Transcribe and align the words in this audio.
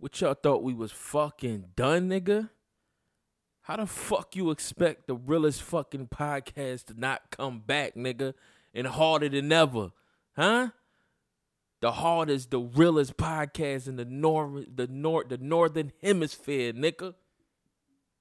What 0.00 0.20
y'all 0.20 0.34
thought 0.34 0.62
we 0.62 0.74
was 0.74 0.92
fucking 0.92 1.70
done, 1.74 2.08
nigga? 2.08 2.50
How 3.62 3.76
the 3.76 3.86
fuck 3.86 4.36
you 4.36 4.50
expect 4.52 5.08
the 5.08 5.16
realest 5.16 5.60
fucking 5.62 6.06
podcast 6.08 6.86
to 6.86 6.98
not 6.98 7.30
come 7.30 7.58
back, 7.58 7.96
nigga? 7.96 8.34
And 8.72 8.86
harder 8.86 9.28
than 9.28 9.50
ever, 9.50 9.90
huh? 10.36 10.68
The 11.80 11.92
hardest, 11.92 12.50
the 12.52 12.60
realest 12.60 13.16
podcast 13.16 13.88
in 13.88 13.96
the 13.96 14.04
nor 14.04 14.62
the 14.72 14.86
north 14.86 15.30
the 15.30 15.38
northern 15.38 15.92
hemisphere, 16.00 16.72
nigga. 16.72 17.14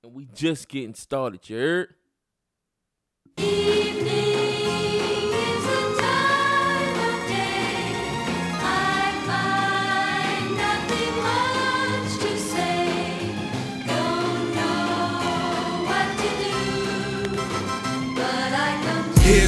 And 0.03 0.13
we 0.13 0.25
just 0.33 0.67
getting 0.69 0.95
started, 0.95 1.47
you 1.47 1.57
heard? 3.37 3.86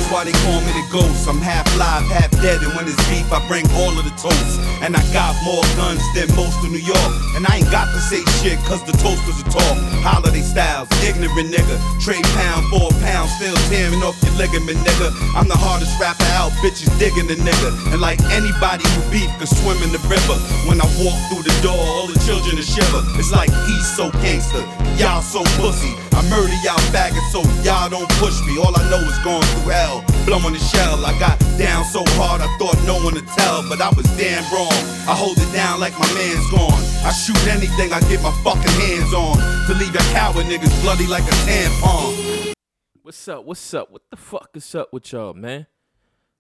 Why 0.10 0.26
they 0.26 0.34
call 0.46 0.60
me 0.62 0.72
the 0.74 0.86
ghost. 0.90 1.30
I'm 1.30 1.42
half 1.42 1.66
live, 1.78 2.04
half 2.10 2.30
dead, 2.42 2.62
and 2.66 2.74
when 2.74 2.86
it's 2.90 2.98
beef, 3.10 3.30
I 3.32 3.42
bring 3.48 3.66
all 3.78 3.94
of 3.94 4.04
the 4.04 4.14
toast. 4.18 4.60
And 4.82 4.98
I 4.98 5.02
got 5.14 5.38
more 5.46 5.62
guns 5.78 6.02
than 6.18 6.28
most 6.36 6.58
of 6.66 6.70
New 6.74 6.82
York. 6.82 7.12
And 7.38 7.46
I 7.46 7.62
ain't 7.62 7.72
got 7.72 7.86
to 7.94 8.00
say 8.02 8.22
shit, 8.42 8.58
cause 8.66 8.82
the 8.84 8.94
toasters 8.98 9.38
are 9.46 9.50
talk. 9.54 9.78
Holiday 10.02 10.42
styles, 10.42 10.90
ignorant 11.06 11.54
nigga. 11.54 11.78
Trade 12.02 12.26
pound 12.42 12.66
for 12.74 12.90
a 12.90 12.94
pound, 13.06 13.30
still 13.38 13.56
tearing 13.70 14.02
off 14.02 14.18
your 14.26 14.34
ligament, 14.36 14.82
nigga. 14.82 15.14
I'm 15.38 15.48
the 15.48 15.58
hardest 15.58 15.94
rapper 16.02 16.26
out, 16.34 16.52
bitches 16.66 16.90
digging 16.98 17.30
the 17.30 17.38
nigga. 17.38 17.70
And 17.94 18.02
like 18.02 18.20
anybody 18.34 18.84
who 18.98 19.02
beef 19.14 19.30
could 19.38 19.50
swim 19.50 19.78
in 19.86 19.94
the 19.94 20.02
river. 20.10 20.38
When 20.66 20.82
I 20.82 20.88
walk 21.06 21.18
through 21.30 21.46
the 21.46 21.56
door, 21.62 21.78
all 21.78 22.10
the 22.10 22.18
children 22.26 22.58
are 22.58 22.66
shiver. 22.66 23.06
It's 23.22 23.32
like 23.32 23.54
he's 23.70 23.88
so 23.94 24.10
gangster, 24.26 24.66
y'all 24.98 25.22
so 25.22 25.46
pussy. 25.62 25.94
I 26.20 26.24
murder 26.28 26.52
y'all 26.68 26.82
faggots, 26.92 27.32
so 27.32 27.40
y'all 27.64 27.88
don't 27.88 28.10
push 28.20 28.36
me. 28.44 28.60
All 28.60 28.76
I 28.76 28.84
know 28.92 29.00
is 29.00 29.20
going 29.24 29.40
through 29.56 29.72
hell, 29.72 29.99
blowing 30.26 30.54
the 30.54 30.60
shell. 30.60 31.06
I 31.06 31.18
got 31.20 31.40
down 31.58 31.84
so 31.86 32.04
hard, 32.20 32.42
I 32.42 32.48
thought 32.58 32.78
no 32.86 32.96
one 33.04 33.16
would 33.16 33.28
tell, 33.36 33.64
but 33.68 33.82
I 33.82 33.90
was 33.96 34.06
damn 34.18 34.44
wrong. 34.54 34.76
I 35.08 35.16
hold 35.16 35.38
it 35.38 35.52
down 35.54 35.80
like 35.80 35.94
my 35.98 36.08
man's 36.14 36.46
gone. 36.52 36.82
I 37.04 37.12
shoot 37.12 37.40
anything 37.48 37.94
I 37.94 38.00
get 38.08 38.22
my 38.22 38.32
fucking 38.44 38.76
hands 38.80 39.14
on 39.14 39.38
to 39.68 39.74
leave 39.74 39.94
your 39.94 40.08
coward 40.14 40.46
niggas 40.46 40.74
bloody 40.82 41.08
like 41.08 41.24
a 41.24 41.36
tampon. 41.48 42.54
What's 43.02 43.28
up? 43.28 43.46
What's 43.46 43.74
up? 43.74 43.92
What 43.92 44.04
the 44.10 44.18
fuck 44.18 44.50
is 44.54 44.76
up 44.76 44.94
with 44.94 45.12
y'all, 45.12 45.34
man? 45.34 45.66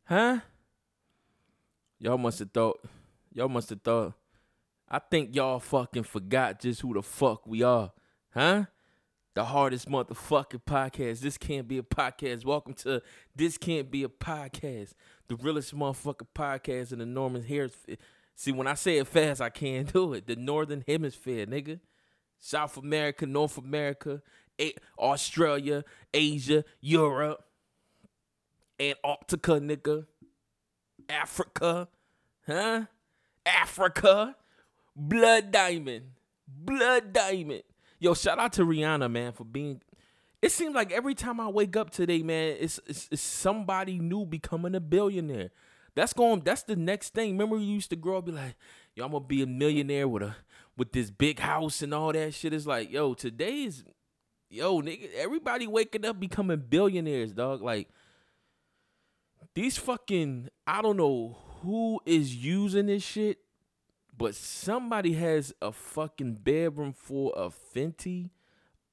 Huh? 0.05 0.39
Y'all 1.99 2.17
must 2.17 2.39
have 2.39 2.51
thought. 2.51 2.79
Y'all 3.33 3.49
must 3.49 3.69
have 3.69 3.81
thought. 3.81 4.13
I 4.87 4.99
think 4.99 5.35
y'all 5.35 5.59
fucking 5.59 6.03
forgot 6.03 6.59
just 6.59 6.81
who 6.81 6.93
the 6.93 7.01
fuck 7.01 7.45
we 7.45 7.63
are. 7.63 7.91
Huh? 8.33 8.65
The 9.35 9.45
hardest 9.45 9.87
motherfucking 9.87 10.63
podcast. 10.65 11.19
This 11.19 11.37
can't 11.37 11.67
be 11.67 11.77
a 11.77 11.83
podcast. 11.83 12.45
Welcome 12.45 12.73
to 12.75 13.01
This 13.35 13.59
Can't 13.59 13.91
Be 13.91 14.03
a 14.03 14.07
Podcast. 14.07 14.93
The 15.27 15.35
realest 15.35 15.75
motherfucking 15.75 16.27
podcast 16.33 16.91
in 16.91 16.99
the 16.99 17.05
Northern 17.05 17.43
Hemisphere. 17.43 17.97
See, 18.35 18.51
when 18.51 18.65
I 18.65 18.73
say 18.73 18.97
it 18.97 19.07
fast, 19.07 19.39
I 19.39 19.49
can't 19.49 19.93
do 19.93 20.13
it. 20.13 20.25
The 20.25 20.35
Northern 20.35 20.83
Hemisphere, 20.87 21.45
nigga. 21.45 21.79
South 22.39 22.75
America, 22.77 23.27
North 23.27 23.57
America, 23.57 24.23
Australia, 24.97 25.83
Asia, 26.13 26.63
Europe, 26.81 27.43
Antarctica, 28.79 29.51
nigga, 29.59 30.07
Africa, 31.07 31.87
huh? 32.47 32.85
Africa, 33.45 34.35
Blood 34.95 35.51
Diamond, 35.51 36.05
Blood 36.47 37.13
Diamond. 37.13 37.63
Yo, 37.99 38.13
shout 38.13 38.39
out 38.39 38.53
to 38.53 38.63
Rihanna, 38.63 39.11
man, 39.11 39.33
for 39.33 39.43
being. 39.43 39.81
It 40.41 40.53
seems 40.53 40.73
like 40.73 40.91
every 40.91 41.15
time 41.15 41.39
I 41.41 41.49
wake 41.49 41.75
up 41.75 41.89
today, 41.89 42.23
man, 42.23 42.55
it's, 42.59 42.79
it's 42.87 43.09
it's 43.11 43.21
somebody 43.21 43.99
new 43.99 44.25
becoming 44.25 44.73
a 44.73 44.79
billionaire. 44.79 45.49
That's 45.95 46.13
going. 46.13 46.41
That's 46.41 46.63
the 46.63 46.77
next 46.77 47.13
thing. 47.13 47.31
Remember, 47.33 47.57
you 47.57 47.73
used 47.73 47.89
to 47.89 47.97
grow 47.97 48.19
up, 48.19 48.25
be 48.25 48.31
like, 48.31 48.55
"Yo, 48.95 49.03
I'm 49.03 49.11
gonna 49.11 49.25
be 49.25 49.41
a 49.41 49.47
millionaire 49.47 50.07
with 50.07 50.23
a 50.23 50.35
with 50.77 50.93
this 50.93 51.11
big 51.11 51.39
house 51.39 51.81
and 51.81 51.93
all 51.93 52.13
that 52.13 52.33
shit." 52.33 52.53
It's 52.53 52.65
like, 52.65 52.89
yo, 52.89 53.15
today 53.15 53.63
is, 53.63 53.83
yo, 54.49 54.81
nigga, 54.81 55.13
everybody 55.15 55.67
waking 55.67 56.05
up 56.05 56.21
becoming 56.21 56.63
billionaires, 56.69 57.33
dog. 57.33 57.61
Like 57.61 57.89
these 59.55 59.77
fucking, 59.77 60.47
I 60.65 60.81
don't 60.81 60.95
know 60.95 61.37
who 61.61 61.99
is 62.05 62.33
using 62.33 62.85
this 62.85 63.03
shit, 63.03 63.39
but 64.19 64.35
somebody 64.35 65.13
has 65.13 65.53
a 65.61 65.71
fucking 65.71 66.35
bedroom 66.35 66.93
full 66.93 67.33
of 67.33 67.57
Fenty, 67.73 68.29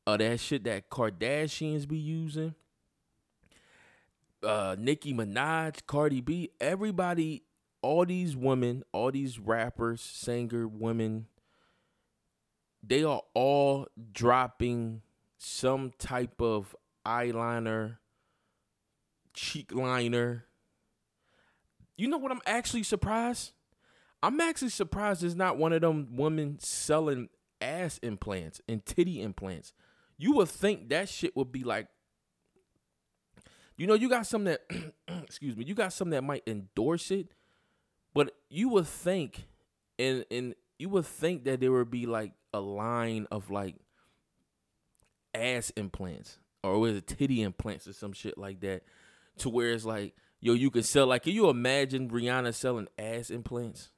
of 0.06 0.20
that 0.20 0.38
shit 0.38 0.64
that 0.64 0.88
Kardashians 0.88 1.86
be 1.86 1.98
using 1.98 2.54
uh 4.42 4.76
Nicki 4.78 5.12
Minaj, 5.12 5.80
Cardi 5.86 6.20
B, 6.20 6.50
everybody, 6.60 7.42
all 7.82 8.06
these 8.06 8.36
women, 8.36 8.84
all 8.92 9.10
these 9.10 9.38
rappers, 9.38 10.00
singer, 10.00 10.68
women, 10.68 11.26
they 12.82 13.02
are 13.02 13.22
all 13.34 13.88
dropping 14.12 15.02
some 15.38 15.92
type 15.98 16.40
of 16.40 16.76
eyeliner, 17.04 17.98
cheek 19.34 19.74
liner. 19.74 20.44
You 21.96 22.08
know 22.08 22.18
what 22.18 22.30
I'm 22.30 22.42
actually 22.46 22.84
surprised? 22.84 23.52
I'm 24.22 24.40
actually 24.40 24.70
surprised 24.70 25.22
there's 25.22 25.36
not 25.36 25.58
one 25.58 25.72
of 25.72 25.80
them 25.82 26.16
women 26.16 26.58
selling 26.58 27.28
ass 27.60 27.98
implants 28.02 28.60
and 28.68 28.84
titty 28.84 29.20
implants. 29.20 29.72
You 30.18 30.32
would 30.34 30.48
think 30.48 30.88
that 30.88 31.08
shit 31.08 31.36
would 31.36 31.52
be 31.52 31.64
like 31.64 31.88
you 33.76 33.86
know, 33.86 33.94
you 33.94 34.08
got 34.08 34.26
some 34.26 34.44
that, 34.44 34.62
excuse 35.22 35.54
me, 35.54 35.64
you 35.66 35.74
got 35.74 35.92
some 35.92 36.08
that 36.10 36.24
might 36.24 36.42
endorse 36.46 37.10
it, 37.10 37.28
but 38.14 38.34
you 38.48 38.70
would 38.70 38.86
think, 38.86 39.48
and 39.98 40.24
and 40.30 40.54
you 40.78 40.88
would 40.88 41.04
think 41.04 41.44
that 41.44 41.60
there 41.60 41.72
would 41.72 41.90
be 41.90 42.06
like 42.06 42.32
a 42.54 42.60
line 42.60 43.26
of 43.30 43.50
like 43.50 43.76
ass 45.34 45.70
implants 45.76 46.38
or 46.66 46.78
was 46.78 46.96
it 46.96 47.06
titty 47.06 47.42
implants 47.42 47.86
or 47.86 47.92
some 47.92 48.12
shit 48.12 48.36
like 48.36 48.60
that, 48.60 48.82
to 49.38 49.48
where 49.48 49.72
it's 49.72 49.84
like, 49.84 50.14
yo, 50.40 50.52
you 50.52 50.70
can 50.70 50.82
sell 50.82 51.06
like, 51.06 51.22
can 51.22 51.32
you 51.32 51.48
imagine 51.48 52.10
Rihanna 52.10 52.54
selling 52.54 52.88
ass 52.98 53.30
implants? 53.30 53.90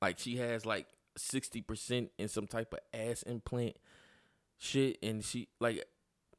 Like 0.00 0.18
she 0.18 0.36
has 0.36 0.66
like 0.66 0.86
sixty 1.16 1.60
percent 1.62 2.10
in 2.18 2.28
some 2.28 2.46
type 2.46 2.74
of 2.74 2.80
ass 2.98 3.22
implant 3.22 3.76
shit, 4.58 4.98
and 5.02 5.24
she 5.24 5.48
like 5.60 5.84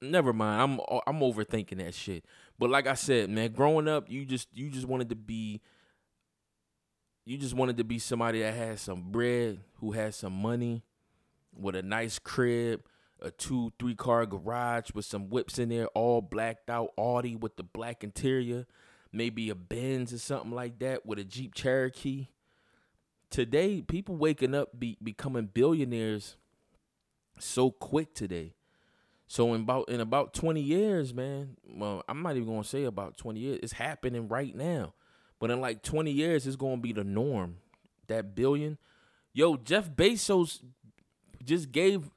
never 0.01 0.34
mind. 0.34 0.62
I'm 0.62 1.01
I'm 1.07 1.22
overthinking 1.22 1.78
that 1.78 1.94
shit. 1.94 2.25
But 2.59 2.69
like 2.69 2.88
I 2.88 2.94
said, 2.96 3.29
man, 3.29 3.51
growing 3.51 3.88
up, 3.88 4.09
you 4.09 4.25
just 4.25 4.47
you 4.53 4.69
just 4.69 4.88
wanted 4.88 5.09
to 5.09 5.16
be 5.16 5.62
you 7.25 7.38
just 7.38 7.56
wanted 7.56 7.78
to 7.78 7.84
be 7.84 8.00
somebody 8.00 8.41
that 8.41 8.53
had 8.53 8.79
some 8.79 9.12
bread, 9.12 9.59
who 9.81 9.91
had 9.91 10.16
some 10.16 10.31
money, 10.31 10.84
with 11.53 11.75
a 11.75 11.81
nice 11.81 12.19
crib, 12.19 12.84
a 13.22 13.31
two, 13.31 13.73
three 13.79 13.96
car 13.96 14.25
garage 14.25 14.91
with 14.94 15.03
some 15.03 15.29
whips 15.29 15.59
in 15.59 15.69
there, 15.69 15.88
all 15.88 16.22
blacked 16.22 16.69
out, 16.69 16.94
Audi 16.97 17.35
with 17.35 17.57
the 17.57 17.63
black 17.63 18.03
interior, 18.03 18.66
maybe 19.12 19.50
a 19.50 19.56
Benz 19.56 20.13
or 20.13 20.19
something 20.19 20.51
like 20.51 20.79
that 20.79 21.06
with 21.06 21.19
a 21.19 21.23
Jeep 21.23 21.53
Cherokee. 21.53 22.28
Today, 23.29 23.81
people 23.81 24.15
waking 24.15 24.55
up 24.55 24.79
be 24.79 24.97
becoming 25.03 25.47
billionaires 25.47 26.38
so 27.39 27.71
quick 27.71 28.13
today. 28.13 28.53
So 29.27 29.53
in 29.53 29.61
about 29.61 29.89
in 29.89 29.99
about 29.99 30.33
20 30.33 30.61
years, 30.61 31.13
man, 31.13 31.57
well, 31.67 32.03
I'm 32.07 32.21
not 32.23 32.37
even 32.37 32.47
gonna 32.47 32.63
say 32.63 32.85
about 32.85 33.17
20 33.17 33.39
years. 33.39 33.59
It's 33.61 33.73
happening 33.73 34.27
right 34.29 34.55
now. 34.55 34.93
But 35.39 35.51
in 35.51 35.61
like 35.61 35.83
20 35.83 36.11
years, 36.11 36.47
it's 36.47 36.55
gonna 36.55 36.77
be 36.77 36.93
the 36.93 37.03
norm. 37.03 37.57
That 38.07 38.33
billion. 38.35 38.77
Yo, 39.33 39.57
Jeff 39.57 39.89
Bezos 39.89 40.63
just 41.43 41.72
gave 41.72 42.09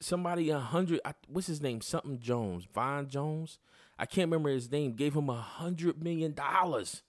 somebody 0.00 0.50
a 0.50 0.58
hundred 0.58 1.00
what's 1.28 1.46
his 1.46 1.62
name? 1.62 1.80
Something 1.80 2.18
Jones. 2.18 2.66
Vine 2.74 3.08
Jones. 3.08 3.58
I 3.96 4.06
can't 4.06 4.26
remember 4.26 4.50
his 4.50 4.70
name. 4.70 4.94
Gave 4.94 5.14
him 5.14 5.30
a 5.30 5.40
hundred 5.40 6.02
million 6.02 6.34
dollars. 6.34 7.02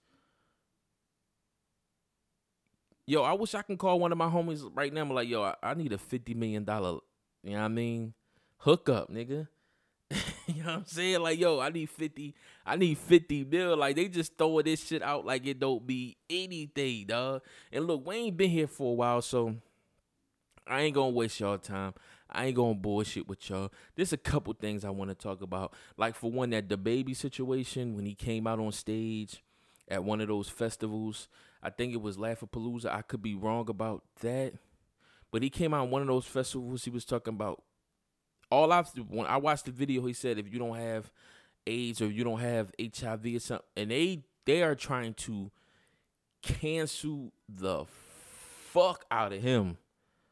Yo, 3.08 3.22
I 3.22 3.34
wish 3.34 3.54
I 3.54 3.62
can 3.62 3.78
call 3.78 4.00
one 4.00 4.12
of 4.12 4.18
my 4.18 4.28
homies 4.28 4.68
right 4.74 4.92
now. 4.92 5.02
I'm 5.02 5.12
like, 5.12 5.30
yo, 5.30 5.44
I, 5.44 5.56
I 5.62 5.74
need 5.76 5.94
a 5.94 5.98
fifty 5.98 6.34
million 6.34 6.64
dollar, 6.64 7.00
you 7.44 7.52
know 7.52 7.60
what 7.60 7.66
I 7.66 7.68
mean? 7.68 8.14
Hook 8.58 8.90
up, 8.90 9.12
nigga. 9.12 9.48
you 10.48 10.64
know 10.64 10.70
what 10.70 10.76
I'm 10.78 10.86
saying? 10.86 11.22
Like, 11.22 11.40
yo, 11.40 11.60
I 11.60 11.70
need 11.70 11.90
50, 11.90 12.34
I 12.66 12.76
need 12.76 12.98
50 12.98 13.44
bill. 13.44 13.78
Like, 13.78 13.96
they 13.96 14.08
just 14.08 14.38
throwing 14.38 14.66
this 14.66 14.84
shit 14.86 15.02
out 15.02 15.26
like 15.26 15.46
it 15.46 15.60
don't 15.60 15.86
be 15.86 16.18
anything, 16.30 17.06
dog. 17.08 17.42
And 17.72 17.86
look, 17.86 18.06
we 18.06 18.16
ain't 18.16 18.38
been 18.38 18.50
here 18.50 18.68
for 18.68 18.92
a 18.92 18.96
while, 18.96 19.22
so 19.22 19.56
I 20.68 20.82
ain't 20.82 20.96
gonna 20.96 21.10
waste 21.10 21.40
y'all 21.40 21.58
time. 21.58 21.94
I 22.30 22.46
ain't 22.48 22.56
gonna 22.56 22.74
bullshit 22.74 23.28
with 23.28 23.48
y'all. 23.50 23.72
There's 23.96 24.14
a 24.14 24.18
couple 24.18 24.54
things 24.54 24.84
I 24.84 24.90
want 24.90 25.10
to 25.10 25.16
talk 25.16 25.42
about. 25.42 25.74
Like 25.96 26.16
for 26.16 26.32
one, 26.32 26.50
that 26.52 26.68
DaBaby 26.68 27.16
situation 27.16 27.96
when 27.96 28.06
he 28.06 28.16
came 28.16 28.48
out 28.48 28.60
on 28.60 28.72
stage 28.72 29.44
at 29.88 30.04
one 30.04 30.22
of 30.22 30.28
those 30.28 30.50
festivals. 30.50 31.28
I 31.66 31.72
think 31.72 31.94
it 31.94 32.02
was 32.02 32.18
Lollapalooza. 32.18 32.92
I 32.92 33.02
could 33.02 33.24
be 33.24 33.34
wrong 33.34 33.70
about 33.70 34.04
that. 34.22 34.54
But 35.32 35.42
he 35.42 35.50
came 35.50 35.74
out 35.74 35.82
on 35.82 35.92
one 35.92 36.04
of 36.04 36.08
those 36.08 36.26
festivals. 36.26 36.84
He 36.84 36.92
was 36.92 37.06
talking 37.06 37.34
about 37.34 37.64
all 38.52 38.72
I've 38.72 38.88
when 39.10 39.26
I 39.26 39.38
watched 39.38 39.66
the 39.66 39.72
video. 39.72 40.06
He 40.06 40.14
said 40.14 40.38
if 40.38 40.52
you 40.52 40.60
don't 40.60 40.78
have 40.78 41.12
AIDS 41.66 42.02
or 42.02 42.08
you 42.08 42.24
don't 42.24 42.40
have 42.40 42.72
HIV 42.80 43.26
or 43.26 43.40
something, 43.40 43.66
and 43.76 43.92
they 43.92 44.24
they 44.46 44.62
are 44.62 44.76
trying 44.76 45.16
to 45.16 45.52
cancel 46.44 47.34
the 47.50 47.86
fuck 47.86 49.06
out 49.10 49.34
of 49.34 49.42
him. 49.42 49.78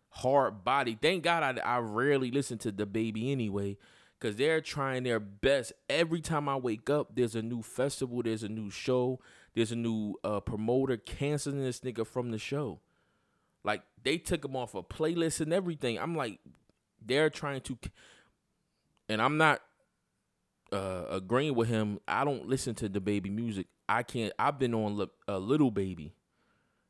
Hard 0.09 0.63
body. 0.63 0.97
Thank 1.01 1.23
God 1.23 1.59
I, 1.59 1.61
I 1.61 1.79
rarely 1.79 2.29
listen 2.29 2.59
to 2.59 2.71
DaBaby 2.71 3.31
anyway. 3.31 3.77
Cause 4.19 4.37
they're 4.37 4.61
trying 4.61 5.03
their 5.03 5.19
best. 5.19 5.73
Every 5.89 6.21
time 6.21 6.47
I 6.47 6.55
wake 6.55 6.89
up, 6.89 7.13
there's 7.13 7.35
a 7.35 7.41
new 7.41 7.61
festival, 7.61 8.23
there's 8.23 8.43
a 8.43 8.47
new 8.47 8.69
show, 8.69 9.19
there's 9.55 9.71
a 9.71 9.75
new 9.75 10.15
uh, 10.23 10.39
promoter 10.39 10.97
canceling 10.97 11.63
this 11.63 11.81
nigga 11.81 12.05
from 12.05 12.31
the 12.31 12.37
show. 12.37 12.79
Like 13.63 13.83
they 14.03 14.17
took 14.17 14.43
him 14.43 14.55
off 14.55 14.75
a 14.75 14.83
playlist 14.83 15.39
and 15.39 15.53
everything. 15.53 15.97
I'm 15.97 16.15
like, 16.15 16.39
they're 17.03 17.29
trying 17.29 17.61
to, 17.61 17.77
and 19.07 19.21
I'm 19.21 19.37
not 19.37 19.61
uh, 20.71 21.05
agreeing 21.09 21.55
with 21.55 21.69
him. 21.69 21.99
I 22.07 22.25
don't 22.25 22.47
listen 22.47 22.75
to 22.75 22.89
DaBaby 22.89 23.31
music. 23.31 23.67
I 23.87 24.03
can't. 24.03 24.33
I've 24.39 24.59
been 24.59 24.73
on 24.73 24.97
li- 24.97 25.07
a 25.27 25.39
Lil 25.39 25.71
Baby. 25.71 26.13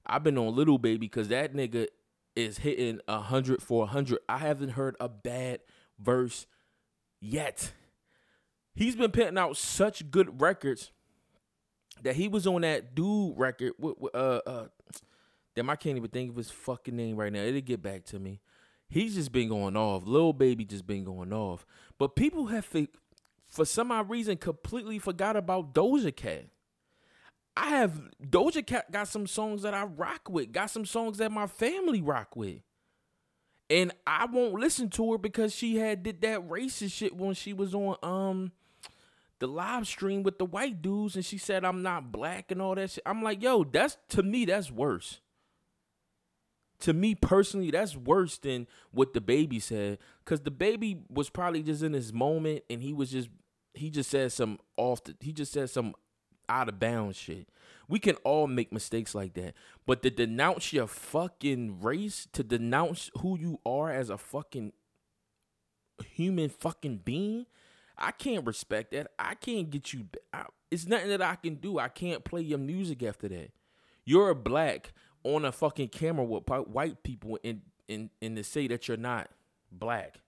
I've 0.05 0.23
been 0.23 0.37
on 0.37 0.55
Lil 0.55 0.77
Baby 0.77 0.97
because 0.97 1.27
that 1.29 1.53
nigga 1.53 1.87
is 2.35 2.59
hitting 2.59 2.99
a 3.07 3.19
hundred 3.19 3.61
for 3.61 3.83
a 3.83 3.87
hundred. 3.87 4.19
I 4.27 4.39
haven't 4.39 4.69
heard 4.69 4.95
a 4.99 5.09
bad 5.09 5.59
verse 5.99 6.47
yet. 7.19 7.73
He's 8.73 8.95
been 8.95 9.11
putting 9.11 9.37
out 9.37 9.57
such 9.57 10.09
good 10.09 10.41
records 10.41 10.91
that 12.01 12.15
he 12.15 12.27
was 12.27 12.47
on 12.47 12.61
that 12.61 12.95
dude 12.95 13.37
record. 13.37 13.73
With, 13.77 13.97
with, 13.99 14.15
uh, 14.15 14.41
uh, 14.45 14.67
damn, 15.55 15.69
I 15.69 15.75
can't 15.75 15.97
even 15.97 16.09
think 16.09 16.31
of 16.31 16.35
his 16.35 16.51
fucking 16.51 16.95
name 16.95 17.15
right 17.15 17.31
now. 17.31 17.41
It'll 17.41 17.61
get 17.61 17.81
back 17.81 18.05
to 18.05 18.19
me. 18.19 18.41
He's 18.89 19.15
just 19.15 19.31
been 19.31 19.49
going 19.49 19.75
off. 19.75 20.03
Lil 20.05 20.33
Baby 20.33 20.65
just 20.65 20.85
been 20.85 21.03
going 21.03 21.33
off. 21.33 21.65
But 21.97 22.15
people 22.15 22.47
have, 22.47 22.65
for 22.65 23.65
some 23.65 23.91
odd 23.91 24.09
reason, 24.09 24.37
completely 24.37 24.99
forgot 24.99 25.35
about 25.35 25.73
Doja 25.73 26.15
Cat. 26.15 26.45
I 27.55 27.69
have 27.69 28.09
Doja 28.21 28.65
Cat 28.65 28.91
got 28.91 29.07
some 29.07 29.27
songs 29.27 29.61
that 29.61 29.73
I 29.73 29.83
rock 29.83 30.29
with, 30.29 30.51
got 30.51 30.69
some 30.69 30.85
songs 30.85 31.19
that 31.19 31.31
my 31.31 31.47
family 31.47 32.01
rock 32.01 32.35
with. 32.35 32.61
And 33.69 33.91
I 34.05 34.25
won't 34.25 34.53
listen 34.53 34.89
to 34.91 35.13
her 35.13 35.17
because 35.17 35.55
she 35.55 35.77
had 35.77 36.03
did 36.03 36.21
that 36.21 36.47
racist 36.47 36.93
shit 36.93 37.15
when 37.15 37.33
she 37.33 37.53
was 37.53 37.73
on 37.73 37.95
um 38.03 38.51
the 39.43 39.47
live 39.47 39.85
stream 39.85 40.23
with 40.23 40.39
the 40.39 40.45
white 40.45 40.81
dudes 40.81 41.17
and 41.17 41.25
she 41.25 41.37
said 41.37 41.65
I'm 41.65 41.81
not 41.81 42.13
black 42.13 42.49
and 42.49 42.61
all 42.61 42.75
that 42.75 42.91
shit. 42.91 43.03
I'm 43.05 43.21
like, 43.21 43.43
yo, 43.43 43.65
that's 43.65 43.97
to 44.11 44.23
me, 44.23 44.45
that's 44.45 44.71
worse. 44.71 45.19
To 46.79 46.93
me 46.93 47.13
personally, 47.13 47.69
that's 47.69 47.93
worse 47.93 48.37
than 48.37 48.67
what 48.91 49.13
DaBaby 49.13 49.61
said. 49.61 49.97
Cause 50.23 50.39
DaBaby 50.39 51.01
was 51.09 51.29
probably 51.29 51.61
just 51.61 51.83
in 51.83 51.91
his 51.91 52.13
moment 52.13 52.63
and 52.69 52.81
he 52.81 52.93
was 52.93 53.11
just 53.11 53.27
he 53.73 53.89
just 53.89 54.09
said 54.09 54.31
some 54.31 54.59
off 54.77 55.03
the, 55.03 55.13
he 55.19 55.33
just 55.33 55.51
said 55.51 55.69
some 55.69 55.93
out 56.47 56.69
of 56.69 56.79
bounds 56.79 57.17
shit. 57.17 57.49
We 57.89 57.99
can 57.99 58.15
all 58.23 58.47
make 58.47 58.71
mistakes 58.71 59.13
like 59.13 59.33
that. 59.33 59.55
But 59.85 60.03
to 60.03 60.09
denounce 60.09 60.71
your 60.71 60.87
fucking 60.87 61.81
race, 61.81 62.29
to 62.31 62.45
denounce 62.45 63.11
who 63.19 63.37
you 63.37 63.59
are 63.65 63.91
as 63.91 64.09
a 64.09 64.17
fucking 64.17 64.71
human 66.01 66.47
fucking 66.47 67.01
being, 67.03 67.45
I 67.97 68.11
can't 68.11 68.45
respect 68.45 68.91
that. 68.91 69.11
I 69.19 69.35
can't 69.35 69.69
get 69.69 69.93
you. 69.93 70.07
I, 70.33 70.45
it's 70.71 70.87
nothing 70.87 71.09
that 71.09 71.21
I 71.21 71.35
can 71.35 71.55
do. 71.55 71.79
I 71.79 71.87
can't 71.87 72.23
play 72.23 72.41
your 72.41 72.57
music 72.57 73.03
after 73.03 73.27
that. 73.29 73.51
You're 74.05 74.29
a 74.29 74.35
black 74.35 74.93
on 75.23 75.45
a 75.45 75.51
fucking 75.51 75.89
camera 75.89 76.25
with 76.25 76.47
white 76.47 77.03
people 77.03 77.37
and 77.43 77.61
and 77.87 78.09
and 78.21 78.35
to 78.35 78.43
say 78.43 78.67
that 78.67 78.87
you're 78.87 78.97
not 78.97 79.29
black. 79.71 80.19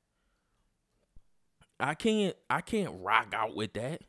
I 1.80 1.94
can't. 1.94 2.36
I 2.50 2.62
can't 2.62 2.94
rock 3.02 3.34
out 3.34 3.56
with 3.56 3.74
that. 3.74 4.02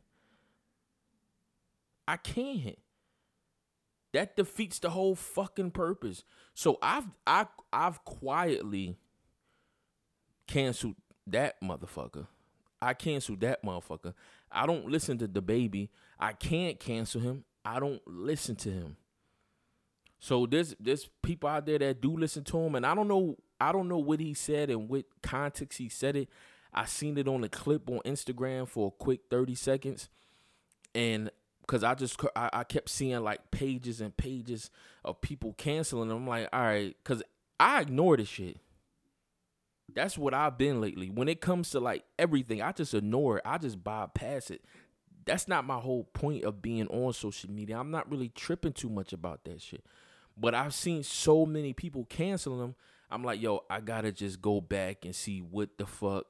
I 2.07 2.17
can't. 2.17 2.79
That 4.13 4.37
defeats 4.37 4.79
the 4.79 4.91
whole 4.91 5.15
fucking 5.15 5.73
purpose. 5.73 6.23
So 6.55 6.79
I've 6.81 7.07
I 7.27 7.47
I've 7.73 8.05
quietly 8.05 8.99
canceled 10.47 10.95
that 11.27 11.61
motherfucker. 11.61 12.27
I 12.87 12.95
canceled 12.95 13.41
that 13.41 13.65
motherfucker. 13.65 14.15
I 14.51 14.65
don't 14.65 14.87
listen 14.89 15.19
to 15.19 15.29
DaBaby. 15.29 15.89
I 16.19 16.33
can't 16.33 16.79
cancel 16.79 17.21
him. 17.21 17.45
I 17.65 17.81
don't 17.81 18.01
listen 18.07 18.55
to 18.57 18.71
him. 18.71 18.97
So 20.19 20.47
there's 20.47 20.75
there's 20.79 21.11
people 21.23 21.49
out 21.49 21.67
there 21.67 21.79
that 21.81 22.01
do 22.01 22.17
listen 22.17 22.45
to 22.45 22.59
him, 22.59 22.77
and 22.77 22.87
I 22.87 22.95
don't 22.95 23.09
know 23.09 23.37
I 23.61 23.73
don't 23.73 23.89
know 23.89 23.99
what 23.99 24.21
he 24.21 24.35
said 24.35 24.71
and 24.71 24.89
what 24.89 25.05
context 25.23 25.79
he 25.79 25.89
said 25.89 26.17
it. 26.17 26.29
I 26.73 26.85
seen 26.85 27.19
it 27.19 27.27
on 27.27 27.43
a 27.43 27.49
clip 27.49 27.91
on 27.91 28.01
Instagram 28.07 28.69
for 28.69 28.89
a 28.89 28.91
quick 28.91 29.23
thirty 29.31 29.55
seconds, 29.55 30.09
and 30.95 31.31
because 31.61 31.83
I 31.83 31.95
just 31.95 32.21
I, 32.37 32.51
I 32.53 32.65
kept 32.65 32.89
seeing 32.89 33.21
like 33.23 33.51
pages 33.51 34.01
and 34.01 34.17
pages 34.17 34.71
of 35.05 35.21
people 35.21 35.55
canceling. 35.55 36.11
I'm 36.11 36.27
like, 36.27 36.49
all 36.53 36.61
right, 36.61 36.97
because 37.03 37.23
I 37.59 37.81
ignore 37.81 38.17
this 38.17 38.29
shit. 38.29 38.59
That's 39.95 40.19
what 40.19 40.35
I've 40.35 40.59
been 40.59 40.81
lately. 40.81 41.11
When 41.11 41.29
it 41.29 41.41
comes 41.41 41.71
to 41.71 41.81
like 41.81 42.05
everything, 42.19 42.61
I 42.61 42.73
just 42.73 42.95
ignore 42.95 43.39
it. 43.39 43.43
I 43.45 43.59
just 43.59 43.83
bypass 43.83 44.51
it. 44.51 44.63
That's 45.25 45.49
not 45.49 45.65
my 45.65 45.79
whole 45.79 46.05
point 46.05 46.45
of 46.45 46.63
being 46.63 46.87
on 46.89 47.13
social 47.13 47.51
media. 47.51 47.79
I'm 47.79 47.91
not 47.91 48.11
really 48.11 48.29
tripping 48.29 48.73
too 48.73 48.89
much 48.89 49.13
about 49.13 49.45
that 49.45 49.61
shit. 49.61 49.85
But 50.37 50.55
I've 50.55 50.75
seen 50.75 51.03
so 51.03 51.47
many 51.47 51.73
people 51.73 52.05
canceling 52.05 52.59
them. 52.59 52.75
I'm 53.11 53.25
like, 53.25 53.41
yo, 53.41 53.65
I 53.71 53.81
gotta 53.81 54.13
just 54.13 54.43
go 54.43 54.61
back 54.61 55.05
and 55.05 55.15
see 55.15 55.41
what 55.41 55.79
the 55.79 55.87
fuck 55.87 56.27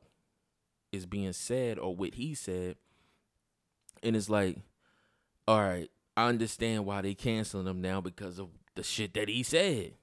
is 0.93 1.07
being 1.07 1.33
said 1.33 1.79
or 1.79 1.95
what 1.95 2.15
he 2.15 2.35
said. 2.35 2.77
And 4.03 4.15
it's 4.15 4.31
like, 4.31 4.59
all 5.49 5.61
right, 5.61 5.91
I 6.17 6.29
understand 6.29 6.87
why 6.87 7.03
they 7.03 7.15
canceling 7.15 7.65
them 7.65 7.81
now 7.81 8.01
because 8.01 8.39
of 8.39 8.49
the 8.75 8.83
shit 8.83 9.15
that 9.15 9.29
he 9.29 9.43
said. 9.43 9.95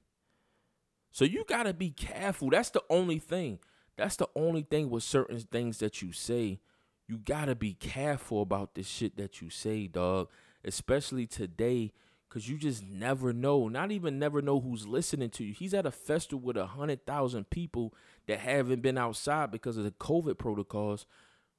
So 1.14 1.26
you 1.26 1.46
gotta 1.48 1.74
be 1.74 1.92
careful. 1.92 2.50
That's 2.50 2.72
the 2.72 2.82
only 2.90 3.20
thing. 3.20 3.60
That's 3.98 4.16
the 4.16 4.28
only 4.36 4.64
thing 4.64 4.90
with 4.90 5.04
certain 5.04 5.40
things 5.40 5.78
that 5.78 6.02
you 6.02 6.12
say. 6.12 6.60
You 7.08 7.20
gotta 7.20 7.54
be 7.54 7.76
careful 7.76 8.42
about 8.42 8.74
this 8.74 8.88
shit 8.88 9.16
that 9.18 9.40
you 9.40 9.52
say, 9.52 9.86
dog. 9.86 10.30
Especially 10.66 11.28
today, 11.28 11.92
cause 12.30 12.48
you 12.48 12.58
just 12.58 12.84
never 12.84 13.32
know. 13.32 13.68
Not 13.68 13.92
even 13.92 14.18
never 14.18 14.42
know 14.42 14.60
who's 14.60 14.88
listening 14.88 15.30
to 15.32 15.44
you. 15.44 15.54
He's 15.54 15.76
at 15.76 15.86
a 15.86 15.92
festival 15.92 16.40
with 16.40 16.58
a 16.58 16.66
hundred 16.66 17.06
thousand 17.06 17.52
people 17.52 17.94
that 18.26 18.40
haven't 18.40 18.82
been 18.82 18.98
outside 18.98 19.52
because 19.52 19.78
of 19.78 19.84
the 19.84 19.92
COVID 19.92 20.40
protocols. 20.40 21.06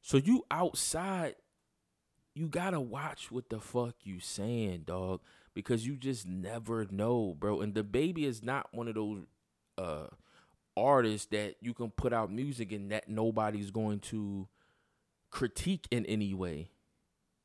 So 0.03 0.17
you 0.17 0.45
outside 0.51 1.37
you 2.35 2.49
gotta 2.49 2.81
watch 2.81 3.31
what 3.31 3.49
the 3.51 3.61
fuck 3.61 3.95
you 4.03 4.19
saying, 4.19 4.83
dog, 4.87 5.21
because 5.55 5.87
you 5.87 5.97
just 5.97 6.27
never 6.27 6.87
know, 6.91 7.37
bro. 7.39 7.61
And 7.61 7.73
DaBaby 7.73 8.25
is 8.25 8.43
not 8.43 8.75
one 8.75 8.89
of 8.89 8.97
those 8.97 9.21
uh 9.79 10.07
artists 10.77 11.29
that 11.29 11.57
you 11.61 11.73
can 11.73 11.91
put 11.91 12.13
out 12.13 12.33
music 12.33 12.73
and 12.73 12.91
that 12.91 13.09
nobody's 13.09 13.71
going 13.71 14.01
to 14.01 14.49
critique 15.31 15.87
in 15.91 16.05
any 16.07 16.35
way. 16.35 16.71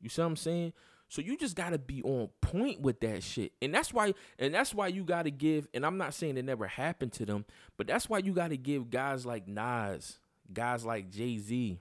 You 0.02 0.10
see 0.10 0.22
what 0.22 0.28
I'm 0.28 0.36
saying? 0.36 0.74
So 1.10 1.24
you 1.24 1.38
just 1.38 1.56
gotta 1.56 1.80
be 1.80 2.04
on 2.04 2.30
point 2.40 2.82
with 2.82 3.00
that 3.02 3.24
shit. 3.24 3.54
And 3.62 3.74
that's 3.74 3.92
why 3.92 4.14
and 4.38 4.54
that's 4.54 4.74
why 4.74 4.88
you 4.88 5.04
gotta 5.04 5.32
give, 5.32 5.68
and 5.74 5.86
I'm 5.86 5.98
not 5.98 6.14
saying 6.14 6.38
it 6.38 6.46
never 6.46 6.68
happened 6.68 7.14
to 7.14 7.26
them, 7.26 7.46
but 7.78 7.88
that's 7.88 8.08
why 8.08 8.20
you 8.20 8.34
gotta 8.34 8.58
give 8.58 8.92
guys 8.92 9.26
like 9.26 9.48
Nas, 9.48 10.20
guys 10.54 10.86
like 10.86 11.10
Jay-Z, 11.10 11.80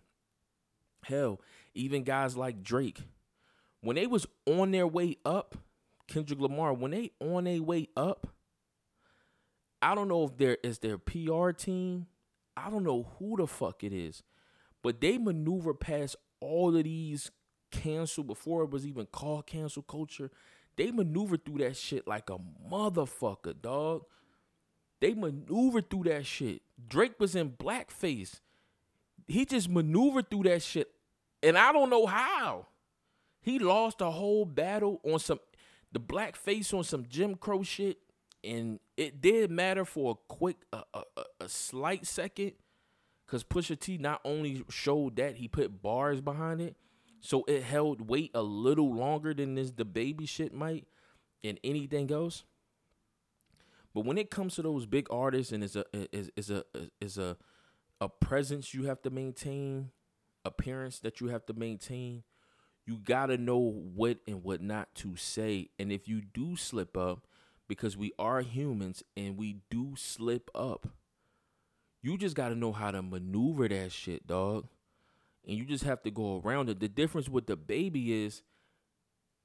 hell, 1.04 1.40
even 1.74 2.04
guys 2.04 2.36
like 2.36 2.62
Drake, 2.62 3.02
when 3.82 3.96
they 3.96 4.06
was 4.06 4.26
on 4.46 4.70
their 4.70 4.86
way 4.86 5.16
up, 5.26 5.56
Kendrick 6.08 6.40
Lamar, 6.40 6.72
when 6.72 6.92
they 6.92 7.10
on 7.20 7.44
their 7.44 7.62
way 7.62 7.88
up, 7.96 8.28
I 9.80 9.94
don't 9.94 10.08
know 10.08 10.24
if 10.24 10.36
there 10.36 10.58
is 10.62 10.78
their 10.78 10.98
PR 10.98 11.50
team. 11.50 12.06
I 12.56 12.70
don't 12.70 12.84
know 12.84 13.14
who 13.18 13.36
the 13.36 13.46
fuck 13.46 13.84
it 13.84 13.92
is, 13.92 14.22
but 14.82 15.00
they 15.00 15.18
maneuver 15.18 15.74
past 15.74 16.16
all 16.40 16.76
of 16.76 16.84
these 16.84 17.30
cancel 17.70 18.24
before 18.24 18.64
it 18.64 18.70
was 18.70 18.86
even 18.86 19.06
called 19.06 19.46
cancel 19.46 19.82
culture. 19.82 20.30
They 20.76 20.90
maneuver 20.90 21.36
through 21.36 21.58
that 21.58 21.76
shit 21.76 22.06
like 22.06 22.30
a 22.30 22.38
motherfucker, 22.70 23.60
dog. 23.60 24.02
They 25.00 25.14
maneuver 25.14 25.80
through 25.80 26.04
that 26.04 26.26
shit. 26.26 26.62
Drake 26.88 27.20
was 27.20 27.34
in 27.34 27.50
blackface. 27.50 28.40
He 29.26 29.44
just 29.44 29.68
maneuvered 29.68 30.30
through 30.30 30.44
that 30.44 30.62
shit. 30.62 30.88
And 31.42 31.56
I 31.56 31.72
don't 31.72 31.90
know 31.90 32.06
how. 32.06 32.66
He 33.40 33.58
lost 33.58 34.00
a 34.00 34.10
whole 34.10 34.44
battle 34.44 35.00
on 35.04 35.18
some 35.18 35.40
the 35.92 36.00
blackface 36.00 36.74
on 36.74 36.84
some 36.84 37.06
Jim 37.08 37.34
Crow 37.34 37.62
shit. 37.62 37.98
And 38.44 38.80
it 38.96 39.20
did 39.20 39.50
matter 39.50 39.84
for 39.84 40.12
a 40.12 40.32
quick 40.32 40.56
a, 40.72 40.82
a, 40.94 41.02
a- 41.40 41.48
slight 41.48 42.06
second. 42.06 42.52
Cause 43.26 43.44
Pusha 43.44 43.78
T 43.78 43.98
not 43.98 44.20
only 44.24 44.64
showed 44.70 45.16
that 45.16 45.36
he 45.36 45.48
put 45.48 45.82
bars 45.82 46.20
behind 46.22 46.62
it, 46.62 46.76
so 47.20 47.44
it 47.46 47.62
held 47.62 48.08
weight 48.08 48.30
a 48.32 48.42
little 48.42 48.94
longer 48.94 49.34
than 49.34 49.54
this 49.54 49.70
DaBaby 49.70 50.26
shit 50.28 50.54
might 50.54 50.86
and 51.44 51.60
anything 51.62 52.10
else. 52.10 52.44
But 53.94 54.04
when 54.06 54.18
it 54.18 54.30
comes 54.30 54.54
to 54.54 54.62
those 54.62 54.86
big 54.86 55.08
artists 55.10 55.52
and 55.52 55.62
it's 55.62 55.76
a 55.76 55.84
is 56.12 56.30
is 56.36 56.50
a 56.50 56.64
is 57.00 57.18
a 57.18 57.36
a 58.00 58.08
presence 58.08 58.72
you 58.72 58.84
have 58.84 59.02
to 59.02 59.10
maintain, 59.10 59.90
appearance 60.44 61.00
that 61.00 61.20
you 61.20 61.28
have 61.28 61.44
to 61.46 61.52
maintain, 61.52 62.22
you 62.86 62.98
gotta 62.98 63.36
know 63.36 63.58
what 63.58 64.18
and 64.26 64.44
what 64.44 64.62
not 64.62 64.94
to 64.96 65.16
say. 65.16 65.70
And 65.78 65.92
if 65.92 66.08
you 66.08 66.20
do 66.22 66.56
slip 66.56 66.96
up, 66.96 67.26
because 67.68 67.96
we 67.96 68.12
are 68.18 68.40
humans 68.40 69.02
and 69.16 69.36
we 69.36 69.58
do 69.70 69.94
slip 69.96 70.50
up, 70.54 70.88
you 72.02 72.16
just 72.16 72.36
gotta 72.36 72.54
know 72.54 72.72
how 72.72 72.90
to 72.90 73.02
maneuver 73.02 73.68
that 73.68 73.92
shit, 73.92 74.26
dog. 74.26 74.68
And 75.46 75.56
you 75.56 75.64
just 75.64 75.84
have 75.84 76.02
to 76.02 76.10
go 76.10 76.42
around 76.44 76.68
it. 76.68 76.80
The 76.80 76.88
difference 76.88 77.28
with 77.28 77.46
DaBaby 77.46 78.26
is 78.26 78.42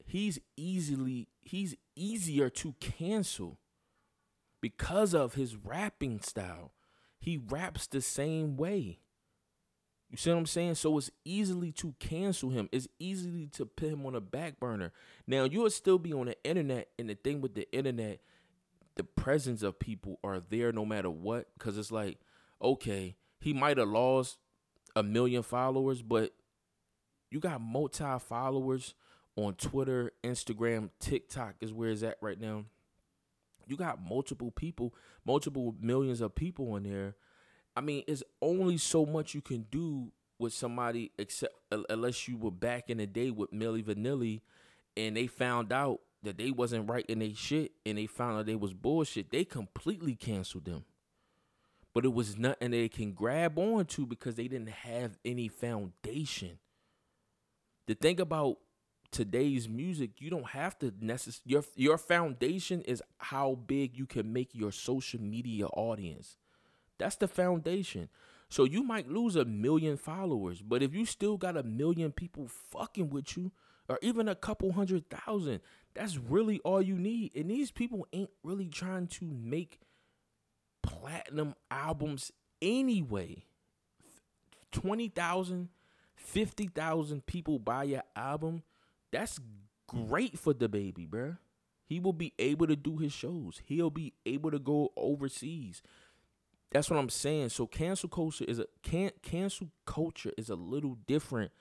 he's 0.04 0.38
easily 0.56 1.28
he's 1.42 1.74
easier 1.96 2.50
to 2.50 2.74
cancel 2.80 3.58
because 4.60 5.14
of 5.14 5.34
his 5.34 5.56
rapping 5.56 6.20
style. 6.20 6.72
He 7.18 7.38
raps 7.38 7.86
the 7.86 8.00
same 8.00 8.56
way. 8.56 9.00
You 10.14 10.18
see 10.18 10.30
what 10.30 10.36
I'm 10.36 10.46
saying? 10.46 10.76
So 10.76 10.96
it's 10.96 11.10
easily 11.24 11.72
to 11.72 11.92
cancel 11.98 12.50
him. 12.50 12.68
It's 12.70 12.86
easily 13.00 13.48
to 13.48 13.66
put 13.66 13.88
him 13.88 14.06
on 14.06 14.14
a 14.14 14.20
back 14.20 14.60
burner. 14.60 14.92
Now 15.26 15.42
you'll 15.42 15.68
still 15.70 15.98
be 15.98 16.12
on 16.12 16.26
the 16.26 16.36
internet, 16.44 16.86
and 17.00 17.10
the 17.10 17.16
thing 17.16 17.40
with 17.40 17.56
the 17.56 17.68
internet, 17.72 18.20
the 18.94 19.02
presence 19.02 19.64
of 19.64 19.80
people 19.80 20.20
are 20.22 20.38
there 20.38 20.70
no 20.70 20.84
matter 20.86 21.10
what. 21.10 21.48
Cause 21.58 21.76
it's 21.76 21.90
like, 21.90 22.18
okay, 22.62 23.16
he 23.40 23.52
might 23.52 23.76
have 23.76 23.88
lost 23.88 24.38
a 24.94 25.02
million 25.02 25.42
followers, 25.42 26.00
but 26.00 26.32
you 27.32 27.40
got 27.40 27.60
multi 27.60 28.20
followers 28.20 28.94
on 29.34 29.54
Twitter, 29.54 30.12
Instagram, 30.22 30.90
TikTok 31.00 31.56
is 31.60 31.72
where 31.72 31.90
it's 31.90 32.04
at 32.04 32.18
right 32.20 32.40
now. 32.40 32.66
You 33.66 33.76
got 33.76 34.00
multiple 34.00 34.52
people, 34.52 34.94
multiple 35.24 35.74
millions 35.80 36.20
of 36.20 36.36
people 36.36 36.74
on 36.74 36.84
there. 36.84 37.16
I 37.76 37.80
mean, 37.80 38.04
it's 38.06 38.22
only 38.40 38.78
so 38.78 39.04
much 39.04 39.34
you 39.34 39.40
can 39.40 39.66
do 39.70 40.12
with 40.38 40.52
somebody 40.52 41.12
except 41.18 41.54
uh, 41.72 41.82
unless 41.88 42.28
you 42.28 42.36
were 42.36 42.50
back 42.50 42.90
in 42.90 42.98
the 42.98 43.06
day 43.06 43.30
with 43.30 43.52
Milli 43.52 43.84
Vanilli 43.84 44.40
and 44.96 45.16
they 45.16 45.26
found 45.26 45.72
out 45.72 46.00
that 46.22 46.38
they 46.38 46.50
wasn't 46.50 46.88
right 46.88 47.04
their 47.06 47.34
shit 47.34 47.72
and 47.84 47.98
they 47.98 48.06
found 48.06 48.38
out 48.38 48.46
they 48.46 48.54
was 48.54 48.72
bullshit. 48.72 49.30
They 49.30 49.44
completely 49.44 50.14
canceled 50.14 50.64
them. 50.64 50.84
But 51.92 52.04
it 52.04 52.12
was 52.12 52.36
nothing 52.36 52.72
they 52.72 52.88
can 52.88 53.12
grab 53.12 53.58
onto 53.58 54.06
because 54.06 54.34
they 54.34 54.48
didn't 54.48 54.70
have 54.70 55.16
any 55.24 55.48
foundation. 55.48 56.58
The 57.86 57.94
thing 57.94 58.20
about 58.20 58.56
today's 59.12 59.68
music, 59.68 60.20
you 60.20 60.30
don't 60.30 60.48
have 60.48 60.76
to 60.80 60.90
necess- 60.90 61.40
your 61.44 61.62
your 61.76 61.98
foundation 61.98 62.80
is 62.82 63.02
how 63.18 63.54
big 63.54 63.96
you 63.96 64.06
can 64.06 64.32
make 64.32 64.54
your 64.54 64.72
social 64.72 65.20
media 65.20 65.66
audience. 65.66 66.36
That's 66.98 67.16
the 67.16 67.28
foundation. 67.28 68.08
So 68.48 68.64
you 68.64 68.82
might 68.82 69.08
lose 69.08 69.36
a 69.36 69.44
million 69.44 69.96
followers, 69.96 70.62
but 70.62 70.82
if 70.82 70.94
you 70.94 71.06
still 71.06 71.36
got 71.36 71.56
a 71.56 71.62
million 71.62 72.12
people 72.12 72.48
fucking 72.48 73.10
with 73.10 73.36
you, 73.36 73.52
or 73.88 73.98
even 74.00 74.28
a 74.28 74.34
couple 74.34 74.72
hundred 74.72 75.10
thousand, 75.10 75.60
that's 75.94 76.16
really 76.16 76.60
all 76.60 76.80
you 76.80 76.96
need. 76.96 77.32
And 77.34 77.50
these 77.50 77.70
people 77.70 78.06
ain't 78.12 78.30
really 78.42 78.68
trying 78.68 79.08
to 79.08 79.24
make 79.24 79.80
platinum 80.82 81.54
albums 81.70 82.32
anyway. 82.62 83.44
20,000, 84.72 85.68
50,000 86.16 87.26
people 87.26 87.58
buy 87.58 87.84
your 87.84 88.02
album. 88.16 88.62
That's 89.12 89.38
great 89.86 90.38
for 90.38 90.54
DaBaby, 90.54 91.08
bruh. 91.08 91.38
He 91.86 92.00
will 92.00 92.14
be 92.14 92.32
able 92.38 92.66
to 92.66 92.76
do 92.76 92.96
his 92.96 93.12
shows. 93.12 93.60
He'll 93.66 93.90
be 93.90 94.14
able 94.24 94.50
to 94.50 94.58
go 94.58 94.92
overseas. 94.96 95.82
That's 96.74 96.90
what 96.90 96.98
I'm 96.98 97.08
saying. 97.08 97.50
So 97.50 97.68
cancel 97.68 98.08
culture 98.08 98.44
is 98.48 98.58
a 98.58 98.66
can 98.82 99.12
cancel 99.22 99.68
culture 99.86 100.32
is 100.36 100.50
a 100.50 100.56
little 100.56 100.98
different 101.06 101.52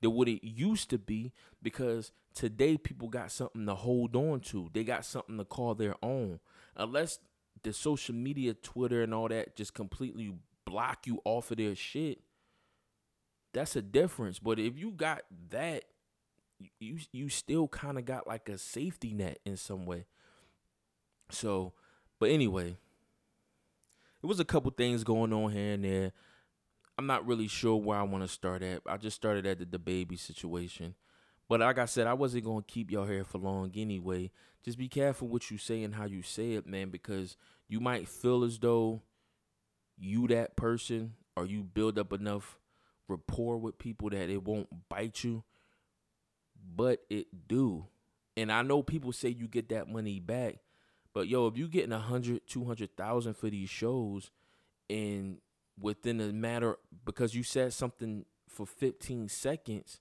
than 0.00 0.14
what 0.14 0.28
it 0.28 0.42
used 0.42 0.88
to 0.90 0.98
be 0.98 1.34
because 1.62 2.10
today 2.34 2.78
people 2.78 3.08
got 3.08 3.30
something 3.30 3.66
to 3.66 3.74
hold 3.74 4.16
on 4.16 4.40
to. 4.40 4.70
They 4.72 4.82
got 4.82 5.04
something 5.04 5.36
to 5.36 5.44
call 5.44 5.74
their 5.74 5.94
own. 6.02 6.40
Unless 6.74 7.18
the 7.62 7.74
social 7.74 8.14
media, 8.14 8.54
Twitter 8.54 9.02
and 9.02 9.12
all 9.12 9.28
that 9.28 9.56
just 9.56 9.74
completely 9.74 10.32
block 10.64 11.06
you 11.06 11.20
off 11.26 11.50
of 11.50 11.58
their 11.58 11.74
shit. 11.74 12.20
That's 13.52 13.76
a 13.76 13.82
difference. 13.82 14.38
But 14.38 14.58
if 14.58 14.78
you 14.78 14.90
got 14.92 15.20
that, 15.50 15.84
you 16.80 16.96
you 17.12 17.28
still 17.28 17.68
kind 17.68 17.98
of 17.98 18.06
got 18.06 18.26
like 18.26 18.48
a 18.48 18.56
safety 18.56 19.12
net 19.12 19.38
in 19.44 19.58
some 19.58 19.84
way. 19.84 20.06
So, 21.28 21.74
but 22.18 22.30
anyway, 22.30 22.78
it 24.22 24.26
was 24.26 24.40
a 24.40 24.44
couple 24.44 24.70
things 24.70 25.04
going 25.04 25.32
on 25.32 25.50
here 25.52 25.74
and 25.74 25.84
there. 25.84 26.12
I'm 26.96 27.06
not 27.06 27.26
really 27.26 27.48
sure 27.48 27.76
where 27.76 27.98
I 27.98 28.02
want 28.02 28.22
to 28.22 28.28
start 28.28 28.62
at. 28.62 28.82
I 28.86 28.96
just 28.96 29.16
started 29.16 29.46
at 29.46 29.58
the, 29.58 29.66
DaBaby 29.66 30.18
situation. 30.18 30.94
But 31.48 31.60
like 31.60 31.78
I 31.78 31.86
said, 31.86 32.06
I 32.06 32.14
wasn't 32.14 32.44
gonna 32.44 32.62
keep 32.66 32.90
y'all 32.90 33.06
here 33.06 33.24
for 33.24 33.38
long 33.38 33.72
anyway. 33.74 34.30
Just 34.64 34.78
be 34.78 34.88
careful 34.88 35.28
what 35.28 35.50
you 35.50 35.58
say 35.58 35.82
and 35.82 35.94
how 35.94 36.04
you 36.04 36.22
say 36.22 36.52
it, 36.52 36.66
man, 36.66 36.90
because 36.90 37.36
you 37.68 37.80
might 37.80 38.08
feel 38.08 38.44
as 38.44 38.58
though 38.58 39.02
you 39.98 40.28
that 40.28 40.56
person 40.56 41.14
or 41.36 41.46
you 41.46 41.62
build 41.62 41.98
up 41.98 42.12
enough 42.12 42.58
rapport 43.08 43.58
with 43.58 43.78
people 43.78 44.10
that 44.10 44.30
it 44.30 44.44
won't 44.44 44.68
bite 44.88 45.24
you. 45.24 45.42
But 46.74 47.00
it 47.10 47.26
do. 47.48 47.86
And 48.36 48.52
I 48.52 48.62
know 48.62 48.82
people 48.82 49.12
say 49.12 49.28
you 49.28 49.48
get 49.48 49.68
that 49.70 49.88
money 49.88 50.20
back. 50.20 50.58
But 51.14 51.28
yo, 51.28 51.46
if 51.46 51.56
you 51.56 51.68
getting 51.68 51.92
a 51.92 51.98
hundred, 51.98 52.46
two 52.46 52.64
hundred 52.64 52.96
thousand 52.96 53.34
for 53.34 53.50
these 53.50 53.68
shows, 53.68 54.30
and 54.88 55.38
within 55.80 56.20
a 56.20 56.32
matter 56.32 56.76
because 57.04 57.34
you 57.34 57.42
said 57.42 57.72
something 57.72 58.24
for 58.48 58.66
fifteen 58.66 59.28
seconds, 59.28 60.00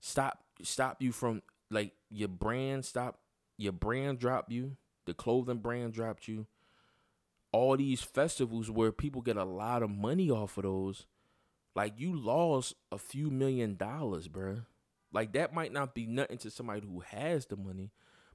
stop 0.00 0.44
stop 0.62 1.00
you 1.00 1.12
from 1.12 1.42
like 1.70 1.92
your 2.10 2.28
brand 2.28 2.84
stop 2.84 3.18
your 3.56 3.72
brand 3.72 4.18
drop 4.18 4.50
you, 4.50 4.76
the 5.06 5.14
clothing 5.14 5.58
brand 5.58 5.92
dropped 5.92 6.28
you. 6.28 6.46
All 7.52 7.76
these 7.76 8.02
festivals 8.02 8.70
where 8.70 8.92
people 8.92 9.20
get 9.20 9.36
a 9.36 9.44
lot 9.44 9.82
of 9.82 9.90
money 9.90 10.30
off 10.30 10.56
of 10.56 10.64
those, 10.64 11.06
like 11.74 11.94
you 11.98 12.18
lost 12.18 12.74
a 12.90 12.98
few 12.98 13.30
million 13.30 13.76
dollars, 13.76 14.26
bruh. 14.28 14.64
Like 15.12 15.32
that 15.34 15.54
might 15.54 15.72
not 15.72 15.94
be 15.94 16.06
nothing 16.06 16.38
to 16.38 16.50
somebody 16.50 16.80
who 16.80 17.00
has 17.00 17.46
the 17.46 17.56
money, 17.56 17.90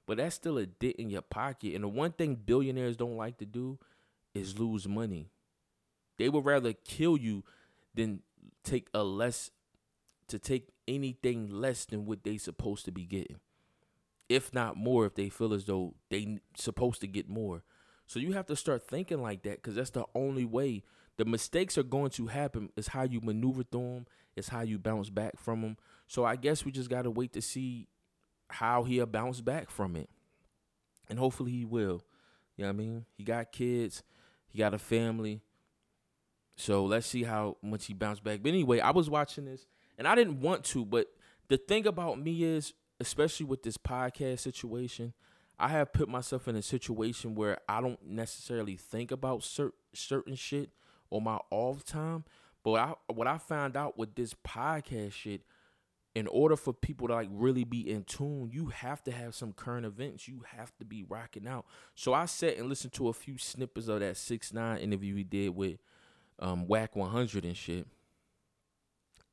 but 0.07 0.17
that's 0.17 0.35
still 0.35 0.57
a 0.57 0.65
dent 0.65 0.95
in 0.95 1.09
your 1.09 1.21
pocket. 1.21 1.75
And 1.75 1.83
the 1.83 1.89
one 1.89 2.13
thing 2.13 2.35
billionaires 2.35 2.95
don't 2.95 3.17
like 3.17 3.37
to 3.37 3.45
do 3.45 3.77
is 4.33 4.57
lose 4.57 4.87
money. 4.87 5.29
They 6.17 6.29
would 6.29 6.45
rather 6.45 6.73
kill 6.73 7.17
you 7.17 7.43
than 7.93 8.21
take 8.63 8.87
a 8.93 9.03
less 9.03 9.51
to 10.29 10.39
take 10.39 10.69
anything 10.87 11.49
less 11.49 11.85
than 11.85 12.05
what 12.05 12.23
they 12.23 12.37
supposed 12.37 12.85
to 12.85 12.91
be 12.91 13.05
getting. 13.05 13.37
If 14.29 14.53
not 14.53 14.75
more, 14.75 15.05
if 15.05 15.15
they 15.15 15.29
feel 15.29 15.53
as 15.53 15.65
though 15.65 15.95
they 16.09 16.39
supposed 16.55 17.01
to 17.01 17.07
get 17.07 17.29
more. 17.29 17.63
So 18.07 18.19
you 18.19 18.33
have 18.33 18.45
to 18.47 18.55
start 18.55 18.87
thinking 18.87 19.21
like 19.21 19.43
that 19.43 19.61
because 19.61 19.75
that's 19.75 19.89
the 19.89 20.05
only 20.15 20.45
way. 20.45 20.83
The 21.17 21.25
mistakes 21.25 21.77
are 21.77 21.83
going 21.83 22.11
to 22.11 22.27
happen. 22.27 22.69
It's 22.77 22.89
how 22.89 23.03
you 23.03 23.21
maneuver 23.21 23.63
through 23.63 23.93
them. 23.93 24.05
It's 24.35 24.49
how 24.49 24.61
you 24.61 24.79
bounce 24.79 25.09
back 25.09 25.39
from 25.39 25.61
them. 25.61 25.77
So 26.07 26.23
I 26.23 26.35
guess 26.35 26.63
we 26.63 26.71
just 26.71 26.89
gotta 26.89 27.09
wait 27.09 27.33
to 27.33 27.41
see 27.41 27.87
how 28.49 28.83
he'll 28.83 29.05
bounce 29.05 29.41
back 29.41 29.69
from 29.69 29.95
it, 29.95 30.09
and 31.09 31.19
hopefully 31.19 31.51
he 31.51 31.65
will. 31.65 32.03
You 32.55 32.63
know 32.63 32.69
what 32.69 32.75
I 32.75 32.77
mean? 32.77 33.05
He 33.15 33.23
got 33.23 33.51
kids. 33.51 34.03
He 34.47 34.59
got 34.59 34.73
a 34.73 34.79
family. 34.79 35.41
So 36.55 36.85
let's 36.85 37.05
see 37.05 37.23
how 37.23 37.57
much 37.61 37.85
he 37.85 37.93
bounced 37.93 38.23
back. 38.23 38.41
But 38.41 38.49
anyway, 38.49 38.79
I 38.79 38.89
was 38.89 39.09
watching 39.09 39.45
this 39.45 39.67
and 39.97 40.07
I 40.07 40.15
didn't 40.15 40.41
want 40.41 40.63
to, 40.65 40.83
but 40.83 41.07
the 41.49 41.57
thing 41.57 41.85
about 41.85 42.19
me 42.19 42.43
is, 42.43 42.73
especially 42.99 43.45
with 43.45 43.61
this 43.61 43.77
podcast 43.77 44.39
situation, 44.39 45.13
I 45.59 45.69
have 45.69 45.93
put 45.93 46.09
myself 46.09 46.47
in 46.47 46.55
a 46.55 46.61
situation 46.61 47.35
where 47.35 47.59
I 47.69 47.79
don't 47.81 48.03
necessarily 48.05 48.75
think 48.75 49.11
about 49.11 49.43
cer- 49.43 49.73
certain 49.93 50.35
shit 50.35 50.71
on 51.11 51.23
my 51.23 51.39
off 51.51 51.85
time. 51.85 52.25
But 52.63 52.73
I, 52.73 52.93
what 53.07 53.27
I 53.27 53.37
found 53.37 53.77
out 53.77 53.97
with 53.97 54.15
this 54.15 54.33
podcast 54.33 55.13
shit, 55.13 55.41
in 56.17 56.25
order 56.25 56.55
for 56.55 56.73
people 56.73 57.07
to 57.07 57.13
like 57.13 57.29
really 57.31 57.63
be 57.63 57.91
in 57.91 58.03
tune, 58.03 58.49
you 58.51 58.67
have 58.67 59.03
to 59.03 59.11
have 59.11 59.35
some 59.35 59.53
current 59.53 59.85
events. 59.85 60.27
You 60.27 60.41
have 60.55 60.75
to 60.79 60.83
be 60.85 61.03
rocking 61.03 61.47
out. 61.47 61.67
So 61.93 62.11
I 62.11 62.25
sat 62.25 62.57
and 62.57 62.67
listened 62.67 62.93
to 62.93 63.09
a 63.09 63.13
few 63.13 63.37
snippets 63.37 63.87
of 63.87 63.99
that 63.99 64.17
six 64.17 64.51
nine 64.51 64.79
interview 64.79 65.13
he 65.13 65.23
did 65.23 65.55
with 65.55 65.77
um 66.39 66.65
Wack 66.65 66.95
100 66.95 67.45
and 67.45 67.55
shit. 67.55 67.85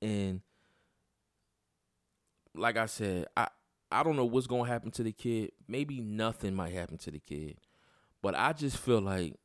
And 0.02 0.42
like 2.54 2.76
I 2.76 2.84
said, 2.84 3.28
I 3.34 3.48
I 3.90 4.02
don't 4.02 4.16
know 4.16 4.26
what's 4.26 4.46
gonna 4.46 4.68
happen 4.68 4.90
to 4.90 5.02
the 5.02 5.12
kid. 5.12 5.52
Maybe 5.66 6.02
nothing 6.02 6.54
might 6.54 6.74
happen 6.74 6.98
to 6.98 7.10
the 7.10 7.18
kid, 7.18 7.56
but 8.20 8.34
I 8.34 8.52
just 8.52 8.76
feel 8.76 9.00
like 9.00 9.36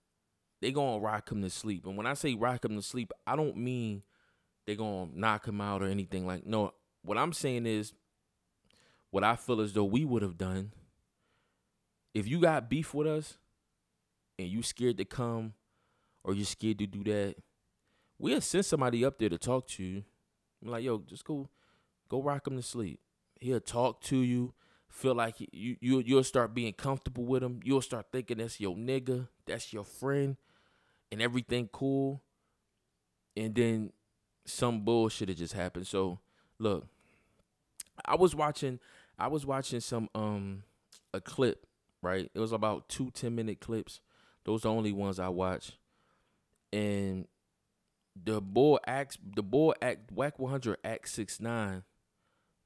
they 0.59 0.73
gonna 0.73 0.99
rock 0.99 1.31
him 1.31 1.41
to 1.43 1.49
sleep. 1.49 1.85
And 1.85 1.95
when 1.95 2.05
I 2.05 2.15
say 2.15 2.33
rock 2.33 2.65
him 2.65 2.75
to 2.75 2.81
sleep, 2.81 3.13
I 3.25 3.37
don't 3.37 3.55
mean 3.55 4.03
they 4.67 4.75
gonna 4.75 5.09
knock 5.13 5.47
him 5.47 5.61
out 5.61 5.81
or 5.81 5.87
anything 5.87 6.27
like. 6.27 6.45
No, 6.45 6.73
what 7.03 7.17
I'm 7.17 7.33
saying 7.33 7.65
is 7.65 7.93
what 9.11 9.23
I 9.23 9.35
feel 9.35 9.61
as 9.61 9.73
though 9.73 9.85
we 9.85 10.05
would 10.05 10.21
have 10.21 10.37
done. 10.37 10.73
If 12.13 12.27
you 12.27 12.39
got 12.39 12.69
beef 12.69 12.93
with 12.93 13.07
us, 13.07 13.37
and 14.39 14.47
you 14.47 14.63
scared 14.63 14.97
to 14.97 15.05
come 15.05 15.53
or 16.23 16.33
you're 16.33 16.45
scared 16.45 16.79
to 16.79 16.87
do 16.87 17.03
that, 17.03 17.35
we'll 18.17 18.41
send 18.41 18.65
somebody 18.65 19.03
up 19.03 19.19
there 19.19 19.29
to 19.29 19.37
talk 19.37 19.67
to 19.67 19.83
you. 19.83 20.03
I'm 20.63 20.71
like, 20.71 20.83
yo, 20.83 20.99
just 20.99 21.25
go 21.25 21.49
go 22.07 22.21
rock 22.21 22.47
him 22.47 22.55
to 22.55 22.63
sleep. 22.63 23.01
He'll 23.39 23.59
talk 23.59 24.01
to 24.03 24.17
you, 24.17 24.53
feel 24.87 25.13
like 25.13 25.35
you 25.39 25.75
you 25.81 25.99
you'll 25.99 26.23
start 26.23 26.53
being 26.53 26.73
comfortable 26.73 27.25
with 27.25 27.43
him. 27.43 27.59
You'll 27.63 27.81
start 27.81 28.07
thinking 28.11 28.37
that's 28.37 28.59
your 28.59 28.75
nigga, 28.75 29.27
that's 29.45 29.73
your 29.73 29.83
friend, 29.83 30.37
and 31.11 31.21
everything 31.21 31.69
cool. 31.71 32.21
And 33.35 33.53
then 33.53 33.91
some 34.45 34.81
bullshit 34.81 35.35
just 35.35 35.53
happened. 35.53 35.87
So 35.87 36.19
look, 36.59 36.85
I 38.05 38.15
was 38.15 38.35
watching 38.35 38.79
I 39.17 39.27
was 39.27 39.45
watching 39.45 39.79
some 39.79 40.09
um 40.13 40.63
a 41.13 41.21
clip, 41.21 41.65
right? 42.01 42.29
It 42.33 42.39
was 42.39 42.51
about 42.51 42.89
two 42.89 43.11
10 43.11 43.33
minute 43.33 43.59
clips. 43.59 44.01
Those 44.45 44.61
are 44.61 44.69
the 44.69 44.75
only 44.75 44.91
ones 44.91 45.19
I 45.19 45.29
watch. 45.29 45.73
And 46.71 47.27
the 48.15 48.41
boy 48.41 48.77
acts 48.85 49.17
the 49.35 49.43
boy 49.43 49.73
act 49.81 50.11
Wack 50.11 50.39
100 50.39 50.77
act 50.83 51.09
6 51.09 51.39
9 51.39 51.83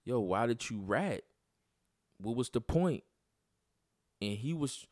yo 0.06 0.20
why 0.20 0.48
did 0.48 0.70
you 0.70 0.80
rat 0.80 1.22
what 2.18 2.36
was 2.36 2.50
the 2.50 2.62
point 2.62 3.04
and 4.22 4.38
he 4.38 4.54
was 4.54 4.88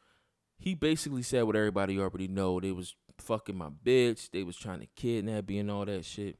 he 0.60 0.76
basically 0.76 1.24
said 1.24 1.44
what 1.44 1.56
everybody 1.56 2.00
already 2.00 2.28
know 2.28 2.60
they 2.60 2.72
was 2.72 2.96
fucking 3.18 3.58
my 3.58 3.70
bitch 3.70 4.30
they 4.32 4.44
was 4.44 4.56
trying 4.56 4.80
to 4.80 4.88
kidnap 4.96 5.48
me 5.48 5.60
and 5.60 5.72
all 5.72 5.86
that 5.86 6.06
shit 6.06 6.38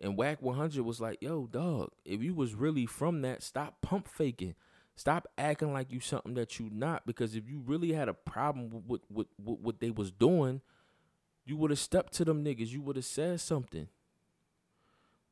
and 0.00 0.16
Wack 0.16 0.42
100 0.42 0.82
was 0.84 1.00
like 1.00 1.18
yo 1.20 1.46
dog 1.46 1.90
if 2.04 2.22
you 2.22 2.34
was 2.34 2.54
really 2.54 2.86
from 2.86 3.22
that 3.22 3.42
stop 3.42 3.80
pump 3.80 4.08
faking 4.08 4.54
stop 4.94 5.26
acting 5.36 5.72
like 5.72 5.92
you 5.92 6.00
something 6.00 6.34
that 6.34 6.58
you 6.58 6.68
not 6.72 7.06
because 7.06 7.34
if 7.34 7.48
you 7.48 7.62
really 7.64 7.92
had 7.92 8.08
a 8.08 8.14
problem 8.14 8.82
with 8.86 9.02
with, 9.08 9.26
with, 9.38 9.58
what 9.60 9.80
they 9.80 9.90
was 9.90 10.10
doing 10.10 10.60
you 11.46 11.56
would 11.56 11.70
have 11.70 11.78
stepped 11.78 12.12
to 12.14 12.24
them 12.24 12.44
niggas. 12.44 12.68
You 12.68 12.82
would 12.82 12.96
have 12.96 13.04
said 13.04 13.40
something. 13.40 13.88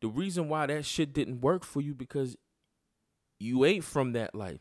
The 0.00 0.08
reason 0.08 0.48
why 0.48 0.66
that 0.66 0.86
shit 0.86 1.12
didn't 1.12 1.40
work 1.40 1.64
for 1.64 1.80
you 1.80 1.92
because 1.92 2.36
you 3.40 3.64
ain't 3.64 3.84
from 3.84 4.12
that 4.12 4.34
life. 4.34 4.60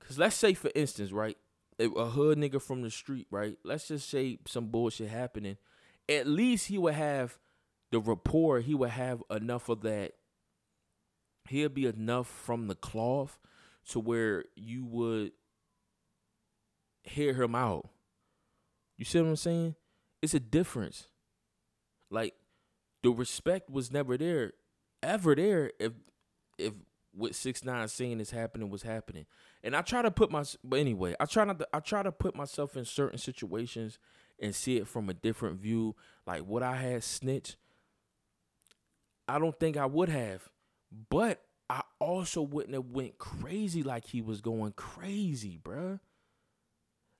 Cause 0.00 0.18
let's 0.18 0.36
say 0.36 0.54
for 0.54 0.70
instance, 0.74 1.12
right, 1.12 1.36
a 1.78 1.88
hood 1.88 2.38
nigga 2.38 2.62
from 2.62 2.82
the 2.82 2.90
street, 2.90 3.26
right? 3.30 3.56
Let's 3.64 3.88
just 3.88 4.08
say 4.08 4.38
some 4.46 4.68
bullshit 4.68 5.10
happening. 5.10 5.58
At 6.08 6.26
least 6.26 6.68
he 6.68 6.78
would 6.78 6.94
have 6.94 7.38
the 7.90 8.00
rapport. 8.00 8.60
He 8.60 8.74
would 8.74 8.90
have 8.90 9.22
enough 9.30 9.68
of 9.68 9.82
that. 9.82 10.12
He'll 11.48 11.68
be 11.68 11.86
enough 11.86 12.26
from 12.26 12.66
the 12.66 12.74
cloth 12.74 13.38
to 13.90 14.00
where 14.00 14.44
you 14.56 14.84
would 14.84 15.32
hear 17.04 17.34
him 17.34 17.54
out. 17.54 17.88
You 18.96 19.04
see 19.04 19.20
what 19.20 19.28
I'm 19.28 19.36
saying? 19.36 19.76
it's 20.22 20.34
a 20.34 20.40
difference. 20.40 21.08
Like 22.10 22.34
the 23.02 23.10
respect 23.10 23.70
was 23.70 23.92
never 23.92 24.16
there, 24.16 24.52
ever 25.02 25.34
there. 25.34 25.72
If 25.78 25.92
if 26.58 26.74
what 27.12 27.34
six 27.34 27.64
nine 27.64 27.88
saying 27.88 28.20
is 28.20 28.30
happening 28.30 28.70
was 28.70 28.82
happening, 28.82 29.26
and 29.62 29.76
I 29.76 29.82
try 29.82 30.02
to 30.02 30.10
put 30.10 30.30
my 30.30 30.44
but 30.64 30.80
anyway, 30.80 31.14
I 31.20 31.26
try 31.26 31.44
not 31.44 31.58
to, 31.60 31.68
I 31.72 31.80
try 31.80 32.02
to 32.02 32.12
put 32.12 32.34
myself 32.34 32.76
in 32.76 32.84
certain 32.84 33.18
situations 33.18 33.98
and 34.40 34.54
see 34.54 34.76
it 34.76 34.86
from 34.86 35.08
a 35.08 35.14
different 35.14 35.60
view. 35.60 35.96
Like 36.26 36.42
what 36.42 36.62
I 36.62 36.76
had 36.76 37.04
snitch, 37.04 37.56
I 39.28 39.38
don't 39.38 39.58
think 39.58 39.76
I 39.76 39.86
would 39.86 40.08
have, 40.08 40.48
but 41.10 41.42
I 41.68 41.82
also 41.98 42.42
wouldn't 42.42 42.74
have 42.74 42.90
went 42.90 43.18
crazy 43.18 43.82
like 43.82 44.06
he 44.06 44.20
was 44.20 44.40
going 44.40 44.72
crazy, 44.72 45.58
bruh. 45.62 45.98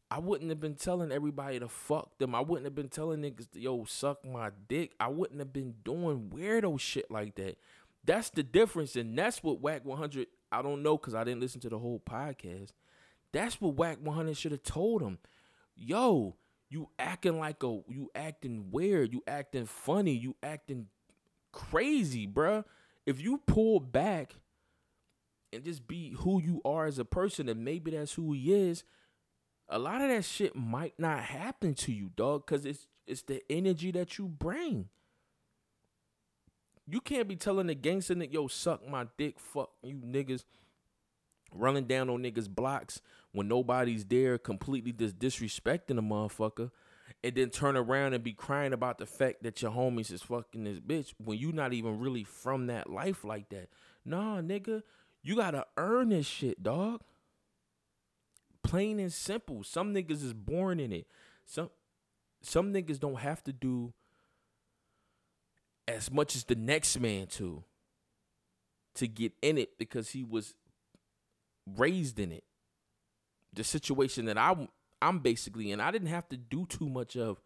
I 0.09 0.21
wouldn't 0.21 0.51
have 0.51 0.61
been 0.61 0.77
telling 0.77 1.11
everybody 1.11 1.59
to 1.59 1.69
fuck 1.69 2.17
them. 2.19 2.35
I 2.35 2.41
wouldn't 2.41 2.65
have 2.65 2.77
been 2.77 2.89
telling 2.89 3.23
niggas 3.23 3.49
yo 3.55 3.85
suck 3.85 4.25
my 4.25 4.51
dick. 4.69 4.95
I 5.01 5.09
wouldn't 5.09 5.41
have 5.41 5.53
been 5.53 5.75
doing 5.85 6.31
weirdo 6.33 6.79
shit 6.79 7.11
like 7.11 7.35
that. 7.37 7.59
That's 8.05 8.31
the 8.31 8.45
difference, 8.45 8.95
and 8.95 9.19
that's 9.19 9.43
what 9.43 9.61
Wack 9.61 9.85
100. 9.85 10.29
I 10.53 10.63
don't 10.63 10.85
know 10.85 10.97
because 10.97 11.17
I 11.17 11.25
didn't 11.25 11.41
listen 11.41 11.61
to 11.63 11.69
the 11.69 11.79
whole 11.79 12.01
podcast. 12.09 12.71
That's 13.33 13.61
what 13.61 13.75
Wack 13.75 13.99
100 14.01 14.37
should 14.37 14.53
have 14.53 14.63
told 14.63 15.03
him. 15.03 15.19
Yo, 15.75 16.37
you 16.71 16.89
acting 17.01 17.41
like 17.41 17.65
a 17.65 17.81
you 17.89 18.09
acting 18.15 18.71
weird. 18.71 19.13
You 19.13 19.23
acting 19.27 19.67
funny. 19.67 20.13
You 20.13 20.37
acting 20.41 20.87
crazy, 21.57 22.27
bruh. 22.27 22.65
If 23.07 23.21
you 23.21 23.39
pull 23.47 23.81
back 23.81 24.35
and 25.53 25.65
just 25.65 25.89
be 25.89 26.15
who 26.19 26.41
you 26.41 26.61
are 26.65 26.87
as 26.87 26.99
a 26.99 27.05
person, 27.05 27.49
and 27.49 27.65
maybe 27.65 27.93
that's 27.93 28.15
who 28.15 28.33
he 28.33 28.53
is 28.53 28.85
a 29.69 29.79
lot 29.79 30.01
of 30.01 30.09
that 30.09 30.25
shit 30.25 30.55
might 30.55 30.95
not 30.99 31.21
happen 31.21 31.75
to 31.75 31.93
you, 31.93 32.11
dog, 32.15 32.47
because 32.47 32.65
it's 32.65 32.87
it's 33.07 33.23
the 33.23 33.43
energy 33.51 33.91
that 33.93 34.19
you 34.19 34.27
bring. 34.27 34.89
You 36.89 37.01
can't 37.01 37.29
be 37.29 37.37
telling 37.37 37.67
the 37.67 37.75
gangster 37.75 38.15
nigga, 38.15 38.33
yo, 38.33 38.47
suck 38.47 38.87
my 38.89 39.07
dick, 39.17 39.41
fuck 39.41 39.71
you 39.83 39.97
niggas, 39.97 40.45
running 41.53 41.85
down 41.85 42.11
on 42.11 42.23
niggas' 42.23 42.49
blocks 42.49 43.01
when 43.33 43.49
nobody's 43.49 44.05
there, 44.05 44.39
completely 44.39 44.93
just 44.93 45.19
disrespecting 45.19 45.99
a 45.99 46.03
motherfucker, 46.03 46.71
and 47.23 47.35
then 47.35 47.51
turn 47.51 47.77
around 47.77 48.15
and 48.15 48.25
be 48.25 48.33
crying 48.33 48.73
about 48.73 48.99
the 48.99 49.07
fact 49.07 49.43
that 49.43 49.63
your 49.63 49.71
homies 49.71 50.13
is 50.13 50.23
fucking 50.23 50.65
this 50.65 50.81
bitch 50.81 51.15
when 51.19 51.39
you 51.39 51.53
not 51.53 51.73
even 51.73 51.99
really 51.99 52.25
from 52.25 52.67
that 52.67 52.91
life 52.91 53.25
like 53.25 53.49
that. 53.51 53.69
Nah, 54.05 54.41
nigga, 54.41 54.83
you 55.23 55.37
gotta 55.37 55.67
earn 55.77 56.11
this 56.11 56.27
shit, 56.27 56.63
dog 56.63 57.03
plain 58.67 58.99
and 58.99 59.13
simple. 59.13 59.63
Some 59.63 59.95
niggas 59.95 60.23
is 60.23 60.33
born 60.33 60.81
in 60.81 60.93
it. 60.93 61.07
Some 61.45 61.71
some 62.43 62.73
niggas 62.73 63.01
don't 63.01 63.21
have 63.21 63.43
to 63.45 63.53
do 63.53 63.93
as 65.89 66.11
much 66.11 66.37
as 66.37 66.45
the 66.45 66.55
next 66.55 66.99
man 66.99 67.27
to 67.29 67.65
to 68.97 69.07
get 69.07 69.33
in 69.43 69.57
it 69.59 69.79
because 69.79 70.11
he 70.11 70.25
was 70.25 70.55
raised 71.77 72.19
in 72.19 72.33
it. 72.33 72.45
The 73.53 73.65
situation 73.65 74.27
that 74.27 74.37
I 74.37 74.69
I'm 75.03 75.21
basically 75.21 75.71
in, 75.71 75.81
I 75.81 75.91
didn't 75.91 76.09
have 76.09 76.29
to 76.31 76.37
do 76.37 76.67
too 76.67 76.89
much 76.89 77.17
of 77.17 77.41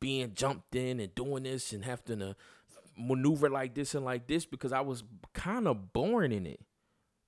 being 0.00 0.34
jumped 0.34 0.74
in 0.74 1.00
and 1.00 1.14
doing 1.14 1.44
this 1.44 1.72
and 1.72 1.84
having 1.84 2.18
to 2.20 2.36
maneuver 2.96 3.48
like 3.48 3.74
this 3.74 3.94
and 3.94 4.04
like 4.04 4.26
this 4.26 4.44
because 4.44 4.72
I 4.72 4.80
was 4.80 5.04
kind 5.34 5.68
of 5.68 5.92
born 5.92 6.32
in 6.32 6.46
it. 6.46 6.60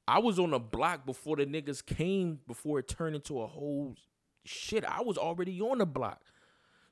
I 0.09 0.19
was 0.19 0.39
on 0.39 0.51
the 0.51 0.59
block 0.59 1.07
before 1.07 1.37
the 1.37 1.47
niggas 1.47 1.85
came, 1.85 2.41
before 2.47 2.81
it 2.81 2.89
turned 2.89 3.15
into 3.15 3.41
a 3.41 3.47
whole 3.47 3.95
shit. 4.45 4.85
I 4.85 5.03
was 5.03 5.17
already 5.17 5.61
on 5.61 5.79
the 5.79 5.87
block. 5.87 6.23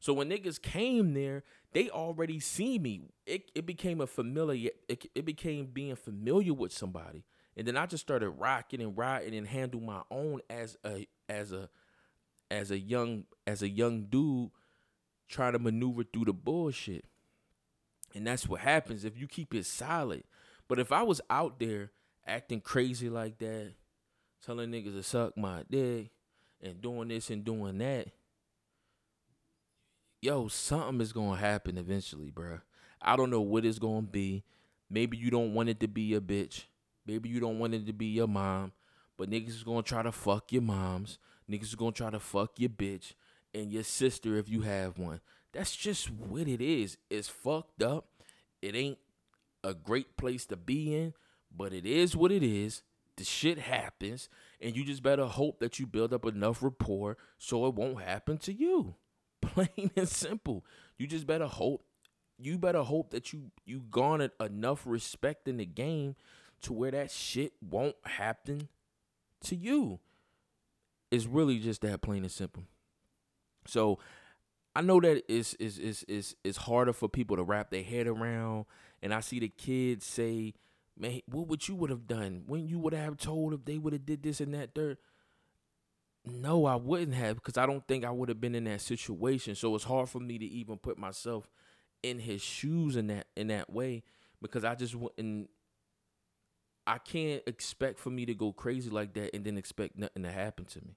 So 0.00 0.12
when 0.12 0.30
niggas 0.30 0.62
came 0.62 1.14
there, 1.14 1.42
they 1.72 1.90
already 1.90 2.38
see 2.40 2.78
me. 2.78 3.10
It 3.26 3.50
it 3.54 3.66
became 3.66 4.00
a 4.00 4.06
familiar. 4.06 4.70
It, 4.88 5.06
it 5.14 5.24
became 5.24 5.66
being 5.66 5.96
familiar 5.96 6.54
with 6.54 6.72
somebody, 6.72 7.24
and 7.56 7.66
then 7.66 7.76
I 7.76 7.86
just 7.86 8.04
started 8.04 8.30
rocking 8.30 8.80
and 8.80 8.96
riding 8.96 9.34
and 9.34 9.46
handle 9.46 9.80
my 9.80 10.02
own 10.10 10.40
as 10.48 10.76
a 10.84 11.06
as 11.28 11.52
a 11.52 11.68
as 12.50 12.70
a 12.70 12.78
young 12.78 13.24
as 13.46 13.62
a 13.62 13.68
young 13.68 14.04
dude 14.04 14.50
trying 15.28 15.52
to 15.52 15.58
maneuver 15.58 16.04
through 16.04 16.24
the 16.24 16.32
bullshit. 16.32 17.04
And 18.14 18.26
that's 18.26 18.48
what 18.48 18.60
happens 18.60 19.04
if 19.04 19.18
you 19.18 19.26
keep 19.26 19.54
it 19.54 19.66
solid. 19.66 20.24
But 20.66 20.78
if 20.78 20.92
I 20.92 21.02
was 21.02 21.20
out 21.28 21.60
there 21.60 21.90
acting 22.26 22.60
crazy 22.60 23.08
like 23.08 23.38
that, 23.38 23.72
telling 24.44 24.70
niggas 24.70 24.94
to 24.94 25.02
suck 25.02 25.36
my 25.36 25.64
dick 25.70 26.10
and 26.62 26.80
doing 26.80 27.08
this 27.08 27.30
and 27.30 27.44
doing 27.44 27.78
that, 27.78 28.08
yo, 30.20 30.48
something 30.48 31.00
is 31.00 31.12
gonna 31.12 31.36
happen 31.36 31.78
eventually, 31.78 32.30
bruh. 32.30 32.62
I 33.00 33.16
don't 33.16 33.30
know 33.30 33.40
what 33.40 33.64
it's 33.64 33.78
gonna 33.78 34.02
be. 34.02 34.44
Maybe 34.90 35.16
you 35.16 35.30
don't 35.30 35.54
want 35.54 35.68
it 35.68 35.80
to 35.80 35.88
be 35.88 36.02
your 36.02 36.20
bitch. 36.20 36.64
Maybe 37.06 37.28
you 37.28 37.40
don't 37.40 37.58
want 37.58 37.74
it 37.74 37.86
to 37.86 37.92
be 37.92 38.06
your 38.06 38.26
mom. 38.26 38.72
But 39.16 39.30
niggas 39.30 39.48
is 39.48 39.64
gonna 39.64 39.82
try 39.82 40.02
to 40.02 40.12
fuck 40.12 40.52
your 40.52 40.62
moms. 40.62 41.18
Niggas 41.50 41.62
is 41.64 41.74
gonna 41.74 41.92
try 41.92 42.10
to 42.10 42.20
fuck 42.20 42.58
your 42.58 42.70
bitch 42.70 43.14
and 43.54 43.72
your 43.72 43.82
sister 43.82 44.36
if 44.36 44.48
you 44.48 44.62
have 44.62 44.98
one. 44.98 45.20
That's 45.52 45.74
just 45.74 46.10
what 46.10 46.46
it 46.46 46.60
is. 46.60 46.98
It's 47.10 47.28
fucked 47.28 47.82
up. 47.82 48.06
It 48.60 48.74
ain't 48.74 48.98
a 49.64 49.74
great 49.74 50.16
place 50.16 50.46
to 50.46 50.56
be 50.56 50.94
in, 50.94 51.14
but 51.54 51.72
it 51.72 51.86
is 51.86 52.16
what 52.16 52.32
it 52.32 52.42
is. 52.42 52.82
The 53.16 53.24
shit 53.24 53.58
happens, 53.58 54.28
and 54.60 54.76
you 54.76 54.84
just 54.84 55.02
better 55.02 55.26
hope 55.26 55.58
that 55.58 55.80
you 55.80 55.86
build 55.86 56.12
up 56.12 56.24
enough 56.24 56.62
rapport 56.62 57.16
so 57.36 57.66
it 57.66 57.74
won't 57.74 58.02
happen 58.02 58.38
to 58.38 58.52
you. 58.52 58.94
Plain 59.40 59.90
and 59.96 60.08
simple. 60.08 60.64
You 60.98 61.06
just 61.06 61.26
better 61.26 61.46
hope. 61.46 61.84
You 62.38 62.58
better 62.58 62.82
hope 62.82 63.10
that 63.10 63.32
you 63.32 63.50
you 63.64 63.82
garnered 63.90 64.30
enough 64.38 64.82
respect 64.86 65.48
in 65.48 65.56
the 65.56 65.66
game 65.66 66.14
to 66.62 66.72
where 66.72 66.92
that 66.92 67.10
shit 67.10 67.54
won't 67.60 67.96
happen 68.04 68.68
to 69.44 69.56
you. 69.56 69.98
It's 71.10 71.26
really 71.26 71.58
just 71.58 71.82
that 71.82 72.02
plain 72.02 72.22
and 72.22 72.32
simple. 72.32 72.64
So 73.66 73.98
I 74.76 74.82
know 74.82 75.00
that 75.00 75.24
it's 75.32 75.56
it's 75.60 75.78
it's 75.78 76.04
it's, 76.08 76.34
it's 76.44 76.58
harder 76.58 76.92
for 76.92 77.08
people 77.08 77.36
to 77.36 77.44
wrap 77.44 77.70
their 77.70 77.82
head 77.82 78.06
around, 78.06 78.66
and 79.02 79.14
I 79.14 79.20
see 79.20 79.40
the 79.40 79.48
kids 79.48 80.06
say, 80.06 80.54
"Man, 80.98 81.20
what 81.26 81.48
would 81.48 81.68
you 81.68 81.76
would 81.76 81.90
have 81.90 82.06
done 82.06 82.44
when 82.46 82.68
you 82.68 82.78
would 82.80 82.94
have 82.94 83.18
told 83.18 83.54
if 83.54 83.64
they 83.64 83.78
would 83.78 83.92
have 83.94 84.06
did 84.06 84.22
this 84.22 84.40
and 84.40 84.54
that 84.54 84.74
third? 84.74 84.98
No, 86.24 86.66
I 86.66 86.76
wouldn't 86.76 87.14
have 87.14 87.36
because 87.36 87.56
I 87.56 87.64
don't 87.66 87.86
think 87.86 88.04
I 88.04 88.10
would 88.10 88.28
have 88.28 88.40
been 88.40 88.54
in 88.54 88.64
that 88.64 88.80
situation. 88.80 89.54
So 89.54 89.74
it's 89.74 89.84
hard 89.84 90.08
for 90.08 90.20
me 90.20 90.38
to 90.38 90.44
even 90.44 90.76
put 90.76 90.98
myself 90.98 91.48
in 92.02 92.18
his 92.18 92.42
shoes 92.42 92.96
in 92.96 93.06
that 93.08 93.28
in 93.36 93.48
that 93.48 93.70
way 93.70 94.02
because 94.42 94.64
I 94.64 94.74
just 94.74 94.94
wouldn't. 94.94 95.50
I 96.88 96.96
can't 96.96 97.42
expect 97.46 97.98
for 97.98 98.08
me 98.08 98.24
to 98.24 98.34
go 98.34 98.50
crazy 98.50 98.88
like 98.88 99.12
that 99.12 99.36
and 99.36 99.44
then 99.44 99.58
expect 99.58 99.98
nothing 99.98 100.22
to 100.22 100.32
happen 100.32 100.64
to 100.64 100.80
me. 100.80 100.96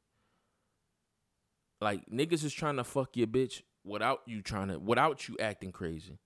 Like 1.82 2.10
niggas 2.10 2.46
is 2.46 2.54
trying 2.54 2.78
to 2.78 2.86
fuck 2.86 3.18
your 3.18 3.28
bitch 3.28 3.62
without 3.84 4.22
you 4.26 4.42
trying 4.42 4.70
to 4.70 4.80
without 4.80 5.28
you 5.28 5.36
acting 5.40 5.74
crazy. 5.74 6.18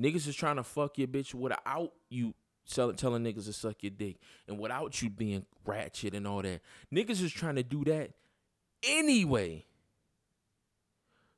Niggas 0.00 0.26
is 0.26 0.34
trying 0.34 0.56
to 0.56 0.62
fuck 0.62 0.96
your 0.96 1.06
bitch 1.06 1.34
without 1.34 1.92
you 2.08 2.32
tell, 2.66 2.90
telling 2.94 3.24
niggas 3.24 3.44
to 3.44 3.52
suck 3.52 3.82
your 3.82 3.90
dick 3.90 4.16
and 4.46 4.58
without 4.58 5.02
you 5.02 5.10
being 5.10 5.44
ratchet 5.66 6.14
and 6.14 6.26
all 6.26 6.40
that. 6.40 6.62
Niggas 6.90 7.22
is 7.22 7.32
trying 7.32 7.56
to 7.56 7.62
do 7.62 7.84
that 7.84 8.12
anyway. 8.82 9.66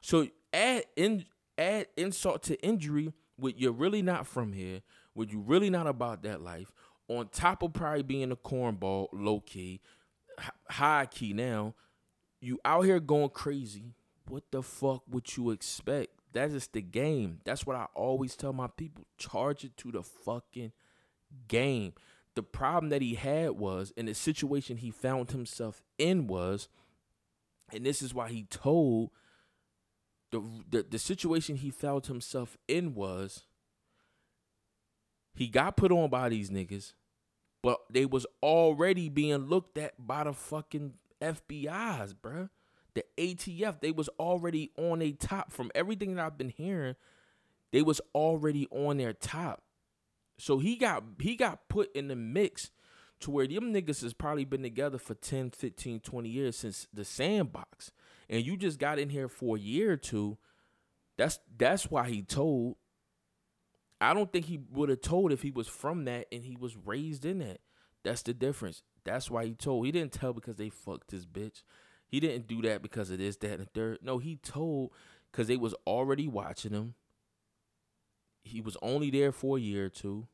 So 0.01 0.29
add 0.53 0.85
in 0.95 1.25
add 1.59 1.89
insult 1.97 2.45
to 2.45 2.65
injury 2.65 3.13
with 3.37 3.57
you're 3.59 3.73
really 3.73 4.03
not 4.03 4.29
from 4.29 4.53
here, 4.53 4.83
with 5.17 5.33
you 5.33 5.41
really 5.41 5.71
not 5.71 5.89
about 5.89 6.23
that 6.23 6.43
life, 6.43 6.73
on 7.11 7.29
top 7.29 7.63
of 7.63 7.73
probably 7.73 8.05
being 8.05 8.31
a 8.31 8.37
cornball, 8.37 9.09
low 9.13 9.41
key, 9.41 9.81
high 10.69 11.07
key 11.11 11.33
now, 11.33 11.75
you 12.41 12.61
out 12.65 12.83
here 12.83 13.01
going 13.01 13.31
crazy. 13.31 13.95
What 14.29 14.45
the 14.53 14.63
fuck 14.63 15.03
would 15.11 15.37
you 15.37 15.51
expect? 15.51 16.13
That's 16.33 16.53
just 16.53 16.73
the 16.73 16.81
game. 16.81 17.41
That's 17.45 17.67
what 17.67 17.75
I 17.75 17.87
always 17.95 18.37
tell 18.37 18.53
my 18.53 18.69
people. 18.69 19.05
Charge 19.19 19.65
it 19.65 19.77
to 19.79 19.91
the 19.91 20.05
fucking 20.05 20.71
game. 21.49 21.95
The 22.37 22.45
problem 22.45 22.91
that 22.91 23.03
he 23.03 23.17
had 23.17 23.51
was, 23.51 23.93
and 23.97 24.07
the 24.07 24.15
situation 24.15 24.77
he 24.77 24.93
found 24.93 25.33
himself 25.33 25.83
in 25.99 26.29
was, 26.29 26.69
and 27.73 27.85
this 27.85 28.03
is 28.03 28.15
why 28.15 28.29
he 28.29 28.45
told 28.45 29.11
the 30.31 30.41
the, 30.71 30.87
the 30.89 30.99
situation 30.99 31.57
he 31.57 31.71
found 31.71 32.07
himself 32.07 32.57
in 32.69 32.95
was 32.95 33.47
he 35.35 35.49
got 35.49 35.77
put 35.77 35.91
on 35.91 36.09
by 36.09 36.29
these 36.29 36.51
niggas, 36.51 36.93
but 37.63 37.81
they 37.91 38.07
was 38.07 38.27
already 38.43 39.09
being 39.09 39.47
looked 39.47 39.79
at 39.79 39.95
by 39.99 40.25
the 40.25 40.33
fucking 40.33 40.95
FBI's, 41.21 42.15
bruh. 42.15 42.49
The 42.95 43.05
ATF, 43.17 43.81
they 43.81 43.93
was 43.93 44.09
already 44.19 44.73
on 44.77 45.01
a 45.01 45.13
top. 45.13 45.53
From 45.53 45.71
everything 45.75 46.15
that 46.15 46.25
I've 46.25 46.39
been 46.39 46.49
hearing, 46.49 46.97
they 47.73 47.83
was 47.83 48.01
already 48.15 48.67
on 48.71 48.97
their 48.97 49.13
top. 49.13 49.63
So 50.39 50.59
he 50.59 50.77
got 50.77 51.05
he 51.21 51.37
got 51.37 51.69
put 51.69 51.95
in 51.95 52.09
the 52.09 52.17
mix 52.17 52.71
to 53.21 53.31
where 53.31 53.47
them 53.47 53.73
niggas 53.73 54.03
has 54.03 54.15
probably 54.15 54.45
been 54.45 54.63
together 54.63 54.99
for 54.99 55.15
10, 55.15 55.51
15, 55.51 56.01
20 56.01 56.29
years 56.29 56.57
since 56.57 56.89
the 56.93 57.05
sandbox. 57.05 57.93
And 58.29 58.45
you 58.45 58.57
just 58.57 58.79
got 58.79 58.99
in 58.99 59.11
here 59.11 59.29
for 59.29 59.57
a 59.57 59.61
year 59.61 59.93
or 59.93 59.97
two. 59.97 60.39
That's 61.19 61.39
that's 61.57 61.91
why 61.91 62.09
he 62.09 62.23
told. 62.23 62.77
I 64.01 64.15
don't 64.15 64.33
think 64.33 64.47
he 64.47 64.61
would 64.73 64.89
have 64.89 65.03
told 65.03 65.33
if 65.33 65.43
he 65.43 65.51
was 65.51 65.69
from 65.69 66.05
that 66.07 66.27
and 66.33 66.43
he 66.43 66.57
was 66.57 66.77
raised 66.77 67.25
in 67.25 67.41
that. 67.41 67.61
That's 68.03 68.23
the 68.23 68.33
difference. 68.33 68.83
That's 69.05 69.31
why 69.31 69.45
he 69.45 69.55
told. 69.55 69.85
He 69.85 69.93
didn't 69.93 70.13
tell 70.13 70.33
because 70.33 70.57
they 70.57 70.71
fucked 70.71 71.11
his 71.11 71.27
bitch. 71.27 71.63
He 72.07 72.19
didn't 72.19 72.49
do 72.49 72.63
that 72.63 72.83
because 72.83 73.11
of 73.11 73.19
this, 73.19 73.37
that, 73.37 73.53
and 73.53 73.61
the 73.61 73.67
third. 73.67 73.99
No, 74.03 74.19
he 74.19 74.37
told 74.37 74.93
because 75.31 75.47
they 75.47 75.57
was 75.57 75.75
already 75.87 76.27
watching 76.27 76.73
him. 76.73 76.95
He 78.43 78.61
was 78.61 78.77
only 78.83 79.11
there 79.11 79.33
for 79.33 79.59
a 79.59 79.61
year 79.61 79.87
or 79.87 79.91
two, 79.91 80.27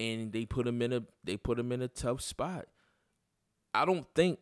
and 0.00 0.32
they 0.32 0.46
put 0.46 0.66
him 0.66 0.82
in 0.82 0.92
a 0.92 1.02
they 1.22 1.36
put 1.36 1.58
him 1.58 1.70
in 1.70 1.82
a 1.82 1.88
tough 1.88 2.22
spot. 2.22 2.66
I 3.74 3.84
don't 3.84 4.06
think. 4.14 4.40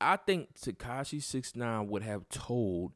I 0.00 0.16
think 0.16 0.54
Tekashi 0.54 1.22
Six 1.22 1.54
Nine 1.54 1.88
would 1.88 2.02
have 2.02 2.28
told 2.30 2.92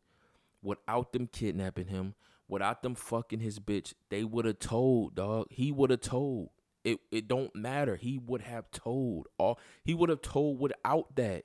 without 0.63 1.13
them 1.13 1.27
kidnapping 1.27 1.89
him, 1.89 2.15
without 2.49 2.83
them 2.83 2.95
fucking 2.95 3.41
his 3.41 3.59
bitch. 3.59 3.95
They 4.11 4.25
would 4.25 4.45
have 4.45 4.59
told, 4.59 5.15
dog. 5.15 5.47
He 5.51 5.73
would 5.73 5.91
have 5.91 6.01
told. 6.01 6.51
It 6.85 6.99
it 7.11 7.29
don't 7.29 7.55
matter. 7.57 7.97
He 7.97 8.19
would 8.19 8.43
have 8.43 8.71
told. 8.71 9.27
All 9.39 9.59
he 9.85 9.95
would 9.95 10.11
have 10.11 10.23
told 10.23 10.61
without 10.61 11.17
that. 11.17 11.45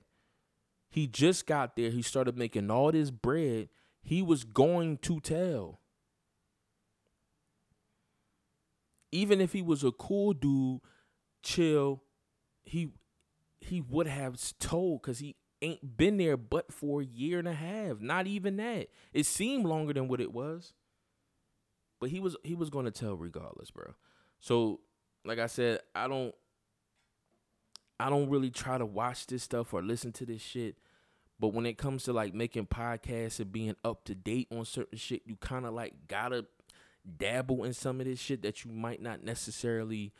He 0.89 1.07
just 1.07 1.45
got 1.45 1.75
there. 1.75 1.91
He 1.91 2.01
started 2.01 2.37
making 2.37 2.69
all 2.69 2.91
this 2.91 3.11
bread. 3.11 3.69
He 4.01 4.21
was 4.21 4.43
going 4.43 4.97
to 4.99 5.19
tell. 5.19 5.79
Even 9.11 9.39
if 9.41 9.53
he 9.53 9.61
was 9.61 9.83
a 9.83 9.91
cool 9.91 10.33
dude, 10.33 10.81
chill, 11.41 12.03
he 12.63 12.89
he 13.61 13.81
would 13.81 14.07
have 14.07 14.37
told 14.59 15.01
because 15.01 15.19
he 15.19 15.35
ain't 15.61 15.97
been 15.97 16.17
there 16.17 16.37
but 16.37 16.71
for 16.71 17.01
a 17.01 17.05
year 17.05 17.39
and 17.39 17.47
a 17.47 17.53
half. 17.53 17.99
Not 17.99 18.27
even 18.27 18.57
that. 18.57 18.87
It 19.13 19.25
seemed 19.25 19.65
longer 19.65 19.93
than 19.93 20.07
what 20.07 20.21
it 20.21 20.33
was. 20.33 20.73
But 21.99 22.09
he 22.09 22.19
was 22.19 22.35
he 22.43 22.55
was 22.55 22.69
gonna 22.69 22.91
tell 22.91 23.15
regardless, 23.15 23.71
bro. 23.71 23.93
So, 24.39 24.79
like 25.25 25.39
I 25.39 25.47
said, 25.47 25.81
I 25.93 26.07
don't 26.07 26.33
I 27.99 28.09
don't 28.09 28.29
really 28.29 28.49
try 28.49 28.77
to 28.77 28.85
watch 28.85 29.27
this 29.27 29.43
stuff 29.43 29.73
or 29.73 29.81
listen 29.81 30.11
to 30.13 30.25
this 30.25 30.41
shit. 30.41 30.77
But 31.39 31.49
when 31.49 31.65
it 31.65 31.77
comes 31.77 32.03
to 32.03 32.13
like 32.13 32.33
making 32.33 32.67
podcasts 32.67 33.39
and 33.39 33.51
being 33.51 33.75
up 33.83 34.03
to 34.05 34.15
date 34.15 34.47
on 34.51 34.65
certain 34.65 34.97
shit, 34.97 35.23
you 35.25 35.35
kind 35.37 35.65
of 35.65 35.73
like 35.73 35.93
gotta 36.07 36.45
dabble 37.17 37.63
in 37.63 37.73
some 37.73 37.99
of 37.99 38.05
this 38.05 38.19
shit 38.19 38.41
that 38.43 38.63
you 38.63 38.71
might 38.71 39.01
not 39.01 39.23
necessarily 39.23 40.13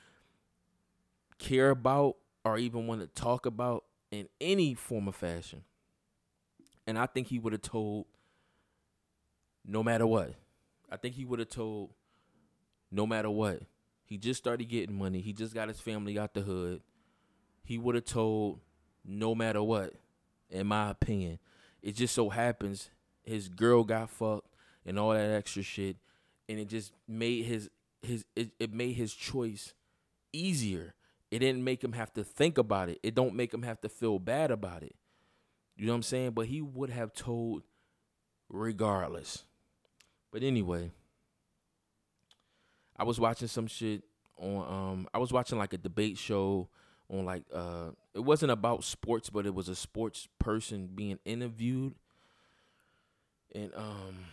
care 1.38 1.70
about 1.70 2.18
or 2.44 2.58
even 2.58 2.88
want 2.88 3.02
to 3.02 3.08
talk 3.08 3.46
about 3.46 3.86
in 4.12 4.28
any 4.42 4.74
form 4.74 5.08
of 5.08 5.16
fashion. 5.16 5.64
And 6.88 6.98
I 6.98 7.06
think 7.06 7.28
he 7.28 7.40
would 7.40 7.54
have 7.54 7.62
told 7.62 8.06
no 9.66 9.84
matter 9.84 10.08
what. 10.08 10.36
I 10.92 10.98
think 10.98 11.16
he 11.16 11.26
would 11.26 11.40
have 11.40 11.50
told 11.50 11.92
no 12.92 13.06
matter 13.06 13.30
what. 13.30 13.62
He 14.06 14.18
just 14.18 14.40
started 14.40 14.66
getting 14.66 14.98
money. 14.98 15.22
He 15.22 15.34
just 15.34 15.54
got 15.54 15.68
his 15.68 15.80
family 15.80 16.18
out 16.18 16.34
the 16.34 16.42
hood. 16.42 16.82
He 17.64 17.78
would 17.78 17.96
have 17.96 18.06
told 18.06 18.60
no 19.06 19.36
matter 19.36 19.62
what, 19.62 19.94
in 20.50 20.68
my 20.68 20.90
opinion. 20.90 21.40
It 21.82 21.96
just 21.96 22.16
so 22.16 22.30
happens 22.30 22.90
his 23.24 23.48
girl 23.48 23.84
got 23.84 24.10
fucked 24.10 24.48
and 24.86 24.98
all 24.98 25.12
that 25.12 25.30
extra 25.30 25.62
shit. 25.62 25.98
And 26.48 26.60
it 26.60 26.68
just 26.68 26.92
made 27.08 27.46
his 27.46 27.70
his 28.02 28.26
it, 28.36 28.52
it 28.60 28.74
made 28.74 28.94
his 28.94 29.14
choice 29.14 29.74
easier. 30.34 30.96
It 31.30 31.40
didn't 31.40 31.64
make 31.64 31.84
him 31.84 31.94
have 31.94 32.12
to 32.14 32.24
think 32.24 32.58
about 32.58 32.90
it. 32.90 33.00
It 33.04 33.14
don't 33.14 33.36
make 33.36 33.54
him 33.54 33.62
have 33.62 33.80
to 33.82 33.90
feel 33.90 34.18
bad 34.18 34.50
about 34.50 34.82
it. 34.82 34.96
You 35.78 35.86
know 35.86 35.94
what 35.94 35.98
I'm 35.98 36.04
saying? 36.04 36.32
But 36.32 36.48
he 36.48 36.62
would 36.62 36.90
have 36.90 37.14
told 37.14 37.64
regardless. 38.50 39.46
But 40.32 40.44
anyway, 40.44 40.92
I 42.98 43.04
was 43.04 43.20
watching 43.20 43.48
some 43.48 43.68
shit 43.68 44.04
on 44.38 44.58
um 44.74 45.08
I 45.14 45.18
was 45.18 45.34
watching 45.34 45.58
like 45.58 45.74
a 45.74 45.78
debate 45.78 46.18
show 46.18 46.70
on 47.10 47.26
like 47.26 47.44
uh 47.54 47.92
it 48.14 48.22
wasn't 48.22 48.52
about 48.52 48.84
sports 48.84 49.30
but 49.30 49.46
it 49.46 49.54
was 49.54 49.68
a 49.68 49.76
sports 49.76 50.28
person 50.40 50.88
being 50.94 51.20
interviewed 51.26 51.96
and 53.54 53.74
um 53.76 54.28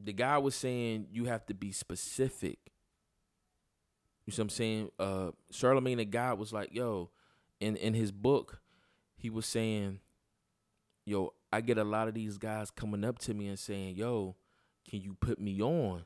the 0.00 0.12
guy 0.12 0.38
was 0.38 0.54
saying 0.54 1.08
you 1.10 1.24
have 1.26 1.44
to 1.46 1.54
be 1.54 1.72
specific 1.72 2.58
you 4.26 4.32
see 4.32 4.42
what 4.42 4.44
I'm 4.44 4.50
saying? 4.50 4.90
Uh 4.98 5.30
Charlemagne 5.50 5.98
the 5.98 6.04
guy 6.04 6.32
was 6.32 6.52
like, 6.52 6.74
yo, 6.74 7.10
in 7.60 7.76
in 7.76 7.94
his 7.94 8.10
book, 8.10 8.60
he 9.16 9.30
was 9.30 9.46
saying, 9.46 10.00
yo, 11.04 11.32
I 11.52 11.60
get 11.60 11.78
a 11.78 11.84
lot 11.84 12.08
of 12.08 12.14
these 12.14 12.36
guys 12.36 12.70
coming 12.70 13.04
up 13.04 13.18
to 13.20 13.34
me 13.34 13.46
and 13.46 13.58
saying, 13.58 13.94
yo, 13.94 14.34
can 14.88 15.00
you 15.00 15.16
put 15.20 15.40
me 15.40 15.60
on? 15.60 16.04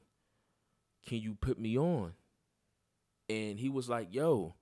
Can 1.06 1.18
you 1.18 1.34
put 1.34 1.58
me 1.58 1.78
on? 1.78 2.12
And 3.28 3.58
he 3.58 3.68
was 3.68 3.88
like, 3.88 4.08
yo, 4.14 4.54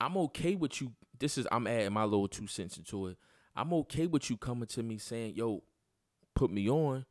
I'm 0.00 0.16
okay 0.16 0.54
with 0.54 0.80
you. 0.80 0.92
This 1.18 1.36
is 1.36 1.46
I'm 1.52 1.66
adding 1.66 1.92
my 1.92 2.04
little 2.04 2.28
two 2.28 2.46
cents 2.46 2.78
into 2.78 3.08
it. 3.08 3.18
I'm 3.54 3.72
okay 3.74 4.06
with 4.06 4.30
you 4.30 4.36
coming 4.36 4.66
to 4.68 4.82
me 4.82 4.98
saying, 4.98 5.34
yo, 5.36 5.62
put 6.34 6.50
me 6.50 6.68
on. 6.70 7.04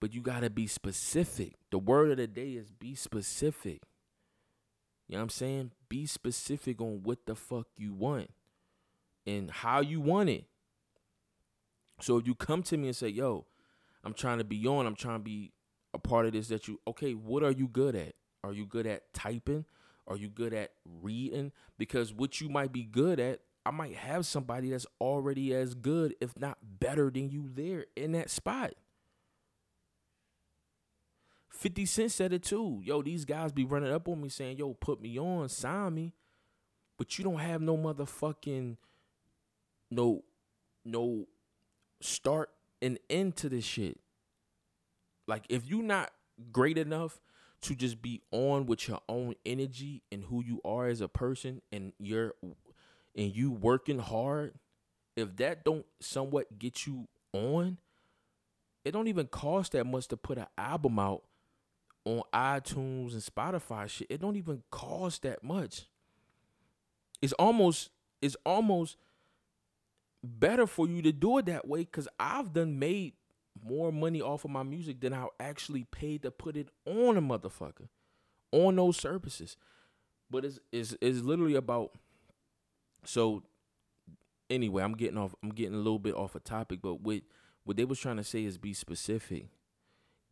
But 0.00 0.14
you 0.14 0.20
gotta 0.20 0.50
be 0.50 0.66
specific. 0.66 1.54
The 1.70 1.78
word 1.78 2.10
of 2.10 2.18
the 2.18 2.26
day 2.26 2.50
is 2.50 2.70
be 2.70 2.94
specific. 2.94 3.82
You 5.08 5.14
know 5.14 5.20
what 5.20 5.22
I'm 5.22 5.28
saying? 5.30 5.72
Be 5.88 6.06
specific 6.06 6.80
on 6.80 7.00
what 7.02 7.24
the 7.26 7.34
fuck 7.34 7.66
you 7.76 7.94
want 7.94 8.30
and 9.26 9.50
how 9.50 9.80
you 9.80 10.00
want 10.00 10.28
it. 10.28 10.44
So 12.00 12.18
if 12.18 12.26
you 12.26 12.34
come 12.34 12.62
to 12.64 12.76
me 12.76 12.88
and 12.88 12.96
say, 12.96 13.08
yo, 13.08 13.46
I'm 14.08 14.14
trying 14.14 14.38
to 14.38 14.44
be 14.44 14.66
on, 14.66 14.86
I'm 14.86 14.94
trying 14.94 15.16
to 15.16 15.22
be 15.22 15.52
a 15.92 15.98
part 15.98 16.24
of 16.24 16.32
this 16.32 16.48
that 16.48 16.66
you 16.66 16.80
okay, 16.88 17.12
what 17.12 17.42
are 17.42 17.50
you 17.50 17.68
good 17.68 17.94
at? 17.94 18.14
Are 18.42 18.54
you 18.54 18.64
good 18.64 18.86
at 18.86 19.12
typing? 19.12 19.66
Are 20.06 20.16
you 20.16 20.30
good 20.30 20.54
at 20.54 20.70
reading? 21.02 21.52
Because 21.76 22.14
what 22.14 22.40
you 22.40 22.48
might 22.48 22.72
be 22.72 22.84
good 22.84 23.20
at, 23.20 23.40
I 23.66 23.70
might 23.70 23.94
have 23.96 24.24
somebody 24.24 24.70
that's 24.70 24.86
already 24.98 25.54
as 25.54 25.74
good, 25.74 26.14
if 26.22 26.38
not 26.38 26.56
better 26.80 27.10
than 27.10 27.28
you 27.28 27.50
there 27.52 27.84
in 27.96 28.12
that 28.12 28.30
spot. 28.30 28.72
50 31.50 31.84
Cent 31.84 32.10
said 32.10 32.32
it 32.32 32.44
too. 32.44 32.80
Yo, 32.82 33.02
these 33.02 33.26
guys 33.26 33.52
be 33.52 33.66
running 33.66 33.92
up 33.92 34.08
on 34.08 34.22
me 34.22 34.30
saying, 34.30 34.56
yo, 34.56 34.72
put 34.72 35.02
me 35.02 35.18
on, 35.18 35.50
sign 35.50 35.94
me. 35.94 36.14
But 36.96 37.18
you 37.18 37.24
don't 37.24 37.40
have 37.40 37.60
no 37.60 37.76
motherfucking 37.76 38.78
no 39.90 40.24
no 40.86 41.26
start 42.00 42.48
and 42.80 42.98
end 43.08 43.36
to 43.36 43.48
this 43.48 43.64
shit. 43.64 43.98
Like 45.26 45.44
if 45.48 45.66
you're 45.66 45.82
not 45.82 46.10
great 46.52 46.78
enough 46.78 47.20
to 47.62 47.74
just 47.74 48.00
be 48.00 48.22
on 48.30 48.66
with 48.66 48.88
your 48.88 49.00
own 49.08 49.34
energy 49.44 50.02
and 50.12 50.24
who 50.24 50.42
you 50.44 50.60
are 50.64 50.86
as 50.86 51.00
a 51.00 51.08
person 51.08 51.60
and 51.72 51.92
you're 51.98 52.34
and 52.42 53.34
you 53.34 53.50
working 53.50 53.98
hard, 53.98 54.54
if 55.16 55.36
that 55.36 55.64
don't 55.64 55.84
somewhat 56.00 56.58
get 56.58 56.86
you 56.86 57.08
on, 57.32 57.78
it 58.84 58.92
don't 58.92 59.08
even 59.08 59.26
cost 59.26 59.72
that 59.72 59.84
much 59.84 60.08
to 60.08 60.16
put 60.16 60.38
an 60.38 60.46
album 60.56 60.98
out 60.98 61.22
on 62.04 62.22
iTunes 62.32 63.12
and 63.12 63.22
Spotify 63.22 63.88
shit. 63.88 64.06
It 64.08 64.20
don't 64.20 64.36
even 64.36 64.62
cost 64.70 65.22
that 65.22 65.42
much. 65.42 65.86
It's 67.20 67.32
almost 67.34 67.90
it's 68.22 68.36
almost 68.46 68.96
better 70.22 70.66
for 70.66 70.88
you 70.88 71.02
to 71.02 71.12
do 71.12 71.38
it 71.38 71.46
that 71.46 71.66
way 71.66 71.80
because 71.80 72.08
I've 72.18 72.52
done 72.52 72.78
made 72.78 73.14
more 73.64 73.92
money 73.92 74.20
off 74.20 74.44
of 74.44 74.50
my 74.50 74.62
music 74.62 75.00
than 75.00 75.12
I 75.12 75.26
actually 75.40 75.84
paid 75.84 76.22
to 76.22 76.30
put 76.30 76.56
it 76.56 76.68
on 76.86 77.16
a 77.16 77.22
motherfucker 77.22 77.88
on 78.52 78.76
those 78.76 78.96
services. 78.96 79.56
But 80.30 80.44
it's 80.44 80.58
it's, 80.72 80.94
it's 81.00 81.20
literally 81.20 81.54
about 81.54 81.92
so 83.04 83.42
anyway, 84.50 84.82
I'm 84.82 84.94
getting 84.94 85.18
off 85.18 85.34
I'm 85.42 85.50
getting 85.50 85.74
a 85.74 85.78
little 85.78 85.98
bit 85.98 86.14
off 86.14 86.34
a 86.34 86.40
topic, 86.40 86.80
but 86.82 87.00
what 87.00 87.22
what 87.64 87.76
they 87.76 87.84
was 87.84 87.98
trying 87.98 88.16
to 88.16 88.24
say 88.24 88.44
is 88.44 88.58
be 88.58 88.72
specific. 88.74 89.46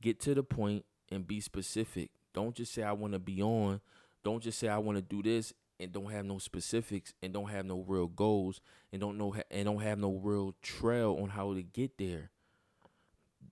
Get 0.01 0.20
to 0.20 0.35
the 0.35 0.42
point 0.42 0.85
and 1.11 1.27
be 1.27 1.40
specific. 1.40 2.11
Don't 2.35 2.55
just 2.55 2.72
say 2.75 2.83
I 2.83 2.92
want 2.92 3.14
to 3.14 3.18
be 3.18 3.42
on. 3.42 3.81
Don't 4.25 4.42
just 4.42 4.59
say 4.59 4.68
I 4.68 4.79
want 4.79 4.99
to 4.99 5.03
do 5.03 5.22
this 5.22 5.53
and 5.79 5.93
don't 5.93 6.11
have 6.11 6.25
no 6.25 6.39
specifics 6.39 7.12
and 7.23 7.33
don't 7.33 7.51
have 7.51 7.67
no 7.67 7.85
real 7.87 8.07
goals 8.07 8.61
and 8.93 9.01
don't 9.01 9.19
know 9.19 9.35
and 9.51 9.65
don't 9.65 9.83
have 9.83 9.99
no 9.99 10.12
real 10.12 10.55
trail 10.62 11.19
on 11.21 11.31
how 11.31 11.55
to 11.55 11.62
get 11.62 11.99
there. 11.99 12.31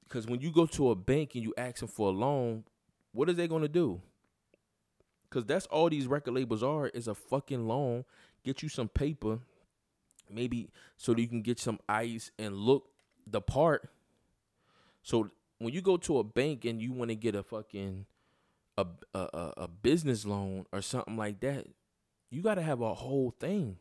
Because 0.05 0.27
when 0.27 0.41
you 0.41 0.51
go 0.51 0.67
to 0.67 0.91
a 0.91 0.95
bank 0.95 1.35
and 1.35 1.43
you 1.43 1.55
ask 1.57 1.81
them 1.81 1.89
for 1.89 2.09
a 2.09 2.13
loan, 2.13 2.65
what 3.13 3.29
is 3.29 3.37
they 3.37 3.49
gonna 3.49 3.69
do? 3.69 4.01
Because 5.29 5.45
that's 5.45 5.67
all 5.67 5.89
these 5.89 6.07
record 6.07 6.35
labels 6.35 6.63
are 6.63 6.89
is 6.89 7.09
a 7.09 7.15
fucking 7.15 7.67
loan. 7.67 8.05
Get 8.45 8.63
you 8.63 8.69
some 8.69 8.89
paper, 8.89 9.39
maybe 10.31 10.71
so 10.97 11.15
that 11.15 11.21
you 11.21 11.29
can 11.29 11.43
get 11.43 11.59
some 11.59 11.81
ice 11.89 12.31
and 12.39 12.57
look 12.57 12.89
the 13.27 13.41
part. 13.41 13.89
So 15.03 15.31
when 15.59 15.73
you 15.73 15.81
go 15.83 15.97
to 15.99 16.19
a 16.19 16.25
bank 16.25 16.65
and 16.65 16.81
you 16.81 16.93
want 16.93 17.11
to 17.11 17.15
get 17.17 17.35
a 17.35 17.43
fucking 17.43 18.07
a 18.77 18.87
a 19.15 19.53
a 19.57 19.69
business 19.69 20.25
loan 20.25 20.67
or 20.73 20.83
something 20.83 21.17
like 21.17 21.41
that, 21.41 21.67
you 22.35 22.43
got 22.43 22.57
to 22.57 22.63
have 22.63 22.81
a 22.81 22.95
whole 22.95 23.33
thing. 23.39 23.77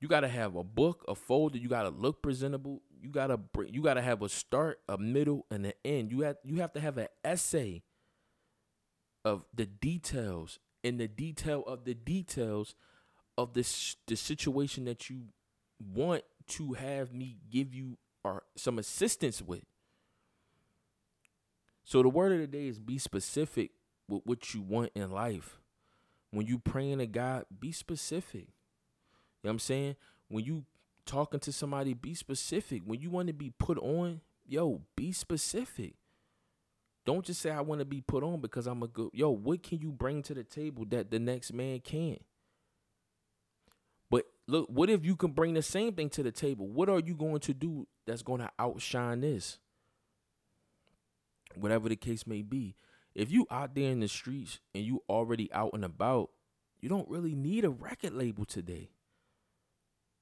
You 0.00 0.08
got 0.08 0.20
to 0.20 0.28
have 0.28 0.56
a 0.56 0.64
book, 0.64 1.04
a 1.08 1.14
folder. 1.14 1.58
You 1.58 1.68
got 1.68 1.82
to 1.82 1.90
look 1.90 2.22
presentable. 2.22 2.82
You 3.02 3.10
got 3.10 3.26
to. 3.26 3.40
You 3.68 3.82
got 3.82 3.94
to 3.94 4.02
have 4.02 4.22
a 4.22 4.28
start, 4.30 4.80
a 4.88 4.96
middle, 4.96 5.44
and 5.50 5.66
an 5.66 5.72
end. 5.84 6.10
You 6.10 6.20
have 6.20 6.36
you 6.42 6.56
have 6.56 6.72
to 6.72 6.80
have 6.80 6.96
an 6.96 7.08
essay 7.22 7.82
of 9.26 9.44
the 9.54 9.66
details 9.66 10.58
and 10.82 10.98
the 10.98 11.08
detail 11.08 11.64
of 11.66 11.84
the 11.84 11.94
details 11.94 12.74
of 13.36 13.52
this 13.52 13.96
the 14.06 14.16
situation 14.16 14.86
that 14.86 15.10
you 15.10 15.24
want 15.94 16.22
to 16.46 16.72
have 16.74 17.12
me 17.12 17.36
give 17.50 17.74
you 17.74 17.98
or 18.24 18.44
some 18.56 18.78
assistance 18.78 19.42
with. 19.42 19.64
So 21.84 22.02
the 22.02 22.08
word 22.08 22.32
of 22.32 22.38
the 22.38 22.46
day 22.46 22.68
is 22.68 22.78
be 22.78 22.98
specific 22.98 23.72
with 24.08 24.22
what 24.24 24.54
you 24.54 24.62
want 24.62 24.92
in 24.94 25.10
life. 25.10 25.60
When 26.36 26.46
you 26.46 26.58
praying 26.58 26.98
to 26.98 27.06
God, 27.06 27.46
be 27.58 27.72
specific. 27.72 28.42
You 28.42 29.44
know 29.44 29.48
what 29.48 29.50
I'm 29.52 29.58
saying? 29.58 29.96
When 30.28 30.44
you 30.44 30.66
talking 31.06 31.40
to 31.40 31.50
somebody, 31.50 31.94
be 31.94 32.12
specific. 32.12 32.82
When 32.84 33.00
you 33.00 33.08
want 33.08 33.28
to 33.28 33.32
be 33.32 33.54
put 33.58 33.78
on, 33.78 34.20
yo, 34.46 34.82
be 34.96 35.12
specific. 35.12 35.94
Don't 37.06 37.24
just 37.24 37.40
say 37.40 37.50
I 37.50 37.62
want 37.62 37.78
to 37.78 37.86
be 37.86 38.02
put 38.02 38.22
on 38.22 38.42
because 38.42 38.66
I'm 38.66 38.82
a 38.82 38.86
good 38.86 39.12
yo, 39.14 39.30
what 39.30 39.62
can 39.62 39.78
you 39.78 39.90
bring 39.90 40.22
to 40.24 40.34
the 40.34 40.44
table 40.44 40.84
that 40.90 41.10
the 41.10 41.18
next 41.18 41.54
man 41.54 41.80
can't? 41.80 42.22
But 44.10 44.26
look, 44.46 44.68
what 44.68 44.90
if 44.90 45.06
you 45.06 45.16
can 45.16 45.30
bring 45.30 45.54
the 45.54 45.62
same 45.62 45.94
thing 45.94 46.10
to 46.10 46.22
the 46.22 46.32
table? 46.32 46.68
What 46.68 46.90
are 46.90 47.00
you 47.00 47.14
going 47.14 47.40
to 47.40 47.54
do 47.54 47.86
that's 48.06 48.20
going 48.20 48.42
to 48.42 48.50
outshine 48.58 49.22
this? 49.22 49.56
Whatever 51.54 51.88
the 51.88 51.96
case 51.96 52.26
may 52.26 52.42
be. 52.42 52.76
If 53.16 53.32
you 53.32 53.46
out 53.50 53.74
there 53.74 53.90
in 53.90 54.00
the 54.00 54.08
streets 54.08 54.60
and 54.74 54.84
you 54.84 55.02
already 55.08 55.50
out 55.50 55.70
and 55.72 55.86
about, 55.86 56.28
you 56.82 56.90
don't 56.90 57.08
really 57.08 57.34
need 57.34 57.64
a 57.64 57.70
record 57.70 58.12
label 58.12 58.44
today. 58.44 58.90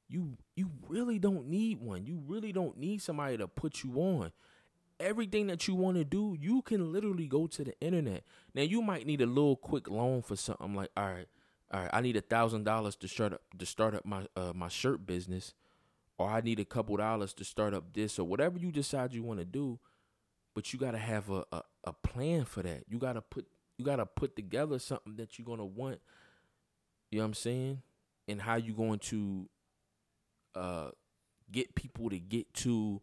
You 0.08 0.36
you 0.54 0.70
really 0.88 1.18
don't 1.18 1.48
need 1.48 1.80
one. 1.80 2.06
You 2.06 2.22
really 2.24 2.52
don't 2.52 2.78
need 2.78 3.02
somebody 3.02 3.36
to 3.38 3.48
put 3.48 3.82
you 3.82 3.96
on. 3.96 4.30
Everything 5.00 5.48
that 5.48 5.66
you 5.66 5.74
want 5.74 5.96
to 5.96 6.04
do, 6.04 6.36
you 6.40 6.62
can 6.62 6.92
literally 6.92 7.26
go 7.26 7.48
to 7.48 7.64
the 7.64 7.74
internet. 7.80 8.22
Now 8.54 8.62
you 8.62 8.80
might 8.80 9.08
need 9.08 9.20
a 9.20 9.26
little 9.26 9.56
quick 9.56 9.90
loan 9.90 10.22
for 10.22 10.36
something 10.36 10.72
like, 10.72 10.90
all 10.96 11.10
right, 11.10 11.26
all 11.72 11.80
right, 11.80 11.90
I 11.92 12.00
need 12.00 12.16
a 12.16 12.20
thousand 12.20 12.62
dollars 12.62 12.94
to 12.96 13.08
start 13.08 13.32
up 13.32 13.42
to 13.58 13.66
start 13.66 13.96
up 13.96 14.06
my 14.06 14.28
uh, 14.36 14.52
my 14.54 14.68
shirt 14.68 15.04
business, 15.04 15.52
or 16.16 16.28
I 16.30 16.42
need 16.42 16.60
a 16.60 16.64
couple 16.64 16.96
dollars 16.96 17.34
to 17.34 17.44
start 17.44 17.74
up 17.74 17.92
this, 17.92 18.20
or 18.20 18.24
whatever 18.24 18.56
you 18.56 18.70
decide 18.70 19.12
you 19.12 19.24
want 19.24 19.40
to 19.40 19.44
do. 19.44 19.80
But 20.54 20.72
you 20.72 20.78
gotta 20.78 20.98
have 20.98 21.28
a, 21.28 21.44
a 21.50 21.62
a 21.84 21.92
plan 21.92 22.44
for 22.44 22.62
that. 22.62 22.84
You 22.88 22.98
gotta 22.98 23.20
put 23.20 23.46
you 23.78 23.84
gotta 23.84 24.06
put 24.06 24.36
together 24.36 24.78
something 24.78 25.16
that 25.16 25.38
you're 25.38 25.46
gonna 25.46 25.64
want. 25.64 26.00
You 27.10 27.18
know 27.18 27.24
what 27.24 27.28
I'm 27.28 27.34
saying? 27.34 27.82
And 28.28 28.40
how 28.40 28.56
you 28.56 28.72
going 28.72 28.98
to 29.00 29.48
uh 30.54 30.90
get 31.50 31.74
people 31.74 32.10
to 32.10 32.18
get 32.18 32.52
to 32.54 33.00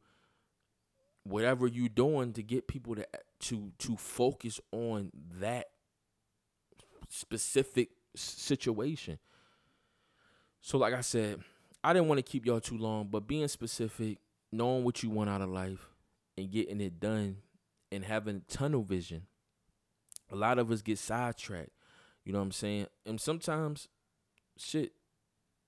whatever 1.23 1.67
you're 1.67 1.89
doing 1.89 2.33
to 2.33 2.43
get 2.43 2.67
people 2.67 2.95
to 2.95 3.07
to 3.39 3.71
to 3.79 3.95
focus 3.97 4.59
on 4.71 5.11
that 5.39 5.67
specific 7.09 7.89
situation. 8.15 9.19
So 10.61 10.77
like 10.77 10.93
I 10.93 11.01
said, 11.01 11.41
I 11.83 11.93
didn't 11.93 12.07
want 12.07 12.19
to 12.19 12.23
keep 12.23 12.45
y'all 12.45 12.59
too 12.59 12.77
long, 12.77 13.07
but 13.09 13.27
being 13.27 13.47
specific, 13.47 14.19
knowing 14.51 14.83
what 14.83 15.01
you 15.03 15.09
want 15.09 15.29
out 15.29 15.41
of 15.41 15.49
life 15.49 15.87
and 16.37 16.51
getting 16.51 16.79
it 16.81 16.99
done 16.99 17.37
and 17.91 18.05
having 18.05 18.43
tunnel 18.47 18.83
vision. 18.83 19.23
A 20.31 20.35
lot 20.35 20.59
of 20.59 20.71
us 20.71 20.81
get 20.81 20.97
sidetracked. 20.97 21.71
You 22.23 22.33
know 22.33 22.39
what 22.39 22.45
I'm 22.45 22.51
saying? 22.51 22.87
And 23.05 23.19
sometimes 23.19 23.87
shit 24.57 24.93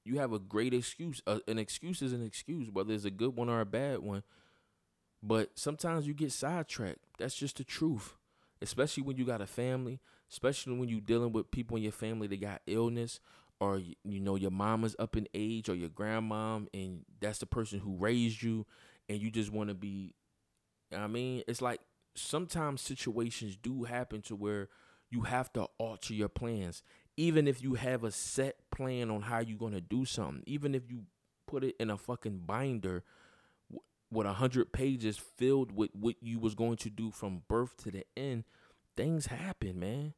you 0.06 0.20
have 0.20 0.34
a 0.34 0.40
great 0.40 0.74
excuse. 0.74 1.22
Uh, 1.26 1.40
an 1.48 1.58
excuse 1.58 2.02
is 2.02 2.14
an 2.14 2.24
excuse, 2.24 2.70
whether 2.70 2.94
it's 2.94 3.06
a 3.06 3.12
good 3.12 3.36
one 3.36 3.50
or 3.50 3.62
a 3.62 3.66
bad 3.66 4.00
one. 4.00 4.24
But 5.22 5.52
sometimes 5.56 6.06
you 6.06 6.14
get 6.14 6.32
sidetracked. 6.32 7.06
That's 7.18 7.36
just 7.36 7.58
the 7.58 7.64
truth. 7.64 8.16
Especially 8.62 9.04
when 9.04 9.18
you 9.18 9.26
got 9.26 9.42
a 9.42 9.48
family, 9.48 10.00
especially 10.32 10.78
when 10.78 10.90
you're 10.90 11.02
dealing 11.02 11.32
with 11.32 11.52
people 11.52 11.78
in 11.78 11.84
your 11.84 11.92
family 11.92 12.28
that 12.28 12.42
got 12.42 12.62
illness 12.68 13.20
or 13.60 13.80
you 13.80 14.20
know 14.20 14.36
your 14.36 14.52
mama's 14.52 14.96
up 15.00 15.16
in 15.16 15.28
age 15.34 15.70
or 15.70 15.76
your 15.76 15.90
grandmom 15.90 16.68
and 16.74 17.06
that's 17.20 17.40
the 17.40 17.46
person 17.46 17.80
who 17.80 17.96
raised 17.96 18.42
you 18.42 18.66
and 19.08 19.22
you 19.22 19.30
just 19.30 19.52
want 19.52 19.70
to 19.70 19.76
be 19.76 20.16
I 20.96 21.08
mean, 21.08 21.44
it's 21.48 21.62
like 21.62 21.80
sometimes 22.16 22.82
situations 22.82 23.56
do 23.56 23.84
happen 23.84 24.22
to 24.24 24.36
where 24.36 24.70
you 25.10 25.22
have 25.22 25.52
to 25.54 25.68
alter 25.78 26.14
your 26.14 26.30
plans. 26.30 26.84
Even 27.16 27.48
if 27.48 27.62
you 27.62 27.76
have 27.76 28.04
a 28.04 28.12
set 28.12 28.70
plan 28.72 29.12
on 29.12 29.22
how 29.22 29.40
you're 29.40 29.58
going 29.58 29.74
to 29.74 29.82
do 29.82 30.06
something, 30.06 30.44
even 30.48 30.74
if 30.74 30.90
you 30.90 31.04
put 31.46 31.64
it 31.64 31.76
in 31.80 31.90
a 31.90 31.98
fucking 31.98 32.42
binder 32.46 33.04
with 34.12 34.28
a 34.28 34.34
hundred 34.34 34.74
pages 34.74 35.18
filled 35.18 35.72
with 35.72 35.92
what 35.94 36.16
you 36.22 36.40
was 36.40 36.56
going 36.56 36.78
to 36.78 36.90
do 36.90 37.12
from 37.12 37.44
birth 37.48 37.78
to 37.78 37.92
the 37.92 38.04
end, 38.18 38.44
things 38.96 39.28
happen, 39.28 39.80
man. 39.80 40.14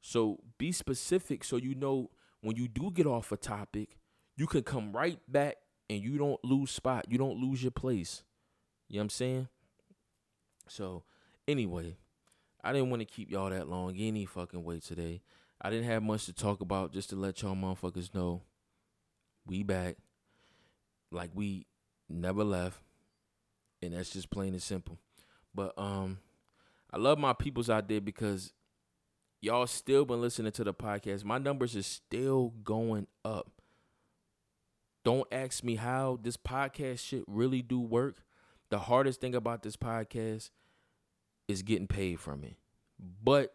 So 0.00 0.38
be 0.58 0.72
specific 0.72 1.44
so 1.44 1.56
you 1.56 1.74
know 1.74 2.10
when 2.40 2.56
you 2.56 2.68
do 2.68 2.90
get 2.90 3.06
off 3.06 3.32
a 3.32 3.36
topic, 3.36 3.96
you 4.36 4.46
can 4.46 4.62
come 4.62 4.92
right 4.92 5.18
back 5.28 5.56
and 5.88 6.02
you 6.02 6.18
don't 6.18 6.42
lose 6.44 6.70
spot. 6.70 7.06
You 7.08 7.18
don't 7.18 7.38
lose 7.38 7.62
your 7.62 7.70
place. 7.70 8.24
You 8.88 8.96
know 8.96 9.00
what 9.00 9.04
I'm 9.04 9.10
saying? 9.10 9.48
So 10.68 11.04
anyway, 11.52 11.96
I 12.64 12.72
didn't 12.72 12.90
want 12.90 13.00
to 13.00 13.06
keep 13.06 13.30
y'all 13.30 13.50
that 13.50 13.68
long 13.68 13.96
any 13.96 14.24
fucking 14.26 14.64
way 14.64 14.80
today. 14.80 15.22
I 15.60 15.70
didn't 15.70 15.86
have 15.86 16.02
much 16.02 16.26
to 16.26 16.32
talk 16.32 16.60
about 16.60 16.92
just 16.92 17.10
to 17.10 17.16
let 17.16 17.40
y'all 17.42 17.54
motherfuckers 17.54 18.12
know 18.12 18.42
we 19.46 19.62
back 19.62 19.96
like 21.12 21.30
we 21.34 21.66
never 22.08 22.42
left. 22.42 22.80
And 23.80 23.94
that's 23.94 24.10
just 24.10 24.30
plain 24.30 24.52
and 24.54 24.62
simple. 24.62 24.98
But 25.54 25.72
um 25.78 26.18
I 26.92 26.98
love 26.98 27.18
my 27.18 27.32
peoples 27.32 27.70
out 27.70 27.88
there 27.88 28.00
because 28.00 28.52
y'all 29.40 29.66
still 29.66 30.04
been 30.04 30.20
listening 30.20 30.52
to 30.52 30.64
the 30.64 30.74
podcast. 30.74 31.24
My 31.24 31.38
numbers 31.38 31.74
is 31.74 31.86
still 31.86 32.52
going 32.62 33.06
up. 33.24 33.50
Don't 35.04 35.26
ask 35.32 35.64
me 35.64 35.76
how 35.76 36.18
this 36.22 36.36
podcast 36.36 37.00
shit 37.00 37.24
really 37.26 37.62
do 37.62 37.80
work. 37.80 38.22
The 38.70 38.78
hardest 38.78 39.20
thing 39.20 39.34
about 39.34 39.62
this 39.62 39.76
podcast 39.76 40.50
is 41.48 41.62
getting 41.62 41.86
paid 41.86 42.20
from 42.20 42.44
it. 42.44 42.56
But 43.22 43.54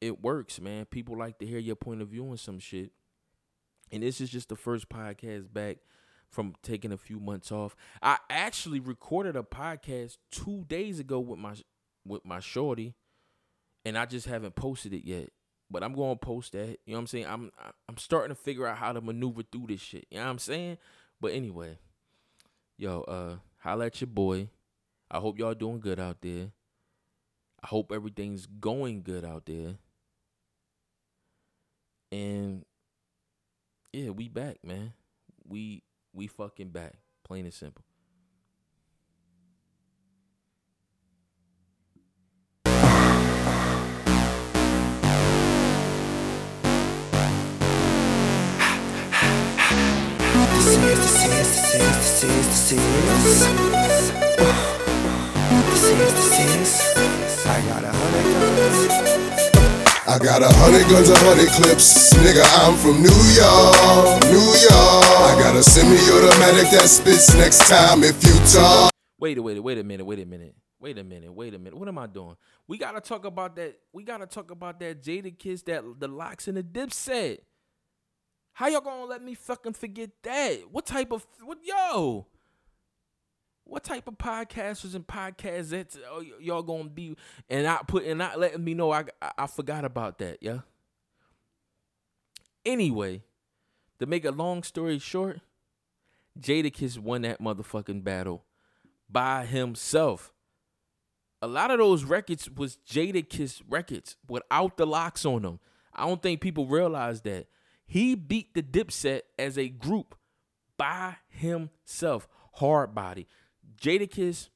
it 0.00 0.22
works, 0.22 0.60
man. 0.60 0.84
People 0.86 1.18
like 1.18 1.38
to 1.38 1.46
hear 1.46 1.58
your 1.58 1.76
point 1.76 2.02
of 2.02 2.08
view 2.08 2.28
on 2.28 2.36
some 2.36 2.58
shit. 2.58 2.92
And 3.90 4.02
this 4.02 4.20
is 4.20 4.30
just 4.30 4.48
the 4.48 4.56
first 4.56 4.88
podcast 4.88 5.52
back 5.52 5.78
from 6.30 6.54
taking 6.62 6.92
a 6.92 6.96
few 6.98 7.20
months 7.20 7.52
off. 7.52 7.76
I 8.02 8.18
actually 8.28 8.80
recorded 8.80 9.36
a 9.36 9.42
podcast 9.42 10.18
two 10.30 10.64
days 10.68 10.98
ago 10.98 11.20
with 11.20 11.38
my 11.38 11.54
with 12.04 12.24
my 12.24 12.40
shorty, 12.40 12.94
and 13.84 13.96
I 13.96 14.04
just 14.04 14.26
haven't 14.26 14.56
posted 14.56 14.92
it 14.92 15.04
yet. 15.04 15.30
But 15.70 15.82
I'm 15.82 15.94
gonna 15.94 16.16
post 16.16 16.52
that. 16.52 16.78
You 16.84 16.92
know 16.92 16.94
what 16.94 17.00
I'm 17.00 17.06
saying? 17.06 17.26
I'm 17.26 17.50
I'm 17.88 17.96
starting 17.96 18.34
to 18.34 18.40
figure 18.40 18.66
out 18.66 18.76
how 18.76 18.92
to 18.92 19.00
maneuver 19.00 19.42
through 19.42 19.66
this 19.68 19.80
shit. 19.80 20.06
You 20.10 20.18
know 20.18 20.24
what 20.24 20.30
I'm 20.30 20.38
saying? 20.38 20.78
But 21.20 21.32
anyway, 21.32 21.78
yo, 22.76 23.02
uh, 23.02 23.36
holla 23.58 23.86
at 23.86 24.00
your 24.00 24.08
boy. 24.08 24.48
I 25.10 25.18
hope 25.18 25.38
y'all 25.38 25.54
doing 25.54 25.80
good 25.80 26.00
out 26.00 26.20
there. 26.20 26.50
I 27.64 27.66
hope 27.66 27.92
everything's 27.92 28.44
going 28.44 29.02
good 29.04 29.24
out 29.24 29.46
there. 29.46 29.76
And 32.12 32.66
yeah, 33.90 34.10
we 34.10 34.28
back, 34.28 34.58
man. 34.62 34.92
We 35.48 35.82
we 36.12 36.26
fucking 36.26 36.68
back. 36.68 36.92
Plain 37.24 37.46
and 37.46 37.54
simple. 37.54 37.82
This 55.70 57.00
is. 57.00 57.13
I 57.46 57.60
got 60.18 60.42
a 60.42 60.48
hundred 60.56 60.88
guns. 60.88 61.10
A 61.10 61.18
hundred 61.18 61.48
clips. 61.48 62.14
Nigga, 62.14 62.42
I'm 62.64 62.74
from 62.76 63.02
New 63.02 63.22
York, 63.36 64.24
New 64.32 64.48
York. 64.64 64.72
I 64.72 65.36
got 65.38 65.54
a 65.56 65.62
semi-automatic 65.62 66.70
that 66.70 66.88
spits 66.88 67.34
next 67.34 67.68
time 67.68 68.02
if 68.02 68.24
you 68.24 68.32
talk. 68.52 68.90
Wait 69.18 69.36
a 69.36 69.42
wait 69.42 69.62
wait 69.62 69.76
a 69.78 69.84
minute, 69.84 70.04
wait 70.04 70.20
a 70.20 70.26
minute. 70.26 70.54
Wait 70.80 70.98
a 70.98 71.04
minute, 71.04 71.32
wait 71.32 71.54
a 71.54 71.58
minute. 71.58 71.78
What 71.78 71.88
am 71.88 71.98
I 71.98 72.06
doing? 72.06 72.36
We 72.66 72.78
gotta 72.78 73.00
talk 73.00 73.24
about 73.24 73.56
that. 73.56 73.78
We 73.92 74.04
gotta 74.04 74.26
talk 74.26 74.50
about 74.50 74.80
that 74.80 75.02
Jadakiss, 75.02 75.64
that 75.64 75.84
the 75.98 76.08
LOX 76.08 76.48
and 76.48 76.56
the 76.56 76.62
dipset. 76.62 77.38
How 78.52 78.68
y'all 78.68 78.80
gonna 78.80 79.04
let 79.04 79.22
me 79.22 79.34
fucking 79.34 79.74
forget 79.74 80.10
that? 80.22 80.62
What 80.70 80.86
type 80.86 81.12
of 81.12 81.26
what 81.42 81.58
yo? 81.62 82.26
What 83.64 83.82
type 83.82 84.06
of 84.06 84.18
podcasters 84.18 84.94
and 84.94 85.06
podcasts 85.06 85.98
oh, 86.10 86.18
y- 86.18 86.32
y'all 86.40 86.62
gonna 86.62 86.88
be 86.88 87.16
and 87.48 87.64
not 87.64 87.88
put 87.88 88.04
and 88.04 88.18
not 88.18 88.38
letting 88.38 88.62
me 88.62 88.74
know 88.74 88.90
I, 88.90 89.04
I 89.22 89.32
I 89.38 89.46
forgot 89.46 89.84
about 89.84 90.18
that, 90.18 90.38
yeah. 90.40 90.60
Anyway, 92.66 93.22
to 93.98 94.06
make 94.06 94.24
a 94.24 94.30
long 94.30 94.62
story 94.62 94.98
short, 94.98 95.40
Jadakiss 96.38 96.98
won 96.98 97.22
that 97.22 97.40
motherfucking 97.40 98.04
battle 98.04 98.44
by 99.08 99.46
himself. 99.46 100.32
A 101.42 101.46
lot 101.46 101.70
of 101.70 101.78
those 101.78 102.04
records 102.04 102.50
was 102.50 102.78
Jadakiss 102.88 103.62
records 103.68 104.16
without 104.28 104.76
the 104.76 104.86
LOX 104.86 105.24
on 105.24 105.42
them. 105.42 105.60
I 105.92 106.06
don't 106.06 106.22
think 106.22 106.40
people 106.40 106.66
realize 106.66 107.20
that. 107.22 107.46
He 107.86 108.14
beat 108.14 108.54
the 108.54 108.62
Dipset 108.62 109.20
as 109.38 109.58
a 109.58 109.68
group 109.68 110.14
by 110.78 111.16
himself. 111.28 112.26
Hard 112.54 112.94
body. 112.94 113.26
Jadakiss, 113.84 114.48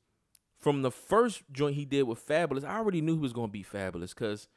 from 0.59 0.81
the 0.81 0.91
first 0.91 1.43
joint 1.53 1.75
he 1.77 1.85
did 1.85 2.05
with 2.05 2.27
Fabolous, 2.27 2.65
I 2.65 2.79
already 2.79 3.03
knew 3.03 3.15
he 3.15 3.21
was 3.21 3.35
gonna 3.35 3.49
be 3.49 3.63
fabulous 3.63 4.15
because 4.15 4.49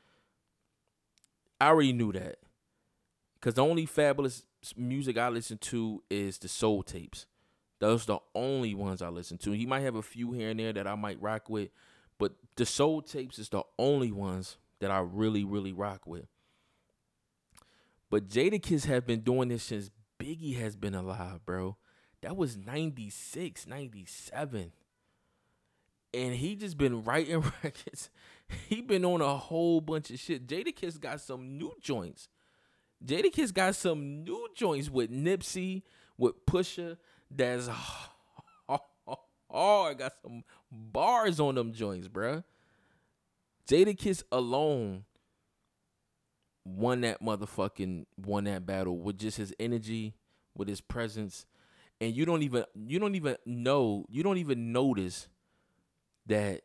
I 1.60 1.68
already 1.68 1.92
knew 1.92 2.14
that. 2.14 2.38
Cause 3.42 3.56
the 3.56 3.66
only 3.66 3.86
Fabolous 3.86 4.44
music 4.78 5.18
I 5.18 5.28
listen 5.28 5.58
to 5.58 6.04
is 6.10 6.38
the 6.38 6.48
soul 6.48 6.84
tapes. 6.84 7.26
Those 7.80 8.04
are 8.04 8.14
the 8.14 8.20
only 8.34 8.74
ones 8.74 9.02
I 9.02 9.10
listen 9.10 9.38
to. 9.40 9.52
He 9.52 9.66
might 9.66 9.82
have 9.82 9.96
a 9.96 10.02
few 10.02 10.32
here 10.32 10.52
and 10.52 10.60
there 10.60 10.72
that 10.72 10.88
I 10.88 10.96
might 10.96 11.22
rock 11.22 11.50
with, 11.50 11.70
but 12.18 12.36
the 12.56 12.66
soul 12.66 13.02
tapes 13.02 13.40
is 13.40 13.50
the 13.50 13.64
only 13.78 14.12
ones 14.12 14.58
that 14.80 14.92
I 14.92 15.00
really, 15.00 15.44
really 15.44 15.74
rock 15.74 16.08
with. 16.08 16.28
But 18.10 18.30
Jadakiss 18.30 18.86
have 18.86 19.06
been 19.06 19.22
doing 19.22 19.50
this 19.50 19.64
since 19.64 19.90
Biggie 20.20 20.60
has 20.60 20.76
been 20.76 20.96
alive, 20.96 21.46
bro. 21.46 21.76
That 22.22 22.38
was 22.38 22.58
96, 22.58 23.68
97. 23.68 24.72
And 26.14 26.36
he 26.36 26.56
just 26.56 26.78
been 26.78 27.04
writing 27.04 27.42
records. 27.64 28.10
He 28.68 28.82
been 28.82 29.06
on 29.06 29.22
a 29.22 29.38
whole 29.38 29.82
bunch 29.82 30.12
of 30.12 30.20
shit. 30.20 30.46
Jadakiss 30.48 31.00
got 31.00 31.22
some 31.22 31.58
new 31.58 31.74
joints. 31.82 32.28
Jadakiss 33.04 33.54
got 33.54 33.76
some 33.76 34.24
new 34.24 34.48
joints 34.54 34.90
with 34.90 35.10
Nipsey, 35.10 35.84
with 36.18 36.46
Pusha. 36.46 36.98
That's 37.30 37.70
oh, 38.70 39.84
I 39.84 39.94
Got 39.94 40.14
some 40.22 40.44
bars 40.72 41.40
on 41.40 41.56
them 41.56 41.74
joints, 41.74 42.08
bruh. 42.08 42.44
Jadakiss 43.68 44.24
alone 44.32 45.06
won 46.66 47.02
that 47.02 47.22
motherfucking 47.22 48.06
won 48.18 48.44
that 48.44 48.66
battle 48.66 48.98
with 48.98 49.18
just 49.18 49.38
his 49.38 49.54
energy, 49.60 50.14
with 50.56 50.68
his 50.68 50.82
presence, 50.82 51.46
and 52.02 52.16
you 52.16 52.26
don't 52.26 52.42
even 52.42 52.66
you 52.76 53.00
don't 53.00 53.16
even 53.16 53.38
know 53.46 54.06
you 54.10 54.24
don't 54.24 54.40
even 54.40 54.74
notice 54.74 55.30
that 56.26 56.62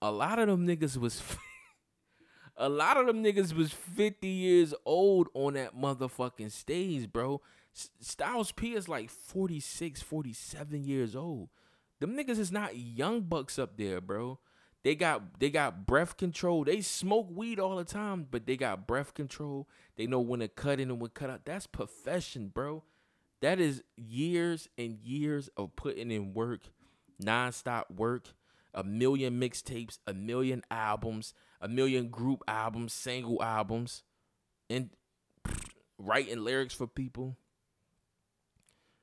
a 0.00 0.10
lot 0.10 0.38
of 0.38 0.48
them 0.48 0.66
niggas 0.66 0.96
was 0.96 1.22
a 2.56 2.68
lot 2.68 2.96
of 2.96 3.06
them 3.06 3.22
niggas 3.22 3.52
was 3.52 3.72
50 3.72 4.28
years 4.28 4.72
old 4.86 5.28
on 5.34 5.54
that 5.54 5.76
motherfucking 5.76 6.52
stage, 6.52 7.12
bro. 7.12 7.40
Styles 8.00 8.52
P 8.52 8.74
is 8.74 8.88
like 8.88 9.10
46, 9.10 10.02
47 10.02 10.84
years 10.84 11.14
old. 11.16 11.48
Them 12.00 12.16
niggas 12.16 12.38
is 12.38 12.52
not 12.52 12.76
young 12.76 13.22
bucks 13.22 13.58
up 13.58 13.76
there, 13.76 14.00
bro. 14.00 14.38
They 14.82 14.94
got 14.94 15.38
they 15.40 15.50
got 15.50 15.86
breath 15.86 16.16
control. 16.16 16.64
They 16.64 16.80
smoke 16.80 17.28
weed 17.30 17.60
all 17.60 17.76
the 17.76 17.84
time, 17.84 18.26
but 18.30 18.46
they 18.46 18.56
got 18.56 18.86
breath 18.86 19.12
control. 19.12 19.68
They 19.96 20.06
know 20.06 20.20
when 20.20 20.40
to 20.40 20.48
cut 20.48 20.80
in 20.80 20.90
and 20.90 21.00
when 21.00 21.10
to 21.10 21.14
cut 21.14 21.30
out. 21.30 21.44
That's 21.44 21.66
profession, 21.66 22.48
bro. 22.48 22.82
That 23.40 23.58
is 23.58 23.82
years 23.96 24.68
and 24.76 24.98
years 25.02 25.48
of 25.56 25.74
putting 25.74 26.10
in 26.10 26.34
work, 26.34 26.60
nonstop 27.22 27.90
work, 27.90 28.28
a 28.74 28.84
million 28.84 29.40
mixtapes, 29.40 29.98
a 30.06 30.12
million 30.12 30.62
albums, 30.70 31.32
a 31.60 31.68
million 31.68 32.08
group 32.08 32.42
albums, 32.46 32.92
single 32.92 33.42
albums, 33.42 34.02
and 34.68 34.90
writing 35.98 36.44
lyrics 36.44 36.74
for 36.74 36.86
people. 36.86 37.36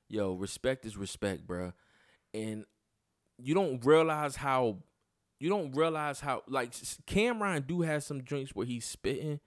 Yo, 0.08 0.34
respect 0.34 0.86
is 0.86 0.96
respect, 0.96 1.46
bro. 1.46 1.74
And 2.34 2.66
you 3.38 3.54
don't 3.54 3.84
realize 3.84 4.36
how 4.36 4.78
you 5.40 5.50
don't 5.50 5.76
realize 5.76 6.20
how 6.20 6.44
like 6.48 6.72
Cam'ron 6.72 7.66
do 7.68 7.82
have 7.82 8.04
some 8.04 8.24
drinks 8.24 8.56
where 8.56 8.66
he's 8.66 8.86
spitting, 8.86 9.40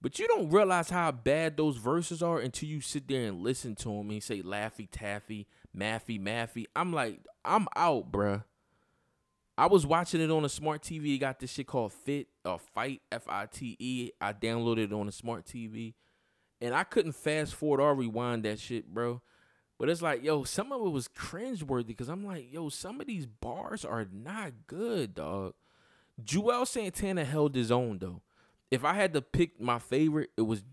but 0.00 0.18
you 0.18 0.28
don't 0.28 0.50
realize 0.50 0.90
how 0.90 1.10
bad 1.10 1.56
those 1.56 1.76
verses 1.76 2.22
are 2.22 2.38
until 2.38 2.68
you 2.68 2.80
sit 2.80 3.08
there 3.08 3.26
and 3.26 3.42
listen 3.42 3.74
to 3.76 3.90
him 3.90 4.10
and 4.10 4.22
say 4.22 4.42
Laffy 4.42 4.88
Taffy, 4.90 5.46
Maffy 5.76 6.20
Maffy. 6.20 6.66
I'm 6.74 6.92
like, 6.92 7.20
I'm 7.44 7.66
out, 7.74 8.12
bruh. 8.12 8.44
I 9.58 9.66
was 9.66 9.86
watching 9.86 10.20
it 10.20 10.30
on 10.30 10.44
a 10.44 10.50
smart 10.50 10.82
TV. 10.82 11.14
It 11.14 11.18
got 11.18 11.40
this 11.40 11.50
shit 11.52 11.66
called 11.66 11.92
Fit 11.92 12.28
or 12.44 12.58
Fight 12.58 13.00
F 13.10 13.24
I 13.26 13.46
T 13.46 13.76
E. 13.78 14.10
I 14.20 14.32
downloaded 14.34 14.84
it 14.84 14.92
on 14.92 15.08
a 15.08 15.12
smart 15.12 15.46
TV, 15.46 15.94
and 16.60 16.74
I 16.74 16.84
couldn't 16.84 17.12
fast 17.12 17.54
forward 17.54 17.80
or 17.80 17.94
rewind 17.94 18.44
that 18.44 18.58
shit, 18.60 18.92
bro. 18.92 19.22
But 19.78 19.88
it's 19.88 20.02
like, 20.02 20.22
yo, 20.22 20.44
some 20.44 20.72
of 20.72 20.84
it 20.84 20.90
was 20.90 21.08
cringeworthy 21.08 21.88
because 21.88 22.08
I'm 22.08 22.24
like, 22.24 22.52
yo, 22.52 22.68
some 22.68 23.00
of 23.00 23.06
these 23.06 23.26
bars 23.26 23.84
are 23.84 24.06
not 24.10 24.52
good, 24.66 25.14
dog. 25.14 25.54
Juelz 26.22 26.68
Santana 26.68 27.24
held 27.24 27.54
his 27.54 27.70
own 27.70 27.98
though. 27.98 28.22
If 28.70 28.84
I 28.84 28.94
had 28.94 29.14
to 29.14 29.22
pick 29.22 29.60
my 29.60 29.78
favorite, 29.78 30.30
it 30.36 30.42
was 30.42 30.64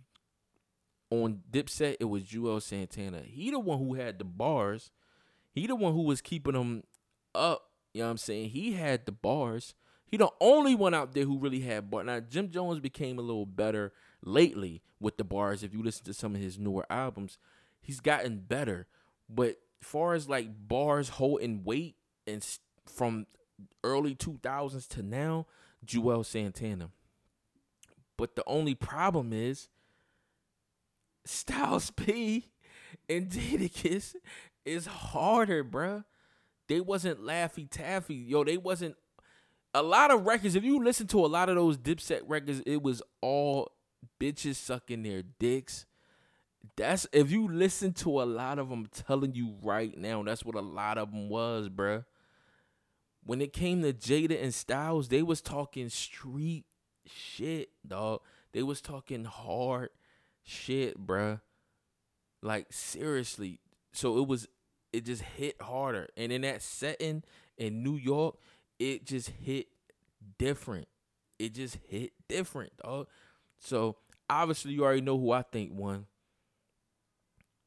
on 1.09 1.41
Dipset. 1.51 1.97
It 1.99 2.05
was 2.05 2.23
Juelz 2.23 2.63
Santana. 2.63 3.21
He 3.23 3.51
the 3.51 3.59
one 3.59 3.79
who 3.79 3.93
had 3.93 4.17
the 4.17 4.25
bars. 4.25 4.91
He 5.51 5.67
the 5.67 5.75
one 5.75 5.93
who 5.93 6.03
was 6.03 6.21
keeping 6.21 6.53
them 6.53 6.83
up. 7.35 7.69
You 7.93 8.01
know 8.01 8.07
what 8.07 8.11
I'm 8.11 8.17
saying? 8.17 8.49
He 8.49 8.73
had 8.73 9.05
the 9.05 9.11
bars. 9.11 9.75
He 10.07 10.17
the 10.17 10.31
only 10.41 10.75
one 10.75 10.93
out 10.93 11.13
there 11.13 11.25
who 11.25 11.37
really 11.37 11.61
had 11.61 11.91
bars. 11.91 12.05
Now 12.05 12.19
Jim 12.19 12.49
Jones 12.49 12.79
became 12.79 13.19
a 13.19 13.23
little 13.23 13.45
better 13.45 13.93
lately 14.23 14.81
with 14.99 15.17
the 15.17 15.23
bars. 15.23 15.63
If 15.63 15.73
you 15.73 15.83
listen 15.83 16.05
to 16.05 16.13
some 16.13 16.35
of 16.35 16.41
his 16.41 16.57
newer 16.57 16.85
albums, 16.89 17.37
he's 17.79 17.99
gotten 17.99 18.39
better. 18.39 18.87
But 19.29 19.57
far 19.81 20.13
as 20.13 20.27
like 20.27 20.67
bars 20.67 21.09
holding 21.09 21.63
weight 21.63 21.95
and 22.25 22.45
from 22.87 23.27
early 23.83 24.15
2000s 24.15 24.87
to 24.89 25.03
now, 25.03 25.45
Juelz 25.85 26.25
Santana. 26.25 26.89
But 28.23 28.37
the 28.37 28.43
only 28.47 28.73
problem 28.73 29.33
is 29.33 29.67
Styles 31.25 31.91
P 31.91 32.53
and 33.09 33.29
Jadakiss 33.29 34.15
is 34.63 34.85
harder, 34.85 35.61
bruh. 35.61 36.05
They 36.69 36.79
wasn't 36.79 37.19
Laffy 37.19 37.69
Taffy. 37.69 38.15
Yo, 38.15 38.45
they 38.45 38.55
wasn't 38.55 38.95
a 39.73 39.83
lot 39.83 40.09
of 40.09 40.25
records. 40.25 40.55
If 40.55 40.63
you 40.63 40.81
listen 40.81 41.05
to 41.07 41.25
a 41.25 41.27
lot 41.27 41.49
of 41.49 41.57
those 41.57 41.77
Dipset 41.77 42.21
records, 42.25 42.61
it 42.65 42.81
was 42.81 43.01
all 43.19 43.73
bitches 44.21 44.55
sucking 44.55 45.03
their 45.03 45.23
dicks. 45.23 45.85
That's 46.77 47.05
if 47.11 47.29
you 47.29 47.49
listen 47.49 47.91
to 47.95 48.21
a 48.21 48.23
lot 48.23 48.57
of 48.57 48.69
them, 48.69 48.87
telling 49.05 49.35
you 49.35 49.55
right 49.61 49.97
now, 49.97 50.23
that's 50.23 50.45
what 50.45 50.55
a 50.55 50.61
lot 50.61 50.97
of 50.97 51.11
them 51.11 51.27
was, 51.27 51.67
bruh. 51.67 52.05
When 53.25 53.41
it 53.41 53.51
came 53.51 53.81
to 53.81 53.91
Jada 53.91 54.41
and 54.41 54.53
Styles, 54.53 55.09
they 55.09 55.23
was 55.23 55.41
talking 55.41 55.89
street 55.89 56.63
shit, 57.05 57.69
dog. 57.85 58.21
They 58.51 58.63
was 58.63 58.81
talking 58.81 59.25
hard 59.25 59.89
shit, 60.43 61.05
bruh. 61.05 61.41
Like 62.41 62.67
seriously. 62.71 63.59
So 63.93 64.17
it 64.17 64.27
was 64.27 64.47
it 64.91 65.05
just 65.05 65.21
hit 65.21 65.61
harder. 65.61 66.07
And 66.15 66.31
in 66.31 66.41
that 66.41 66.61
setting 66.61 67.23
in 67.57 67.83
New 67.83 67.95
York, 67.95 68.35
it 68.79 69.05
just 69.05 69.29
hit 69.29 69.67
different. 70.37 70.87
It 71.39 71.53
just 71.55 71.77
hit 71.87 72.13
different, 72.27 72.73
dog. 72.77 73.07
So 73.57 73.97
obviously 74.29 74.73
you 74.73 74.83
already 74.83 75.01
know 75.01 75.17
who 75.17 75.31
I 75.31 75.41
think 75.41 75.71
won. 75.73 76.05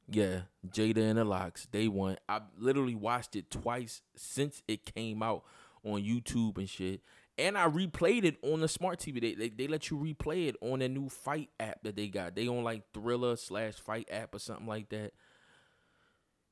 Yeah, 0.09 0.43
Jada 0.69 0.99
and 0.99 1.19
the 1.19 1.25
LOX. 1.25 1.67
They 1.73 1.89
won. 1.89 2.17
I 2.29 2.41
literally 2.57 2.95
watched 2.95 3.35
it 3.35 3.51
twice 3.51 4.03
since 4.15 4.63
it 4.69 4.95
came 4.95 5.21
out 5.21 5.43
on 5.85 6.03
YouTube 6.03 6.59
and 6.59 6.69
shit. 6.69 7.01
And 7.39 7.59
I 7.59 7.69
replayed 7.69 8.25
it 8.25 8.37
on 8.43 8.61
the 8.61 8.69
smart 8.69 8.99
TV. 8.99 9.21
They, 9.21 9.35
they 9.35 9.49
they 9.51 9.67
let 9.67 9.91
you 9.91 9.99
replay 9.99 10.49
it 10.49 10.57
on 10.61 10.81
a 10.81 10.89
new 10.89 11.09
fight 11.09 11.51
app 11.61 11.83
that 11.83 11.97
they 11.97 12.09
got. 12.09 12.35
They 12.35 12.49
on 12.49 12.65
like 12.65 12.85
Triller 12.93 13.37
slash 13.37 13.75
Fight 13.75 14.09
app 14.11 14.35
or 14.35 14.39
something 14.39 14.67
like 14.67 14.89
that. 14.89 15.13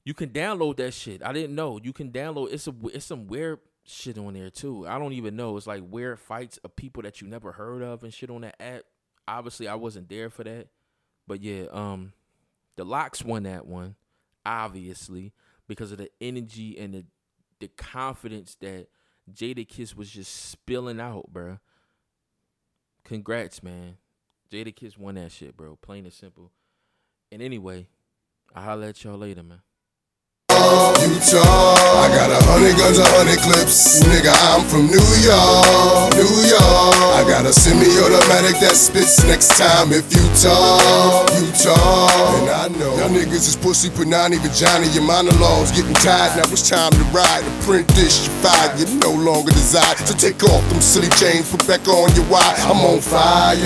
You 0.04 0.12
can 0.12 0.28
download 0.28 0.76
that 0.76 0.92
shit. 0.92 1.22
I 1.22 1.32
didn't 1.32 1.54
know 1.54 1.80
you 1.82 1.94
can 1.94 2.10
download. 2.12 2.52
It's 2.52 2.66
a 2.66 2.74
it's 2.92 3.06
some 3.06 3.26
weird 3.26 3.60
shit 3.84 4.18
on 4.18 4.34
there 4.34 4.50
too. 4.50 4.86
I 4.86 4.98
don't 4.98 5.14
even 5.14 5.36
know. 5.36 5.56
It's 5.56 5.66
like 5.66 5.82
weird 5.86 6.20
fights 6.20 6.58
of 6.64 6.76
people 6.76 7.02
that 7.04 7.22
you 7.22 7.28
never 7.28 7.52
heard 7.52 7.82
of 7.82 8.02
and 8.02 8.12
shit 8.12 8.30
on 8.30 8.42
that 8.42 8.60
app. 8.60 8.82
Obviously, 9.26 9.68
I 9.68 9.76
wasn't 9.76 10.10
there 10.10 10.28
for 10.28 10.44
that, 10.44 10.68
but 11.26 11.40
yeah, 11.40 11.64
um, 11.72 12.12
the 12.76 12.84
LOX 12.84 13.24
won 13.24 13.44
that 13.44 13.66
one, 13.66 13.94
obviously 14.44 15.32
because 15.66 15.92
of 15.92 15.98
the 15.98 16.10
energy 16.20 16.78
and 16.78 16.94
the 16.94 17.04
the 17.60 17.68
confidence 17.68 18.56
that 18.60 18.88
Jadakiss 19.32 19.96
was 19.96 20.10
just 20.10 20.50
spilling 20.50 21.00
out, 21.00 21.32
bruh. 21.32 21.58
Congrats, 23.04 23.62
man. 23.62 23.96
Jadakiss 24.50 24.98
won 24.98 25.14
that 25.16 25.32
shit, 25.32 25.56
bro. 25.56 25.76
Plain 25.76 26.04
and 26.04 26.12
simple. 26.12 26.52
And 27.32 27.42
anyway, 27.42 27.88
I'll 28.54 28.84
at 28.84 29.02
y'all 29.02 29.18
later, 29.18 29.42
man. 29.42 29.62
Utah. 31.04 31.74
I 32.00 32.08
got 32.14 32.30
a 32.30 32.40
hundred 32.48 32.76
guns, 32.78 32.98
a 32.98 33.04
hundred 33.04 33.36
clips. 33.44 34.00
Nigga, 34.06 34.32
I'm 34.32 34.64
from 34.64 34.86
New 34.88 35.08
York, 35.20 36.16
New 36.16 36.32
York. 36.48 36.96
I 37.18 37.26
got 37.28 37.44
a 37.44 37.52
semi-automatic 37.52 38.56
that 38.64 38.72
spits 38.72 39.24
next 39.24 39.58
time 39.58 39.92
if 39.92 40.08
you 40.14 40.24
talk. 40.40 41.28
And 41.34 42.48
I 42.48 42.68
know 42.78 42.96
y'all 42.96 43.12
niggas 43.12 43.44
is 43.50 43.56
pussy, 43.56 43.90
punani, 43.90 44.38
vagina. 44.40 44.86
Your 44.94 45.04
monologues 45.04 45.72
getting 45.72 45.92
tired. 46.00 46.36
Now 46.40 46.48
it's 46.48 46.68
time 46.68 46.92
to 46.92 47.04
ride. 47.12 47.44
You 48.78 48.86
no 49.04 49.12
longer 49.12 49.52
desire 49.52 49.94
to 50.08 50.16
take 50.16 50.40
off 50.48 50.64
them 50.72 50.80
silly 50.80 51.12
chains, 51.20 51.44
put 51.52 51.60
back 51.68 51.84
on 51.88 52.08
your 52.16 52.24
wire. 52.32 52.56
I'm 52.64 52.80
on 52.88 53.04
fire, 53.04 53.60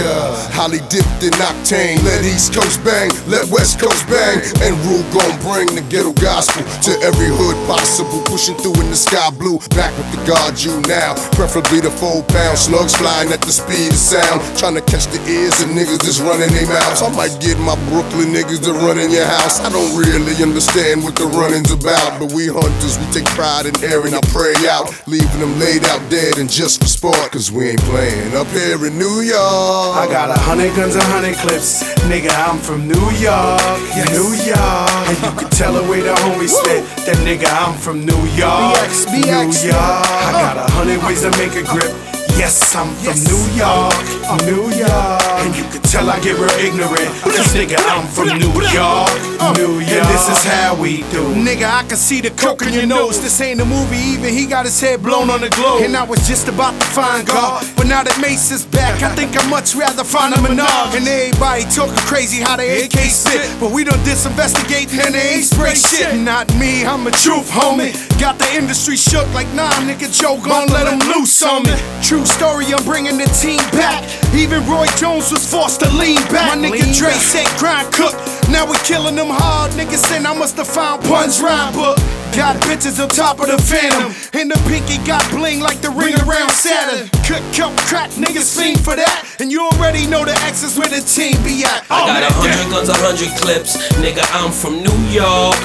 highly 0.50 0.82
dipped 0.90 1.22
in 1.22 1.30
octane. 1.38 2.02
Let 2.02 2.26
East 2.26 2.50
Coast 2.50 2.82
bang, 2.82 3.06
let 3.30 3.46
West 3.54 3.78
Coast 3.78 4.02
bang, 4.10 4.42
and 4.66 4.74
Rule 4.82 5.06
gon' 5.14 5.38
bring 5.46 5.70
the 5.78 5.84
ghetto 5.86 6.10
gospel 6.18 6.66
to 6.90 6.92
every 7.06 7.30
hood 7.30 7.54
possible. 7.70 8.18
Pushing 8.26 8.58
through 8.58 8.82
in 8.82 8.90
the 8.90 8.98
sky 8.98 9.30
blue, 9.30 9.62
back 9.78 9.94
with 9.94 10.10
the 10.10 10.18
guard 10.26 10.58
you 10.58 10.74
now. 10.90 11.14
Preferably 11.38 11.78
the 11.78 11.94
four 12.02 12.26
pound 12.34 12.58
slugs 12.58 12.98
flying 12.98 13.30
at 13.30 13.38
the 13.46 13.54
speed 13.54 13.94
of 13.94 14.02
sound. 14.02 14.42
Trying 14.58 14.74
to 14.74 14.82
catch 14.82 15.06
the 15.14 15.22
ears 15.30 15.54
of 15.62 15.70
niggas 15.70 16.02
that's 16.02 16.18
running 16.18 16.50
their 16.50 16.66
mouths. 16.66 16.98
I 16.98 17.14
might 17.14 17.38
get 17.38 17.54
my 17.62 17.78
Brooklyn 17.94 18.34
niggas 18.34 18.66
to 18.66 18.74
run 18.74 18.98
in 18.98 19.14
your 19.14 19.28
house. 19.38 19.62
I 19.62 19.70
don't 19.70 19.94
really 19.94 20.34
understand 20.42 21.06
what 21.06 21.14
the 21.14 21.30
running's 21.30 21.70
about, 21.70 22.18
but 22.18 22.34
we 22.34 22.50
hunters, 22.50 22.98
we 22.98 23.06
take 23.14 23.30
pride 23.38 23.70
in 23.70 23.74
airing 23.86 24.18
our 24.18 24.26
prey 24.34 24.58
out, 24.66 24.90
leaving 25.28 25.48
them 25.48 25.58
laid 25.58 25.84
out 25.84 26.10
dead 26.10 26.38
and 26.38 26.50
just 26.50 26.80
for 26.80 26.88
sport. 26.88 27.32
Cause 27.32 27.50
we 27.50 27.70
ain't 27.70 27.80
playing 27.82 28.34
up 28.36 28.46
here 28.48 28.84
in 28.86 28.98
New 28.98 29.20
York. 29.20 29.96
I 29.96 30.06
got 30.10 30.30
a 30.30 30.38
hundred 30.38 30.74
guns, 30.76 30.94
and 30.94 31.02
a 31.02 31.06
hundred 31.06 31.36
clips. 31.36 31.82
Nigga, 32.08 32.30
I'm 32.30 32.58
from 32.58 32.86
New 32.86 33.10
York, 33.18 33.80
New 34.10 34.34
York. 34.44 35.08
And 35.08 35.18
you 35.24 35.32
can 35.40 35.50
tell 35.50 35.72
the 35.72 35.88
way 35.90 36.00
the 36.00 36.14
homies 36.14 36.50
spit. 36.50 36.84
That 37.06 37.16
nigga, 37.24 37.48
I'm 37.50 37.76
from 37.78 38.04
New 38.04 38.22
York, 38.36 38.76
BX, 39.12 39.12
New 39.12 39.68
York. 39.68 40.06
I 40.08 40.32
got 40.32 40.56
a 40.56 40.72
hundred 40.72 41.02
ways 41.04 41.22
to 41.22 41.30
make 41.38 41.54
a 41.54 41.62
grip. 41.64 42.17
Yes, 42.38 42.76
I'm 42.76 42.94
from 43.02 43.18
New 43.26 43.42
York, 43.58 43.98
New 44.46 44.70
York. 44.70 45.22
And 45.42 45.56
you 45.56 45.64
can 45.74 45.82
tell 45.82 46.08
I 46.08 46.20
get 46.20 46.38
real 46.38 46.54
ignorant. 46.62 47.10
Cause 47.26 47.50
nigga, 47.50 47.74
I'm 47.90 48.06
from 48.06 48.38
New 48.38 48.54
York, 48.70 49.10
New 49.58 49.82
York. 49.82 49.90
And 49.90 50.06
this 50.06 50.30
is 50.30 50.44
how 50.46 50.78
we 50.80 50.98
do. 51.10 51.34
Nigga, 51.34 51.66
I 51.66 51.82
can 51.88 51.96
see 51.96 52.20
the 52.20 52.30
coke 52.30 52.62
in 52.62 52.72
your 52.72 52.86
nose. 52.86 53.20
This 53.20 53.40
ain't 53.40 53.60
a 53.60 53.64
movie, 53.64 53.98
even 54.14 54.32
he 54.32 54.46
got 54.46 54.66
his 54.66 54.80
head 54.80 55.02
blown 55.02 55.30
on 55.30 55.40
the 55.40 55.50
globe. 55.50 55.82
And 55.82 55.96
I 55.96 56.04
was 56.04 56.28
just 56.28 56.46
about 56.46 56.78
to 56.80 56.86
find 56.86 57.26
God, 57.26 57.66
but 57.76 57.88
now 57.88 58.04
that 58.04 58.16
Mase 58.20 58.52
is 58.52 58.64
back, 58.66 59.02
I 59.02 59.12
think 59.16 59.36
I'd 59.36 59.50
much 59.50 59.74
rather 59.74 60.04
find 60.04 60.32
a 60.32 60.36
Minaj. 60.36 60.94
And 60.94 61.08
everybody 61.08 61.64
talking 61.74 61.98
crazy 62.06 62.40
how 62.40 62.54
they 62.54 62.84
AK 62.84 63.10
spit, 63.10 63.50
but 63.58 63.72
we 63.72 63.82
done 63.82 63.98
disinvestigate 64.06 64.94
and 64.94 65.12
they 65.12 65.42
ain't 65.42 65.44
spray 65.44 65.74
shit. 65.74 66.14
Not 66.14 66.46
me, 66.54 66.86
I'm 66.86 67.04
a 67.04 67.10
truth 67.10 67.50
homie. 67.50 67.98
Got 68.20 68.38
the 68.38 68.46
industry 68.54 68.94
shook 68.94 69.26
like 69.34 69.50
nah, 69.58 69.74
nigga, 69.82 70.06
Joe 70.06 70.38
gon' 70.38 70.68
let 70.68 70.86
him 70.86 71.00
loose 71.10 71.42
on 71.42 71.64
me. 71.64 71.74
True 72.00 72.27
story, 72.28 72.66
I'm 72.66 72.84
bringing 72.84 73.16
the 73.16 73.26
team 73.40 73.58
back. 73.72 74.04
Even 74.34 74.64
Roy 74.66 74.86
Jones 74.96 75.32
was 75.32 75.48
forced 75.50 75.80
to 75.80 75.88
lean 75.90 76.20
back. 76.28 76.58
My 76.58 76.68
nigga 76.68 76.96
Dre 76.96 77.12
said 77.12 77.46
grind 77.58 77.92
cook. 77.92 78.14
Now 78.50 78.64
we 78.66 78.76
killing 78.84 79.14
them 79.14 79.28
hard. 79.30 79.72
Niggas 79.72 80.02
saying 80.08 80.24
I 80.26 80.34
must 80.36 80.56
have 80.56 80.68
found 80.68 81.02
Pun's 81.04 81.40
rhyme 81.40 81.72
book. 81.74 81.96
Got 82.36 82.56
bitches 82.64 83.00
on 83.02 83.08
top 83.08 83.40
of 83.40 83.46
the 83.48 83.58
phantom. 83.58 84.12
And 84.32 84.50
the 84.50 84.56
pinky 84.68 84.98
got 85.06 85.22
bling 85.30 85.60
like 85.60 85.80
the 85.80 85.90
ring 85.90 86.14
around 86.24 86.50
Saturn. 86.50 87.08
Cut, 87.26 87.42
cut, 87.54 87.76
crack, 87.88 88.10
niggas 88.16 88.56
fiend 88.56 88.80
for 88.80 88.96
that. 88.96 89.36
And 89.40 89.50
you 89.52 89.60
already 89.72 90.06
know 90.06 90.24
the 90.24 90.32
X 90.48 90.62
where 90.78 90.88
the 90.88 91.00
team 91.00 91.36
be 91.44 91.64
at. 91.64 91.84
I 91.90 92.02
Oh, 92.02 92.06
got 92.06 92.22
a 92.22 92.32
hundred 92.32 92.70
guns, 92.72 92.88
a 92.88 92.96
hundred 92.96 93.30
clips. 93.42 93.76
Nigga, 94.00 94.24
I'm 94.32 94.52
from 94.52 94.80
New 94.80 94.98
York. 95.12 95.58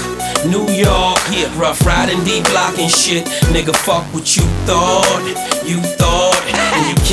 New 0.49 0.67
York, 0.75 1.19
yeah, 1.31 1.47
rough 1.59 1.85
riding, 1.85 2.19
D 2.25 2.41
block 2.51 2.77
and 2.79 2.91
shit. 2.91 3.23
Nigga, 3.55 3.75
fuck 3.75 4.03
what 4.13 4.35
you 4.35 4.43
thought, 4.67 5.23
you 5.63 5.79
thought. 5.95 6.41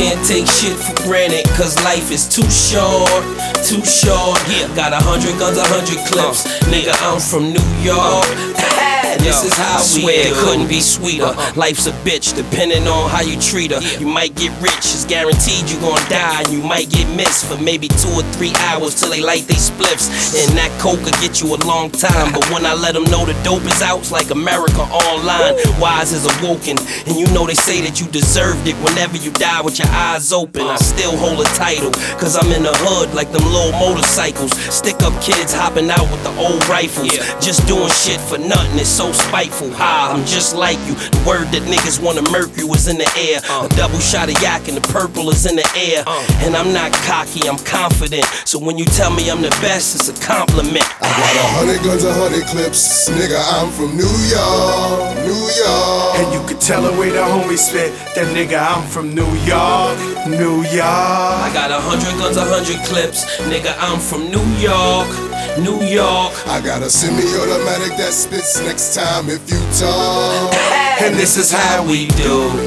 Can't 0.00 0.26
take 0.26 0.46
shit 0.46 0.78
for 0.78 0.94
granted, 1.02 1.44
cause 1.58 1.76
life 1.84 2.10
is 2.10 2.26
too 2.26 2.48
short, 2.48 3.22
too 3.62 3.84
short. 3.84 4.40
Yeah, 4.48 4.74
got 4.74 4.94
a 4.94 4.96
hundred 4.96 5.38
guns, 5.38 5.58
a 5.58 5.64
hundred 5.64 5.98
clips. 6.08 6.48
Nigga, 6.72 6.96
I'm 7.04 7.20
from 7.20 7.52
New 7.52 7.84
York. 7.84 8.69
This 9.18 9.44
is 9.44 9.52
how 9.54 9.78
we 9.78 10.02
swear 10.02 10.28
it 10.28 10.34
couldn't 10.34 10.68
be 10.68 10.80
sweeter. 10.80 11.34
Life's 11.56 11.86
a 11.86 11.92
bitch, 12.06 12.36
depending 12.36 12.86
on 12.86 13.10
how 13.10 13.22
you 13.22 13.40
treat 13.40 13.72
her. 13.72 13.80
You 13.98 14.06
might 14.06 14.34
get 14.36 14.52
rich, 14.62 14.78
it's 14.78 15.04
guaranteed 15.04 15.68
you 15.70 15.80
gon' 15.80 15.98
die. 16.08 16.42
And 16.42 16.52
you 16.52 16.62
might 16.62 16.90
get 16.90 17.08
missed 17.16 17.46
for 17.46 17.60
maybe 17.60 17.88
two 17.88 18.12
or 18.14 18.22
three 18.38 18.52
hours 18.70 18.98
till 19.00 19.10
they 19.10 19.20
light 19.20 19.42
they 19.48 19.58
spliffs. 19.58 20.06
And 20.36 20.56
that 20.56 20.70
coke 20.80 21.00
could 21.02 21.18
get 21.20 21.40
you 21.40 21.54
a 21.54 21.58
long 21.66 21.90
time. 21.90 22.32
But 22.32 22.48
when 22.50 22.64
I 22.66 22.74
let 22.74 22.94
them 22.94 23.04
know 23.04 23.24
the 23.24 23.34
dope 23.42 23.64
is 23.64 23.82
out, 23.82 24.00
it's 24.00 24.12
like 24.12 24.30
America 24.30 24.82
online. 24.82 25.56
Wise 25.80 26.12
is 26.12 26.26
awoken. 26.38 26.78
And 27.06 27.16
you 27.16 27.26
know 27.34 27.46
they 27.46 27.54
say 27.58 27.80
that 27.82 28.00
you 28.00 28.06
deserved 28.08 28.66
it 28.68 28.76
whenever 28.84 29.16
you 29.16 29.32
die 29.32 29.62
with 29.62 29.78
your 29.78 29.88
eyes 29.88 30.32
open. 30.32 30.62
I 30.62 30.76
still 30.76 31.16
hold 31.16 31.40
a 31.40 31.48
title, 31.56 31.90
cause 32.20 32.36
I'm 32.36 32.50
in 32.52 32.62
the 32.62 32.74
hood 32.84 33.14
like 33.14 33.32
them 33.32 33.44
little 33.50 33.72
motorcycles. 33.80 34.52
Stick 34.70 35.02
up 35.02 35.14
kids 35.22 35.52
hopping 35.52 35.90
out 35.90 36.06
with 36.10 36.22
the 36.22 36.34
old 36.38 36.62
rifles. 36.68 37.10
Just 37.40 37.66
doing 37.66 37.90
shit 37.90 38.20
for 38.20 38.38
nothing, 38.38 38.78
it's 38.78 38.99
so 39.00 39.12
spiteful. 39.12 39.72
Ha, 39.80 40.12
I'm 40.12 40.26
just 40.26 40.54
like 40.54 40.76
you. 40.84 40.92
The 40.92 41.24
word 41.24 41.48
that 41.56 41.64
niggas 41.64 42.04
wanna 42.04 42.20
murk 42.28 42.52
you 42.60 42.68
is 42.76 42.84
in 42.86 42.98
the 43.00 43.08
air. 43.16 43.40
A 43.48 43.68
double 43.80 43.98
shot 43.98 44.28
of 44.28 44.36
yak 44.44 44.68
and 44.68 44.76
the 44.76 44.84
purple 44.92 45.30
is 45.30 45.46
in 45.48 45.56
the 45.56 45.64
air. 45.72 46.04
Uh. 46.06 46.44
And 46.44 46.52
I'm 46.52 46.74
not 46.76 46.92
cocky, 47.08 47.48
I'm 47.48 47.56
confident. 47.64 48.28
So 48.44 48.58
when 48.60 48.76
you 48.76 48.84
tell 48.84 49.08
me 49.08 49.30
I'm 49.30 49.40
the 49.40 49.56
best, 49.64 49.96
it's 49.96 50.12
a 50.12 50.16
compliment. 50.20 50.84
I 51.00 51.08
got 51.08 51.32
a 51.32 51.48
hundred 51.56 51.80
guns, 51.80 52.04
a 52.04 52.12
hundred 52.12 52.44
clips. 52.52 53.08
Nigga, 53.08 53.40
I'm 53.56 53.72
from 53.72 53.96
New 53.96 54.14
York, 54.28 55.16
New 55.24 55.42
York. 55.48 56.20
And 56.20 56.28
you 56.36 56.42
can 56.44 56.60
tell 56.60 56.84
the 56.84 56.92
way 57.00 57.08
the 57.08 57.24
homies 57.24 57.72
spit. 57.72 57.96
That 58.20 58.28
nigga, 58.36 58.60
I'm 58.60 58.84
from 58.84 59.14
New 59.16 59.32
York, 59.48 59.96
New 60.28 60.60
York. 60.68 61.40
I 61.40 61.48
got 61.56 61.72
a 61.72 61.80
hundred 61.80 62.12
guns, 62.20 62.36
a 62.36 62.44
hundred 62.44 62.84
clips. 62.84 63.24
Nigga, 63.48 63.72
I'm 63.80 63.96
from 63.98 64.28
New 64.28 64.44
York, 64.60 65.08
New 65.56 65.80
York. 65.88 66.36
I 66.52 66.60
got 66.60 66.82
a 66.82 66.90
semi-automatic 66.90 67.96
that 67.96 68.12
spits 68.12 68.60
next 68.60 68.89
time 68.92 69.30
if 69.30 69.48
you 69.48 69.58
talk. 69.78 70.52
And 71.00 71.14
this 71.14 71.36
is 71.36 71.52
how 71.52 71.84
we 71.84 72.08
do. 72.08 72.60